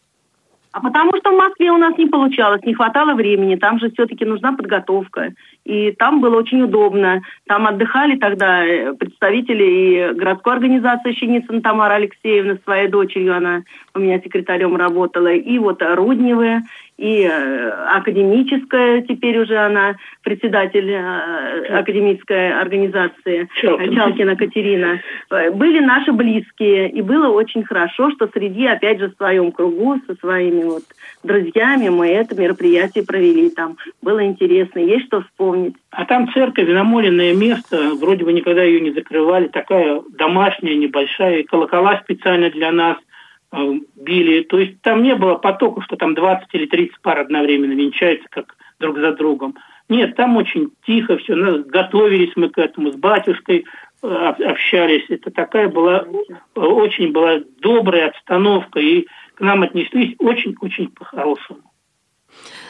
А 0.73 0.81
потому 0.81 1.17
что 1.17 1.31
в 1.31 1.37
Москве 1.37 1.71
у 1.71 1.79
нас 1.79 1.97
не 1.97 2.07
получалось, 2.07 2.63
не 2.63 2.75
хватало 2.75 3.15
времени, 3.15 3.57
там 3.57 3.79
же 3.79 3.91
все-таки 3.91 4.25
нужна 4.25 4.53
подготовка. 4.53 5.33
И 5.65 5.93
там 5.93 6.21
было 6.21 6.37
очень 6.37 6.63
удобно. 6.63 7.23
Там 7.47 7.67
отдыхали 7.67 8.17
тогда 8.17 8.65
э, 8.65 8.93
представители 8.95 9.65
и 9.65 10.15
городской 10.15 10.53
организации 10.53 11.13
Щеницына 11.13 11.63
Тамара 11.63 11.95
Алексеевна 11.95 12.55
с 12.55 12.65
своей 12.65 12.89
дочерью, 12.89 13.37
она 13.37 13.63
у 13.95 13.99
меня 13.99 14.21
секретарем 14.21 14.77
работала, 14.77 15.33
и 15.33 15.59
вот 15.59 15.83
Рудневы, 15.83 16.63
и 16.99 17.23
э, 17.23 17.71
академическая, 17.95 19.03
теперь 19.03 19.39
уже 19.39 19.57
она 19.57 19.95
председатель 20.25 20.91
э, 20.91 21.79
академической 21.79 22.53
организации 22.61 23.49
Чалкина. 23.61 23.95
Чалкина 23.95 24.37
Катерина. 24.37 25.01
Были 25.31 25.79
наши 25.79 26.11
близкие, 26.11 26.91
и 26.91 27.01
было 27.01 27.29
очень 27.29 27.63
хорошо, 27.63 28.11
что 28.11 28.29
среди, 28.35 28.67
опять 28.67 28.99
же, 28.99 29.11
в 29.11 29.17
своем 29.17 29.53
кругу, 29.53 30.01
со 30.09 30.17
своими 30.17 30.65
вот 30.65 30.83
друзьями 31.23 31.89
мы 31.89 32.09
это 32.09 32.35
мероприятие 32.35 33.05
провели 33.05 33.49
там. 33.51 33.77
Было 34.03 34.25
интересно, 34.25 34.81
есть 34.81 35.07
что 35.07 35.23
вспомнить. 35.23 35.77
А 35.93 36.05
там 36.05 36.29
церковь, 36.33 36.69
намоленное 36.69 37.33
место, 37.33 37.95
вроде 38.01 38.25
бы 38.25 38.33
никогда 38.33 38.65
ее 38.65 38.81
не 38.81 38.91
закрывали, 38.91 39.47
такая 39.47 40.03
домашняя, 40.19 40.75
небольшая, 40.75 41.45
колокола 41.45 42.01
специально 42.03 42.51
для 42.51 42.73
нас 42.73 42.97
Э, 42.99 43.08
били. 43.53 44.43
То 44.43 44.59
есть 44.59 44.81
там 44.83 45.03
не 45.03 45.15
было 45.15 45.35
потока, 45.35 45.81
что 45.83 45.97
там 45.97 46.15
20 46.15 46.49
или 46.53 46.67
30 46.67 47.01
пар 47.01 47.21
одновременно 47.21 47.73
венчаются 47.73 48.29
как 48.31 48.57
друг 48.79 48.99
за 48.99 49.13
другом. 49.13 49.57
Нет, 49.89 50.17
там 50.17 50.37
очень 50.37 50.71
тихо 50.87 51.17
все. 51.19 51.35
Ну, 51.35 51.65
готовились 51.65 52.33
мы 52.37 52.51
к 52.51 52.59
этому, 52.59 52.93
с 52.93 52.97
батюшкой 52.97 53.65
э, 54.03 54.07
общались. 54.07 55.07
Это 55.09 55.31
такая 55.31 55.69
была, 55.69 56.05
э, 56.05 56.61
очень 56.61 57.13
была 57.13 57.41
добрая 57.61 58.09
обстановка. 58.09 58.81
И 58.81 59.07
к 59.35 59.41
нам 59.41 59.63
отнеслись 59.63 60.15
очень-очень 60.19 60.91
по-хорошему. 60.91 61.61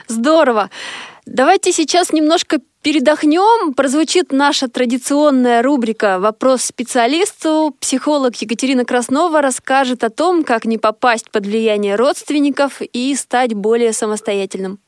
Здорово. 0.07 0.70
Давайте 1.31 1.72
сейчас 1.72 2.11
немножко 2.11 2.59
передохнем. 2.83 3.74
Прозвучит 3.74 4.33
наша 4.33 4.66
традиционная 4.66 5.62
рубрика 5.62 6.18
«Вопрос 6.18 6.62
специалисту». 6.62 7.74
Психолог 7.81 8.35
Екатерина 8.37 8.87
Краснова 8.87 9.43
расскажет 9.43 10.05
о 10.05 10.09
том, 10.09 10.43
как 10.43 10.64
не 10.64 10.79
попасть 10.79 11.31
под 11.31 11.45
влияние 11.45 11.97
родственников 11.97 12.81
и 12.81 13.14
стать 13.14 13.53
более 13.53 13.93
самостоятельным. 13.93 14.79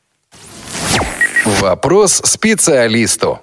Вопрос 1.61 2.23
специалисту. 2.25 3.39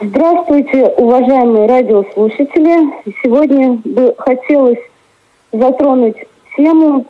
Здравствуйте, 0.00 0.86
уважаемые 0.96 1.68
радиослушатели. 1.68 3.14
Сегодня 3.22 3.74
бы 3.84 4.12
хотелось 4.18 4.80
затронуть 5.52 6.16
тему 6.56 7.06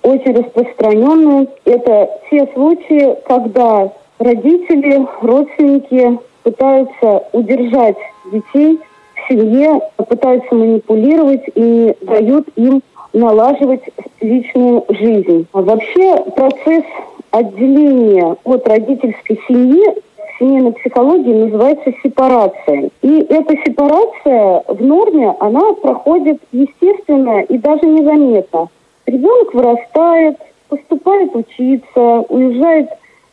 очень 0.00 0.34
распространенную. 0.34 1.46
Это 1.66 2.08
те 2.30 2.48
случаи, 2.54 3.16
когда 3.28 3.92
родители, 4.18 5.06
родственники 5.20 6.18
пытаются 6.42 7.24
удержать 7.32 7.96
детей 8.30 8.78
в 9.14 9.28
семье, 9.28 9.80
пытаются 9.96 10.54
манипулировать 10.54 11.44
и 11.54 11.94
дают 12.02 12.48
им 12.56 12.82
налаживать 13.12 13.82
личную 14.20 14.84
жизнь. 14.88 15.46
А 15.52 15.62
вообще 15.62 16.16
процесс 16.36 16.84
отделения 17.30 18.36
от 18.44 18.68
родительской 18.68 19.40
семьи 19.48 19.82
в 20.16 20.38
семейной 20.38 20.72
психологии 20.72 21.32
называется 21.32 21.92
сепарация. 22.02 22.90
И 23.02 23.26
эта 23.28 23.56
сепарация 23.64 24.62
в 24.68 24.84
норме, 24.84 25.34
она 25.40 25.72
проходит 25.74 26.40
естественно 26.52 27.40
и 27.42 27.56
даже 27.58 27.86
незаметно. 27.86 28.68
Ребенок 29.06 29.54
вырастает, 29.54 30.38
поступает 30.68 31.34
учиться, 31.34 32.24
уезжает 32.28 32.88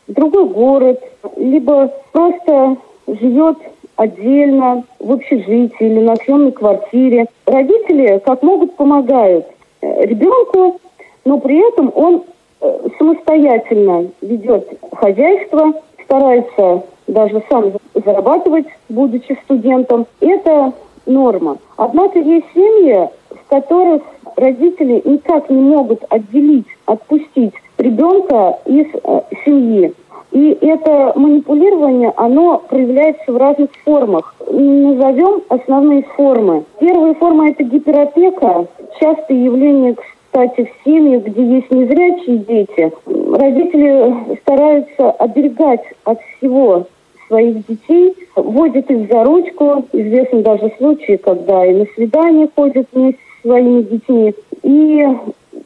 другой 0.08 0.46
город, 0.46 1.00
либо 1.36 1.92
просто 2.12 2.76
живет 3.06 3.58
отдельно 3.96 4.84
в 4.98 5.12
общежитии 5.12 5.74
или 5.80 6.00
на 6.00 6.16
съемной 6.16 6.52
квартире. 6.52 7.26
Родители 7.46 8.20
как 8.24 8.42
могут 8.42 8.74
помогают 8.76 9.46
э, 9.80 10.06
ребенку, 10.06 10.80
но 11.24 11.38
при 11.38 11.68
этом 11.68 11.92
он 11.94 12.24
э, 12.60 12.88
самостоятельно 12.98 14.06
ведет 14.20 14.68
хозяйство, 14.92 15.74
старается 16.04 16.82
даже 17.06 17.42
сам 17.50 17.72
зарабатывать, 17.94 18.66
будучи 18.88 19.38
студентом. 19.44 20.06
Это 20.20 20.72
норма. 21.06 21.58
Однако 21.76 22.18
есть 22.18 22.46
семьи, 22.54 23.08
в 23.30 23.48
которых 23.48 24.02
родители 24.36 25.02
никак 25.04 25.50
не 25.50 25.60
могут 25.60 26.04
отделить, 26.08 26.66
отпустить 26.86 27.54
ребенка 27.82 28.58
из 28.66 28.86
э, 29.02 29.20
семьи. 29.44 29.92
И 30.30 30.56
это 30.62 31.12
манипулирование, 31.14 32.12
оно 32.16 32.62
проявляется 32.68 33.30
в 33.30 33.36
разных 33.36 33.68
формах. 33.84 34.34
Назовем 34.50 35.42
основные 35.48 36.02
формы. 36.16 36.64
Первая 36.80 37.12
форма– 37.14 37.50
это 37.50 37.64
гиперопека. 37.64 38.66
Частое 38.98 39.36
явление, 39.36 39.94
кстати, 39.94 40.64
в 40.64 40.84
семьях, 40.84 41.24
где 41.24 41.44
есть 41.44 41.70
незрячие 41.70 42.38
дети. 42.38 42.92
Родители 43.06 44.38
стараются 44.38 45.10
оберегать 45.10 45.84
от 46.04 46.18
всего 46.38 46.86
своих 47.26 47.66
детей, 47.66 48.14
водят 48.34 48.90
их 48.90 49.12
за 49.12 49.24
ручку. 49.24 49.84
Известны 49.92 50.42
даже 50.42 50.72
случаи, 50.78 51.16
когда 51.16 51.66
и 51.66 51.74
на 51.74 51.86
свидание 51.94 52.48
ходят 52.54 52.86
вместе 52.92 53.20
со 53.42 53.48
своими 53.48 53.82
детьми. 53.82 54.34
И, 54.62 55.06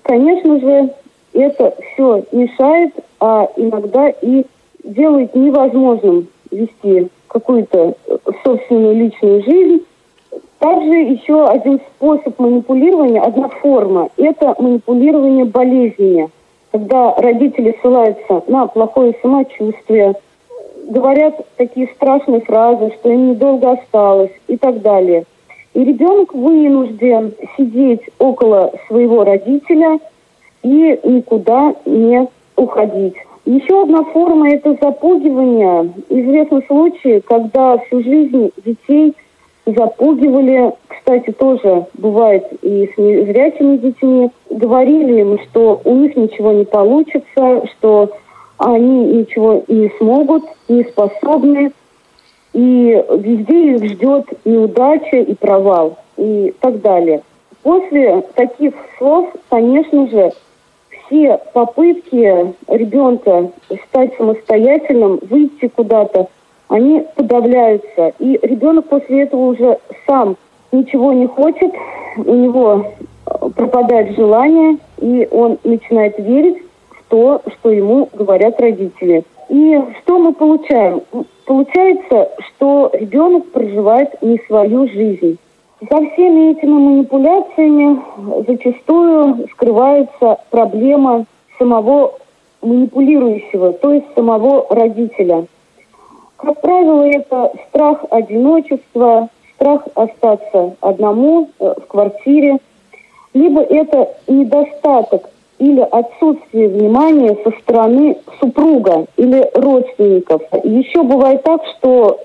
конечно 0.03 0.59
же, 0.59 0.91
это 1.37 1.75
все 1.93 2.25
мешает, 2.33 2.93
а 3.21 3.49
иногда 3.57 4.09
и 4.09 4.45
делает 4.83 5.35
невозможным 5.35 6.29
вести 6.51 7.09
какую-то 7.29 7.95
собственную 8.45 8.97
личную 8.97 9.43
жизнь. 9.43 9.85
Также 10.59 10.95
еще 10.95 11.45
один 11.45 11.81
способ 11.95 12.39
манипулирования, 12.39 13.21
одна 13.21 13.49
форма, 13.49 14.09
это 14.17 14.55
манипулирование 14.59 15.45
болезнями. 15.45 16.31
Когда 16.73 17.15
родители 17.15 17.77
ссылаются 17.81 18.43
на 18.49 18.67
плохое 18.67 19.15
самочувствие, 19.21 20.15
говорят 20.89 21.47
такие 21.57 21.89
страшные 21.95 22.41
фразы, 22.41 22.93
что 22.99 23.11
им 23.11 23.31
недолго 23.31 23.73
осталось 23.73 24.33
и 24.49 24.57
так 24.57 24.81
далее. 24.81 25.25
И 25.75 25.85
ребенок 25.85 26.33
вынужден 26.33 27.35
сидеть 27.57 28.03
около 28.19 28.73
своего 28.89 29.25
родителя 29.25 29.99
и 30.67 30.99
никуда 31.05 31.75
не 31.85 32.27
уходить. 32.57 33.15
Еще 33.45 33.83
одна 33.83 34.03
форма– 34.03 34.51
это 34.51 34.77
запугивание. 34.81 35.93
Известны 36.09 36.63
случаи, 36.67 37.23
когда 37.25 37.79
всю 37.79 38.03
жизнь 38.03 38.51
детей 38.65 39.15
запугивали, 39.65 40.73
кстати, 40.89 41.31
тоже 41.31 41.87
бывает 41.95 42.45
и 42.63 42.91
с 42.93 42.99
незрячими 42.99 43.77
детьми, 43.77 44.31
говорили 44.51 45.21
им, 45.21 45.39
что 45.45 45.81
у 45.85 45.95
них 45.95 46.17
ничего 46.17 46.53
не 46.53 46.65
получится, 46.65 47.63
что 47.77 48.11
они 48.59 49.19
ничего 49.19 49.63
не 49.69 49.93
смогут, 49.99 50.43
не 50.69 50.83
способны, 50.83 51.71
и 52.55 53.05
везде 53.19 53.75
их 53.75 53.85
ждет 53.93 54.25
неудача 54.45 55.19
и 55.19 55.35
провал, 55.35 55.99
и 56.17 56.53
так 56.61 56.81
далее. 56.81 57.23
После 57.63 58.23
таких 58.35 58.75
слов, 58.99 59.29
конечно 59.49 60.09
же, 60.09 60.33
все 61.07 61.41
попытки 61.53 62.55
ребенка 62.69 63.51
стать 63.89 64.17
самостоятельным, 64.17 65.19
выйти 65.23 65.69
куда-то, 65.69 66.29
они 66.69 67.05
подавляются. 67.15 68.13
И 68.19 68.39
ребенок 68.43 68.89
после 68.89 69.23
этого 69.23 69.47
уже 69.47 69.79
сам 70.07 70.37
ничего 70.73 71.13
не 71.13 71.27
хочет, 71.27 71.73
у 72.17 72.35
него 72.35 72.87
пропадает 73.55 74.17
желание, 74.17 74.79
и 75.01 75.29
он 75.31 75.59
начинает 75.65 76.19
верить 76.19 76.59
в 76.91 77.11
то, 77.11 77.43
что 77.55 77.71
ему 77.71 78.09
говорят 78.13 78.61
родители. 78.61 79.25
И 79.49 79.81
что 80.03 80.19
мы 80.19 80.33
получаем? 80.33 81.03
Получается, 81.45 82.31
что 82.41 82.91
ребенок 82.93 83.47
проживает 83.53 84.21
не 84.23 84.41
свою 84.47 84.89
жизнь. 84.89 85.39
За 85.81 85.97
всеми 86.11 86.53
этими 86.53 86.73
манипуляциями 86.73 88.01
зачастую 88.47 89.47
скрывается 89.53 90.39
проблема 90.51 91.27
самого 91.59 92.15
манипулирующего, 92.63 93.75
то 93.75 93.93
есть 93.93 94.07
самого 94.15 94.67
родителя. 94.71 95.47
Как 96.39 96.61
правило, 96.63 97.03
это 97.03 97.53
страх 97.69 98.05
одиночества, 98.11 99.29
страх 99.55 99.83
остаться 99.95 100.77
одному 100.81 101.51
э, 101.59 101.75
в 101.83 101.87
квартире, 101.87 102.57
либо 103.35 103.61
это 103.61 104.15
недостаток 104.29 105.29
или 105.59 105.81
отсутствие 105.81 106.69
внимания 106.69 107.37
со 107.45 107.51
стороны 107.61 108.17
супруга 108.41 109.07
или 109.17 109.51
родственников. 109.55 110.41
Еще 110.65 111.03
бывает 111.03 111.43
так, 111.43 111.61
что 111.77 112.21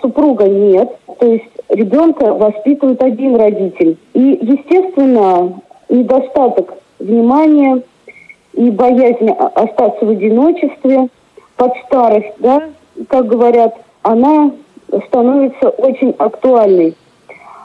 супруга 0.00 0.48
нет, 0.48 0.90
то 1.18 1.26
есть 1.26 1.50
ребенка 1.68 2.32
воспитывает 2.34 3.02
один 3.02 3.36
родитель. 3.36 3.96
И, 4.14 4.38
естественно, 4.40 5.60
недостаток 5.88 6.74
внимания 6.98 7.82
и 8.54 8.70
боязнь 8.70 9.30
остаться 9.30 10.04
в 10.04 10.10
одиночестве 10.10 11.08
под 11.56 11.72
старость, 11.86 12.34
да, 12.38 12.64
как 13.08 13.26
говорят, 13.26 13.76
она 14.02 14.52
становится 15.06 15.68
очень 15.68 16.14
актуальной. 16.18 16.94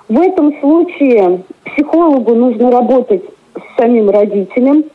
В 0.07 0.19
этом 0.19 0.59
случае 0.59 1.41
психологу 1.63 2.35
нужно 2.35 2.71
работать 2.71 3.23
с 3.55 3.81
самим 3.81 4.09
родителем. 4.09 4.85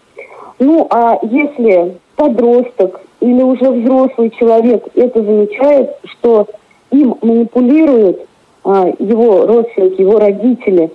Ну, 0.59 0.87
а 0.91 1.19
если 1.23 1.97
подросток 2.17 3.01
или 3.21 3.43
уже 3.43 3.71
взрослый 3.71 4.31
человек 4.31 4.87
это 4.95 5.23
замечает, 5.23 5.91
что 6.05 6.47
им 6.91 7.17
манипулируют 7.23 8.21
а, 8.65 8.93
его 8.99 9.47
родственники, 9.47 10.01
его 10.01 10.19
родители, 10.19 10.91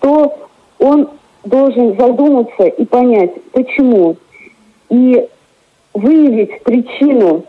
то 0.00 0.34
он 0.78 1.08
должен 1.44 1.96
задуматься 1.98 2.64
и 2.64 2.84
понять, 2.84 3.32
почему. 3.52 4.16
И 4.90 5.26
выявить 5.92 6.62
причину, 6.62 7.44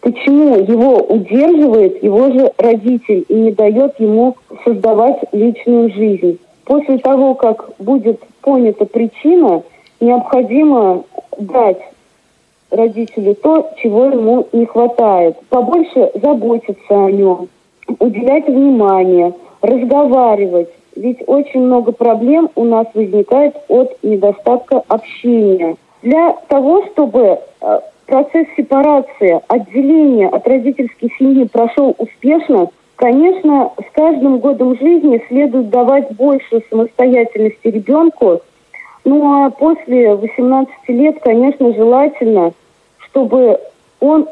почему 0.00 0.56
его 0.56 0.96
удерживает 0.98 2.02
его 2.02 2.30
же 2.30 2.52
родитель 2.58 3.24
и 3.28 3.34
не 3.34 3.52
дает 3.52 3.98
ему 3.98 4.36
создавать 4.64 5.20
личную 5.32 5.92
жизнь. 5.92 6.38
После 6.64 6.98
того, 6.98 7.34
как 7.34 7.70
будет 7.78 8.20
понята 8.40 8.84
причина, 8.84 9.62
необходимо 10.00 11.04
дать 11.38 11.80
родителю 12.72 13.34
то, 13.34 13.70
чего 13.76 14.06
ему 14.06 14.48
не 14.52 14.66
хватает. 14.66 15.36
Побольше 15.48 16.10
заботиться 16.14 17.04
о 17.04 17.10
нем, 17.10 17.48
уделять 17.98 18.48
внимание, 18.48 19.34
разговаривать. 19.60 20.70
Ведь 20.96 21.22
очень 21.26 21.60
много 21.60 21.92
проблем 21.92 22.50
у 22.54 22.64
нас 22.64 22.86
возникает 22.94 23.54
от 23.68 24.02
недостатка 24.02 24.82
общения. 24.88 25.76
Для 26.02 26.32
того, 26.48 26.84
чтобы 26.86 27.38
э, 27.60 27.80
процесс 28.06 28.46
сепарации, 28.56 29.40
отделения 29.48 30.28
от 30.28 30.46
родительской 30.46 31.10
семьи 31.18 31.44
прошел 31.44 31.94
успешно, 31.98 32.68
конечно, 32.96 33.72
с 33.78 33.94
каждым 33.94 34.38
годом 34.38 34.76
жизни 34.78 35.22
следует 35.28 35.70
давать 35.70 36.14
больше 36.16 36.62
самостоятельности 36.68 37.68
ребенку. 37.68 38.42
Ну 39.04 39.44
а 39.44 39.50
после 39.50 40.14
18 40.14 40.72
лет, 40.88 41.18
конечно, 41.22 41.72
желательно 41.74 42.52
чтобы 43.12 43.60
он 44.00 44.26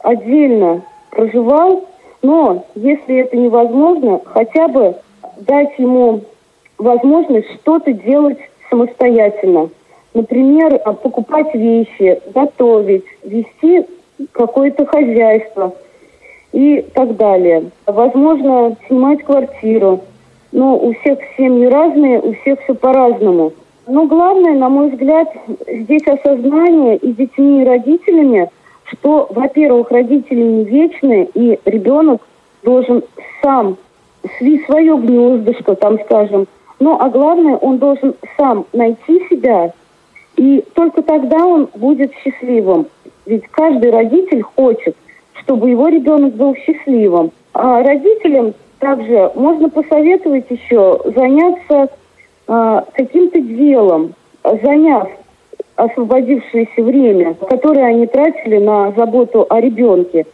отдельно 0.00 0.82
проживал, 1.10 1.84
но 2.22 2.64
если 2.74 3.18
это 3.18 3.36
невозможно, 3.36 4.20
хотя 4.24 4.68
бы 4.68 4.96
дать 5.38 5.78
ему 5.78 6.22
возможность 6.78 7.50
что-то 7.60 7.92
делать 7.92 8.38
самостоятельно. 8.68 9.68
Например, 10.14 10.78
покупать 11.02 11.54
вещи, 11.54 12.20
готовить, 12.34 13.04
вести 13.22 13.86
какое-то 14.32 14.86
хозяйство 14.86 15.74
и 16.52 16.84
так 16.94 17.16
далее. 17.16 17.70
Возможно, 17.86 18.76
снимать 18.86 19.22
квартиру. 19.22 20.00
Но 20.52 20.76
у 20.76 20.92
всех 20.94 21.20
семьи 21.36 21.66
разные, 21.66 22.20
у 22.20 22.34
всех 22.34 22.60
все 22.62 22.74
по-разному. 22.74 23.52
Но 23.86 24.06
главное, 24.06 24.54
на 24.54 24.68
мой 24.68 24.90
взгляд, 24.90 25.28
здесь 25.66 26.06
осознание 26.06 26.96
и 26.96 27.12
детьми, 27.12 27.62
и 27.62 27.64
родителями, 27.64 28.50
что, 28.84 29.28
во-первых, 29.30 29.90
родители 29.90 30.42
не 30.42 30.64
вечны, 30.64 31.28
и 31.34 31.58
ребенок 31.64 32.20
должен 32.62 33.02
сам 33.42 33.76
свить 34.38 34.64
свое 34.66 34.96
гнездышко, 34.96 35.74
там 35.74 35.98
скажем. 36.04 36.46
Ну, 36.78 36.96
а 37.00 37.08
главное, 37.08 37.56
он 37.56 37.78
должен 37.78 38.14
сам 38.36 38.66
найти 38.72 39.26
себя, 39.28 39.72
и 40.36 40.64
только 40.74 41.02
тогда 41.02 41.46
он 41.46 41.68
будет 41.74 42.12
счастливым. 42.14 42.86
Ведь 43.26 43.46
каждый 43.48 43.90
родитель 43.90 44.42
хочет, 44.42 44.96
чтобы 45.34 45.70
его 45.70 45.88
ребенок 45.88 46.34
был 46.34 46.54
счастливым. 46.56 47.32
А 47.52 47.82
родителям 47.82 48.54
также 48.78 49.30
можно 49.34 49.68
посоветовать 49.68 50.46
еще 50.48 51.00
заняться 51.04 51.90
каким-то 52.50 53.40
делом, 53.40 54.14
заняв 54.42 55.08
освободившееся 55.76 56.82
время, 56.82 57.34
которое 57.34 57.86
они 57.86 58.06
тратили 58.06 58.58
на 58.58 58.90
заботу 58.92 59.46
о 59.48 59.60
ребенке. 59.60 60.26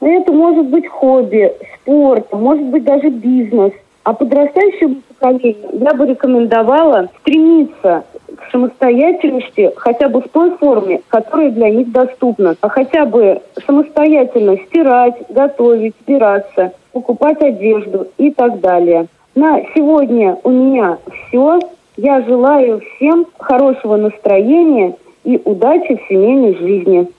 Это 0.00 0.32
может 0.32 0.66
быть 0.66 0.86
хобби, 0.86 1.52
спорт, 1.76 2.32
может 2.32 2.64
быть 2.66 2.84
даже 2.84 3.08
бизнес. 3.08 3.72
А 4.04 4.12
подрастающему 4.12 4.96
поколению 5.08 5.56
я 5.72 5.94
бы 5.94 6.06
рекомендовала 6.06 7.08
стремиться 7.20 8.04
к 8.36 8.50
самостоятельности 8.50 9.72
хотя 9.76 10.08
бы 10.08 10.20
в 10.20 10.28
той 10.28 10.50
форме, 10.58 11.00
которая 11.08 11.50
для 11.50 11.70
них 11.70 11.92
доступна. 11.92 12.56
А 12.60 12.68
хотя 12.68 13.06
бы 13.06 13.40
самостоятельно 13.64 14.56
стирать, 14.66 15.14
готовить, 15.28 15.94
стираться, 16.02 16.72
покупать 16.92 17.40
одежду 17.40 18.08
и 18.18 18.30
так 18.30 18.60
далее. 18.60 19.06
На 19.34 19.60
сегодня 19.74 20.38
у 20.42 20.50
меня 20.50 20.98
все. 21.06 21.58
Я 21.96 22.22
желаю 22.22 22.80
всем 22.80 23.26
хорошего 23.38 23.96
настроения 23.96 24.96
и 25.24 25.40
удачи 25.42 25.96
в 25.96 26.08
семейной 26.08 26.56
жизни. 26.56 27.10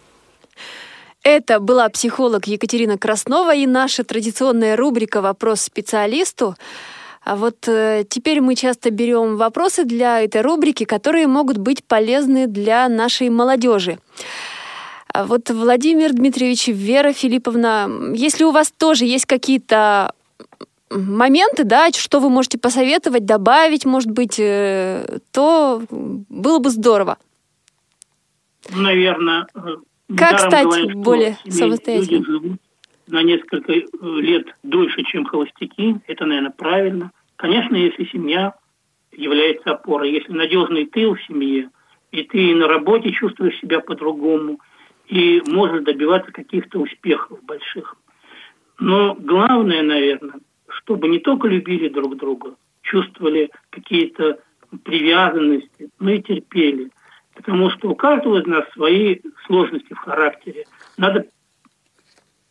Это 1.23 1.59
была 1.59 1.87
психолог 1.89 2.45
Екатерина 2.45 2.97
Краснова 2.97 3.55
и 3.55 3.65
наша 3.65 4.03
традиционная 4.03 4.75
рубрика 4.75 5.21
«Вопрос 5.21 5.61
специалисту». 5.61 6.55
А 7.23 7.37
вот 7.37 7.67
э, 7.67 8.03
теперь 8.09 8.41
мы 8.41 8.55
часто 8.55 8.91
берем 8.91 9.37
вопросы 9.37 9.85
для 9.85 10.21
этой 10.21 10.41
рубрики, 10.41 10.83
которые 10.83 11.27
могут 11.27 11.57
быть 11.57 11.81
полезны 11.85 12.47
для 12.47 12.89
нашей 12.89 13.29
молодежи. 13.29 13.97
А 15.13 15.23
вот 15.25 15.49
Владимир 15.49 16.11
Дмитриевич, 16.11 16.67
Вера 16.67 17.13
Филипповна, 17.13 17.89
если 18.13 18.43
у 18.43 18.51
вас 18.51 18.73
тоже 18.77 19.05
есть 19.05 19.25
какие-то 19.25 20.13
моменты, 20.93 21.63
да, 21.63 21.89
что 21.91 22.19
вы 22.19 22.29
можете 22.29 22.57
посоветовать, 22.57 23.25
добавить, 23.25 23.85
может 23.85 24.11
быть, 24.11 24.39
э, 24.39 25.19
то 25.31 25.81
было 25.89 26.59
бы 26.59 26.69
здорово. 26.69 27.17
Наверное. 28.75 29.47
Э, 29.55 29.75
как 30.15 30.39
стать 30.39 30.65
говорят, 30.65 30.93
более 30.95 31.37
самостоятельным? 31.49 32.23
Люди 32.23 32.31
живут 32.31 32.59
на 33.07 33.23
несколько 33.23 33.71
э, 33.73 33.83
лет 34.01 34.47
дольше, 34.63 35.03
чем 35.03 35.25
холостяки. 35.25 35.97
Это, 36.07 36.25
наверное, 36.25 36.51
правильно. 36.51 37.11
Конечно, 37.35 37.75
если 37.75 38.05
семья 38.05 38.53
является 39.11 39.71
опорой, 39.71 40.11
если 40.11 40.31
надежный 40.31 40.85
тыл 40.85 41.15
в 41.15 41.23
семье, 41.23 41.69
и 42.11 42.23
ты 42.23 42.55
на 42.55 42.67
работе 42.67 43.11
чувствуешь 43.11 43.59
себя 43.59 43.79
по-другому, 43.79 44.59
и 45.07 45.41
можешь 45.47 45.83
добиваться 45.83 46.31
каких-то 46.31 46.79
успехов 46.79 47.43
больших. 47.43 47.95
Но 48.79 49.15
главное, 49.15 49.83
наверное, 49.83 50.39
чтобы 50.77 51.07
не 51.07 51.19
только 51.19 51.47
любили 51.47 51.87
друг 51.89 52.17
друга, 52.17 52.55
чувствовали 52.81 53.51
какие-то 53.69 54.39
привязанности, 54.83 55.89
но 55.99 56.11
и 56.11 56.21
терпели. 56.21 56.89
Потому 57.33 57.69
что 57.71 57.89
у 57.89 57.95
каждого 57.95 58.39
из 58.39 58.45
нас 58.45 58.65
свои 58.73 59.19
сложности 59.45 59.93
в 59.93 59.97
характере. 59.97 60.65
Надо 60.97 61.25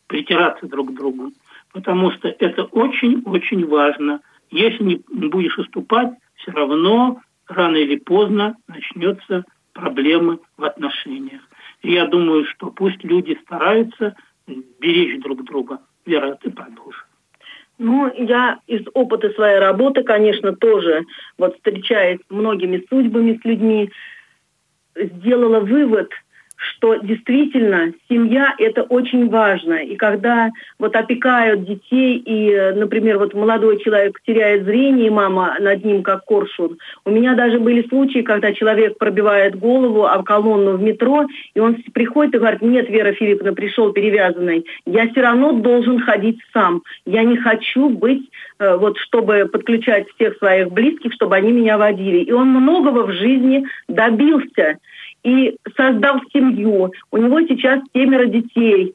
притираться 0.06 0.66
друг 0.66 0.90
к 0.90 0.94
другу. 0.94 1.32
Потому 1.72 2.10
что 2.12 2.28
это 2.28 2.64
очень-очень 2.64 3.66
важно. 3.66 4.20
Если 4.50 5.02
не 5.08 5.28
будешь 5.28 5.58
уступать, 5.58 6.12
все 6.36 6.52
равно 6.52 7.20
рано 7.46 7.76
или 7.76 7.96
поздно 7.96 8.56
начнется 8.68 9.44
проблемы 9.72 10.40
в 10.56 10.64
отношениях. 10.64 11.40
И 11.82 11.92
я 11.92 12.06
думаю, 12.06 12.44
что 12.44 12.70
пусть 12.70 13.02
люди 13.04 13.38
стараются 13.44 14.14
беречь 14.46 15.20
друг 15.22 15.44
друга. 15.44 15.80
Вера, 16.04 16.36
ты 16.42 16.50
продолжишь. 16.50 17.06
Ну, 17.84 18.12
я 18.16 18.60
из 18.68 18.82
опыта 18.94 19.30
своей 19.30 19.58
работы, 19.58 20.04
конечно, 20.04 20.54
тоже, 20.54 21.04
вот 21.36 21.56
встречаясь 21.56 22.20
многими 22.30 22.84
судьбами, 22.88 23.40
с 23.42 23.44
людьми, 23.44 23.90
сделала 24.94 25.58
вывод– 25.58 26.08
что 26.62 26.96
действительно 26.96 27.92
семья 28.08 28.54
это 28.58 28.82
очень 28.82 29.28
важно. 29.28 29.74
И 29.74 29.96
когда 29.96 30.50
вот 30.78 30.94
опекают 30.94 31.64
детей, 31.64 32.16
и, 32.18 32.72
например, 32.74 33.18
вот 33.18 33.34
молодой 33.34 33.82
человек 33.82 34.18
теряет 34.26 34.64
зрение, 34.64 35.08
и 35.08 35.10
мама 35.10 35.56
над 35.60 35.84
ним 35.84 36.02
как 36.02 36.24
коршун. 36.24 36.78
У 37.04 37.10
меня 37.10 37.34
даже 37.34 37.58
были 37.58 37.86
случаи, 37.88 38.22
когда 38.22 38.52
человек 38.52 38.98
пробивает 38.98 39.58
голову 39.58 40.06
об 40.06 40.24
колонну 40.24 40.76
в 40.76 40.82
метро, 40.82 41.26
и 41.54 41.60
он 41.60 41.76
приходит 41.92 42.34
и 42.34 42.38
говорит, 42.38 42.62
нет, 42.62 42.88
Вера 42.88 43.12
Филипповна 43.12 43.54
пришел 43.54 43.92
перевязанный, 43.92 44.66
я 44.86 45.08
все 45.08 45.22
равно 45.22 45.52
должен 45.52 46.00
ходить 46.00 46.38
сам. 46.52 46.82
Я 47.06 47.22
не 47.24 47.36
хочу 47.36 47.88
быть, 47.88 48.22
э, 48.58 48.76
вот 48.76 48.98
чтобы 48.98 49.48
подключать 49.52 50.06
всех 50.14 50.36
своих 50.38 50.70
близких, 50.70 51.12
чтобы 51.12 51.36
они 51.36 51.52
меня 51.52 51.78
водили. 51.78 52.18
И 52.18 52.32
он 52.32 52.48
многого 52.48 53.06
в 53.06 53.12
жизни 53.12 53.64
добился 53.88 54.78
и 55.24 55.56
создал 55.76 56.20
семью. 56.32 56.92
У 57.10 57.16
него 57.16 57.40
сейчас 57.42 57.80
семеро 57.94 58.26
детей, 58.26 58.94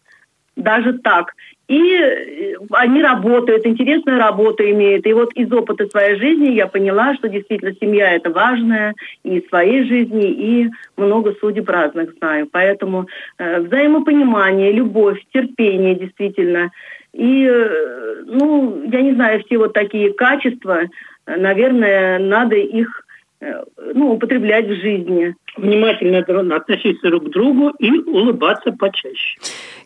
даже 0.55 0.93
так. 0.93 1.34
И 1.67 1.93
э, 1.93 2.53
они 2.71 3.01
работают, 3.01 3.65
интересную 3.65 4.19
работу 4.19 4.63
имеют. 4.63 5.05
И 5.05 5.13
вот 5.13 5.34
из 5.34 5.51
опыта 5.51 5.86
своей 5.88 6.17
жизни 6.17 6.51
я 6.51 6.67
поняла, 6.67 7.13
что 7.15 7.28
действительно 7.28 7.73
семья 7.80 8.13
это 8.13 8.30
важная 8.30 8.95
и 9.23 9.41
в 9.41 9.47
своей 9.49 9.84
жизни, 9.84 10.30
и 10.32 10.69
много 10.95 11.34
судеб 11.39 11.69
разных 11.69 12.13
знаю. 12.17 12.47
Поэтому 12.51 13.07
э, 13.38 13.59
взаимопонимание, 13.61 14.71
любовь, 14.71 15.21
терпение 15.34 15.95
действительно. 15.95 16.71
И, 17.13 17.45
э, 17.45 18.23
ну, 18.25 18.84
я 18.89 19.01
не 19.01 19.13
знаю, 19.13 19.43
все 19.43 19.57
вот 19.57 19.73
такие 19.73 20.13
качества, 20.13 20.84
э, 20.84 21.36
наверное, 21.36 22.17
надо 22.19 22.55
их 22.55 23.03
ну, 23.40 24.14
употреблять 24.14 24.68
в 24.68 24.76
жизни. 24.82 25.36
Внимательно 25.56 26.20
относиться 26.56 27.10
друг 27.10 27.26
к 27.26 27.30
другу 27.30 27.70
и 27.80 27.92
улыбаться 28.00 28.72
почаще. 28.72 29.40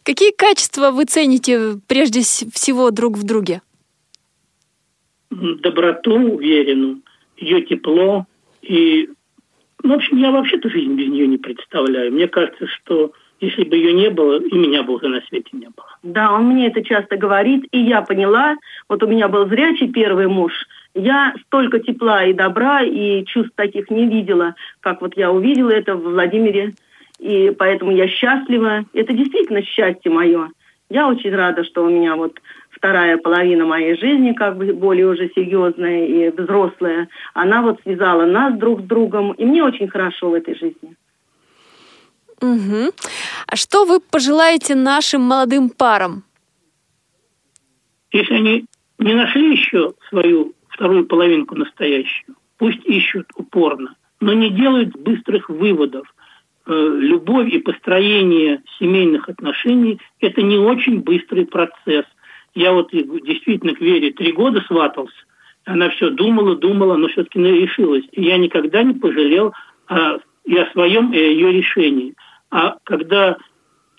Какие 0.04 0.32
качества 0.32 0.92
вы 0.92 1.06
цените 1.06 1.76
прежде 1.88 2.22
всего 2.22 2.92
друг 2.92 3.18
в 3.18 3.26
друге? 3.26 3.62
Доброту, 5.30 6.16
уверенную, 6.16 7.02
ее 7.38 7.62
тепло. 7.62 8.26
И, 8.62 9.10
ну, 9.84 9.94
в 9.94 9.98
общем, 9.98 10.18
я 10.18 10.32
вообще-то 10.32 10.70
жизнь 10.70 10.94
без 10.96 11.08
нее 11.08 11.28
не 11.28 11.38
представляю. 11.38 12.12
Мне 12.12 12.28
кажется, 12.28 12.68
что 12.68 13.14
если 13.40 13.64
бы 13.64 13.76
ее 13.76 13.94
не 13.94 14.10
было, 14.10 14.42
и 14.42 14.56
меня 14.56 14.84
бы 14.84 14.94
уже 14.94 15.08
на 15.08 15.22
свете 15.22 15.50
не 15.54 15.68
было. 15.68 15.98
Да, 16.04 16.34
он 16.34 16.48
мне 16.48 16.68
это 16.68 16.84
часто 16.84 17.16
говорит, 17.16 17.66
и 17.72 17.80
я 17.80 18.02
поняла. 18.02 18.56
Вот 18.90 19.02
у 19.04 19.08
меня 19.08 19.30
был 19.30 19.48
зрячий 19.48 19.92
первый 19.92 20.28
муж– 20.28 20.54
я 20.94 21.34
столько 21.46 21.80
тепла 21.80 22.26
и 22.26 22.34
добра 22.34 22.82
и 22.82 23.24
чувств 23.26 23.54
таких 23.56 23.90
не 23.90 24.08
видела, 24.08 24.56
как 24.82 25.02
вот 25.02 25.16
я 25.16 25.32
увидела 25.32 25.70
это 25.70 25.96
в 25.96 26.04
Владимире. 26.04 26.74
И 27.20 27.52
поэтому 27.58 27.92
я 27.92 28.08
счастлива. 28.08 28.84
Это 28.94 29.14
действительно 29.14 29.62
счастье 29.64 30.12
мое. 30.12 30.50
Я 30.90 31.08
очень 31.08 31.34
рада, 31.34 31.64
что 31.64 31.86
у 31.86 31.90
меня 31.90 32.16
вот 32.16 32.40
вторая 32.72 33.18
половина 33.18 33.66
моей 33.66 33.96
жизни, 33.96 34.34
как 34.34 34.58
бы 34.58 34.74
более 34.74 35.08
уже 35.08 35.30
серьезная 35.36 36.08
и 36.08 36.30
взрослая, 36.32 37.08
она 37.34 37.62
вот 37.62 37.80
связала 37.84 38.26
нас 38.26 38.58
друг 38.58 38.82
с 38.82 38.84
другом, 38.84 39.34
и 39.34 39.46
мне 39.46 39.64
очень 39.64 39.88
хорошо 39.88 40.32
в 40.32 40.34
этой 40.34 40.56
жизни. 40.56 40.96
Угу. 42.42 42.92
А 43.48 43.56
что 43.56 43.86
вы 43.86 44.00
пожелаете 44.00 44.74
нашим 44.74 45.22
молодым 45.22 45.70
парам? 45.70 46.24
Если 48.12 48.34
они 48.34 48.66
не 48.98 49.14
нашли 49.14 49.52
еще 49.52 49.94
свою 50.10 50.54
вторую 50.82 51.06
половинку 51.06 51.56
настоящую. 51.56 52.36
Пусть 52.58 52.84
ищут 52.86 53.28
упорно, 53.36 53.94
но 54.20 54.34
не 54.34 54.50
делают 54.50 54.98
быстрых 54.98 55.48
выводов. 55.48 56.12
Э, 56.66 56.74
любовь 56.74 57.54
и 57.54 57.60
построение 57.60 58.64
семейных 58.80 59.30
отношений– 59.30 60.00
это 60.20 60.42
не 60.42 60.58
очень 60.58 61.02
быстрый 61.02 61.46
процесс. 61.46 62.06
Я 62.56 62.74
вот 62.74 62.90
действительно 62.92 63.76
к 63.76 63.80
Вере 63.80 64.12
три 64.12 64.32
года 64.32 64.62
сватался. 64.62 65.14
Она 65.66 65.90
все 65.92 66.10
думала, 66.10 66.56
думала, 66.56 66.98
но 66.98 67.10
все-таки 67.10 67.40
решилась. 67.40 68.06
И 68.12 68.24
я 68.24 68.40
никогда 68.40 68.82
не 68.82 68.96
пожалел 68.96 69.54
а, 69.88 70.18
и 70.46 70.58
о 70.58 70.72
своем, 70.72 71.14
и 71.14 71.18
о 71.20 71.28
ее 71.28 71.52
решении. 71.52 72.16
А 72.50 72.78
когда 72.84 73.38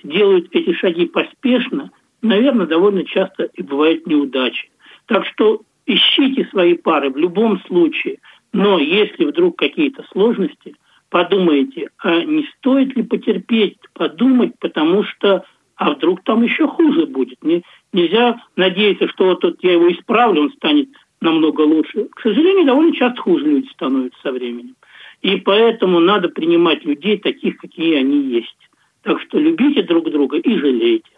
делают 0.03 0.49
эти 0.51 0.72
шаги 0.72 1.07
поспешно, 1.07 1.93
наверное, 2.22 2.66
довольно 2.66 3.05
часто 3.05 3.45
и 3.55 3.62
бывают 3.62 4.05
неудачи. 4.09 4.68
Так 5.07 5.24
что 5.26 5.62
ищите 5.87 6.47
свои 6.47 6.74
пары 6.74 7.11
в 7.11 7.16
любом 7.16 7.61
случае. 7.62 8.18
Но 8.53 8.78
если 8.78 9.24
вдруг 9.24 9.59
какие-то 9.59 10.05
сложности, 10.12 10.74
подумайте, 11.09 11.91
а 11.99 12.22
не 12.24 12.47
стоит 12.57 12.97
ли 12.97 13.03
потерпеть, 13.03 13.78
подумать, 13.95 14.53
потому 14.59 15.05
что 15.05 15.45
а 15.76 15.91
вдруг 15.91 16.22
там 16.22 16.43
еще 16.43 16.68
хуже 16.68 17.07
будет. 17.07 17.43
Не, 17.43 17.62
нельзя 17.93 18.41
надеяться, 18.55 19.09
что 19.09 19.24
вот 19.26 19.41
тут 19.41 19.59
я 19.64 19.72
его 19.72 19.91
исправлю, 19.91 20.43
он 20.43 20.53
станет 20.53 20.89
намного 21.20 21.62
лучше. 21.62 22.09
К 22.14 22.20
сожалению, 22.20 22.66
довольно 22.66 22.95
часто 22.95 23.20
хуже 23.20 23.45
люди 23.45 23.68
становятся 23.72 24.20
со 24.22 24.33
временем. 24.33 24.76
И 25.22 25.37
поэтому 25.37 26.01
надо 26.01 26.28
принимать 26.28 26.85
людей 26.85 27.18
таких, 27.18 27.57
какие 27.57 27.97
они 27.97 28.22
есть. 28.22 28.57
Так 29.03 29.20
что 29.22 29.39
любите 29.39 29.83
друг 29.83 30.11
друга 30.11 30.39
и 30.39 30.57
жалейте. 30.57 31.11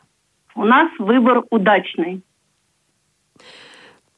У 0.55 0.65
нас 0.65 0.91
выбор 0.99 1.43
удачный. 1.51 2.23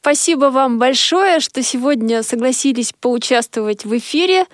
Спасибо 0.07 0.45
вам 0.45 0.79
большое, 0.79 1.41
что 1.41 1.61
сегодня 1.61 2.23
согласились 2.23 2.93
поучаствовать 2.93 3.83
в 3.83 3.97
эфире. 3.97 4.45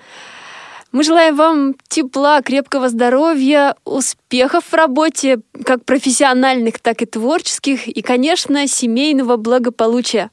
Мы 0.90 1.04
желаем 1.04 1.36
вам 1.36 1.74
тепла, 1.86 2.42
крепкого 2.42 2.88
здоровья, 2.88 3.76
успехов 3.84 4.64
в 4.64 4.74
работе, 4.74 5.38
как 5.64 5.84
профессиональных, 5.84 6.80
так 6.80 7.02
и 7.02 7.06
творческих, 7.06 7.86
и, 7.86 8.02
конечно, 8.02 8.66
семейного 8.66 9.36
благополучия. 9.36 10.32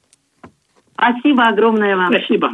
Спасибо 0.94 1.44
огромное 1.44 1.96
вам. 1.96 2.12
Спасибо. 2.12 2.50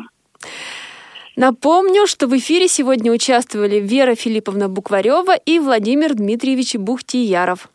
Напомню, 1.38 2.05
что 2.05 2.28
в 2.28 2.38
эфире 2.38 2.68
сегодня 2.68 3.13
участвовали 3.13 3.78
Вера 3.80 4.15
Филипповна 4.15 4.68
Букварева 4.68 5.38
и 5.38 5.59
Владимир 5.59 6.15
Дмитриевич 6.15 6.76
Бухтияров. 6.76 7.70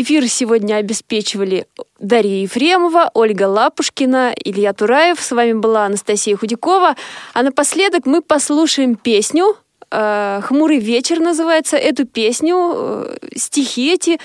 Эфир 0.00 0.28
сегодня 0.28 0.76
обеспечивали 0.76 1.66
Дарья 1.98 2.42
Ефремова, 2.42 3.10
Ольга 3.14 3.48
Лапушкина, 3.48 4.32
Илья 4.44 4.72
Тураев. 4.72 5.20
С 5.20 5.32
вами 5.32 5.54
была 5.54 5.86
Анастасия 5.86 6.36
Худякова. 6.36 6.94
А 7.34 7.42
напоследок 7.42 8.06
мы 8.06 8.22
послушаем 8.22 8.94
песню 8.94 9.56
э, 9.90 10.40
«Хмурый 10.44 10.78
вечер» 10.78 11.18
называется. 11.18 11.76
Эту 11.76 12.06
песню, 12.06 12.74
э, 12.76 13.16
стихи 13.34 13.92
эти 13.92 14.20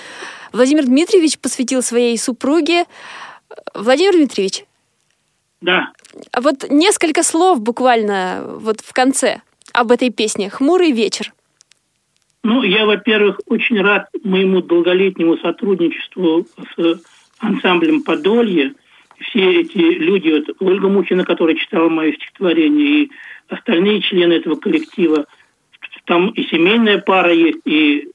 Владимир 0.52 0.84
Дмитриевич 0.84 1.40
посвятил 1.40 1.82
своей 1.82 2.16
супруге. 2.18 2.84
Владимир 3.74 4.12
Дмитриевич. 4.12 4.66
Да. 5.60 5.88
Вот 6.40 6.70
несколько 6.70 7.24
слов 7.24 7.58
буквально 7.58 8.44
вот 8.46 8.80
в 8.80 8.92
конце 8.92 9.40
об 9.72 9.90
этой 9.90 10.10
песне 10.10 10.50
«Хмурый 10.50 10.92
вечер». 10.92 11.34
Ну, 12.44 12.62
я, 12.62 12.84
во-первых, 12.84 13.40
очень 13.46 13.80
рад 13.80 14.06
моему 14.22 14.60
долголетнему 14.60 15.38
сотрудничеству 15.38 16.46
с 16.76 17.02
ансамблем 17.40 18.02
«Подолье». 18.02 18.74
Все 19.18 19.62
эти 19.62 19.78
люди, 19.78 20.28
вот 20.28 20.56
Ольга 20.60 20.88
Мухина, 20.88 21.24
которая 21.24 21.56
читала 21.56 21.88
мое 21.88 22.12
стихотворение, 22.12 23.04
и 23.04 23.10
остальные 23.48 24.02
члены 24.02 24.34
этого 24.34 24.56
коллектива, 24.56 25.24
там 26.04 26.28
и 26.30 26.42
семейная 26.44 26.98
пара 26.98 27.32
есть, 27.32 27.60
и 27.64 28.08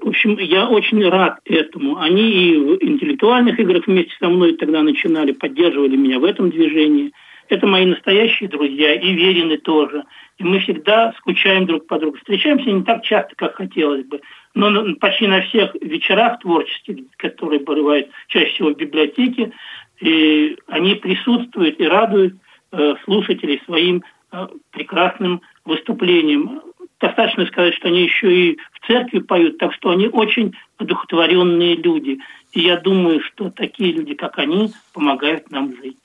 в 0.00 0.08
общем, 0.08 0.38
я 0.38 0.66
очень 0.66 1.06
рад 1.06 1.40
этому. 1.44 1.98
Они 1.98 2.30
и 2.30 2.56
в 2.56 2.82
интеллектуальных 2.82 3.60
играх 3.60 3.86
вместе 3.86 4.14
со 4.18 4.30
мной 4.30 4.56
тогда 4.56 4.82
начинали, 4.82 5.32
поддерживали 5.32 5.96
меня 5.96 6.18
в 6.18 6.24
этом 6.24 6.48
движении. 6.48 7.12
Это 7.50 7.66
мои 7.66 7.84
настоящие 7.84 8.48
друзья, 8.48 8.94
и 8.94 9.12
Верины 9.12 9.58
тоже. 9.58 10.04
И 10.38 10.44
мы 10.44 10.60
всегда 10.60 11.12
скучаем 11.18 11.66
друг 11.66 11.88
по 11.88 11.98
другу. 11.98 12.16
Встречаемся 12.18 12.70
не 12.70 12.84
так 12.84 13.02
часто, 13.02 13.34
как 13.34 13.56
хотелось 13.56 14.06
бы, 14.06 14.20
но 14.54 14.94
почти 15.00 15.26
на 15.26 15.42
всех 15.42 15.74
вечерах 15.80 16.38
творческих, 16.38 16.98
которые 17.16 17.58
бывают 17.58 18.08
чаще 18.28 18.52
всего 18.54 18.70
в 18.70 18.76
библиотеке, 18.76 19.52
и 20.00 20.56
они 20.68 20.94
присутствуют 20.94 21.80
и 21.80 21.88
радуют 21.88 22.34
э, 22.70 22.94
слушателей 23.04 23.60
своим 23.66 24.04
э, 24.30 24.46
прекрасным 24.70 25.42
выступлением. 25.64 26.62
Достаточно 27.00 27.46
сказать, 27.46 27.74
что 27.74 27.88
они 27.88 28.04
еще 28.04 28.32
и 28.32 28.58
в 28.74 28.86
церкви 28.86 29.18
поют, 29.18 29.58
так 29.58 29.74
что 29.74 29.90
они 29.90 30.06
очень 30.06 30.54
одухотворенные 30.78 31.74
люди. 31.74 32.20
И 32.52 32.60
я 32.60 32.76
думаю, 32.76 33.20
что 33.22 33.50
такие 33.50 33.92
люди, 33.92 34.14
как 34.14 34.38
они, 34.38 34.70
помогают 34.94 35.50
нам 35.50 35.74
жить. 35.74 35.96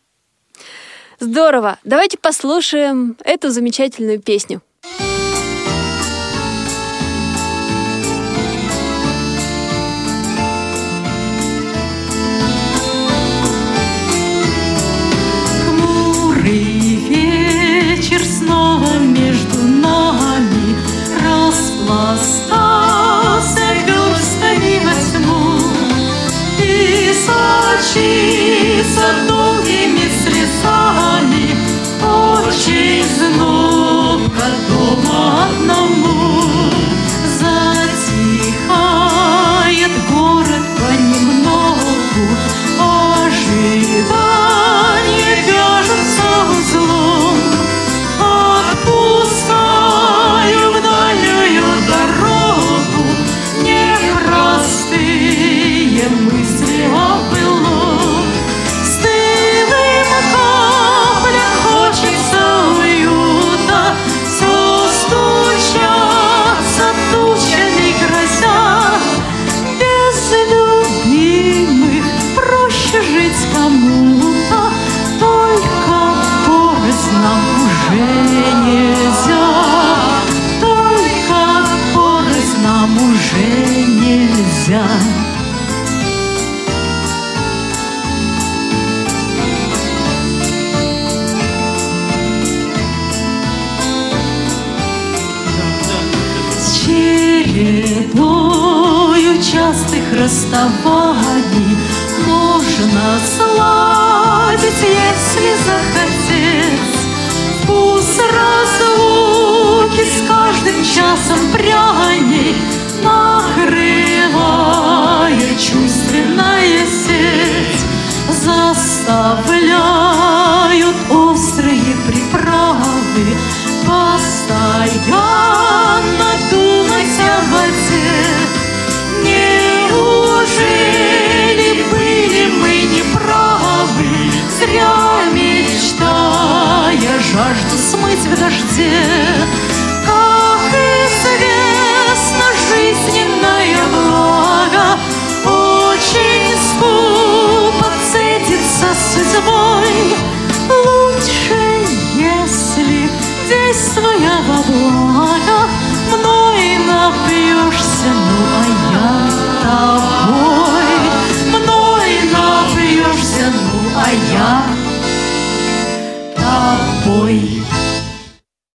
Здорово! 1.19 1.79
Давайте 1.83 2.17
послушаем 2.17 3.17
эту 3.23 3.49
замечательную 3.49 4.21
песню. 4.21 4.61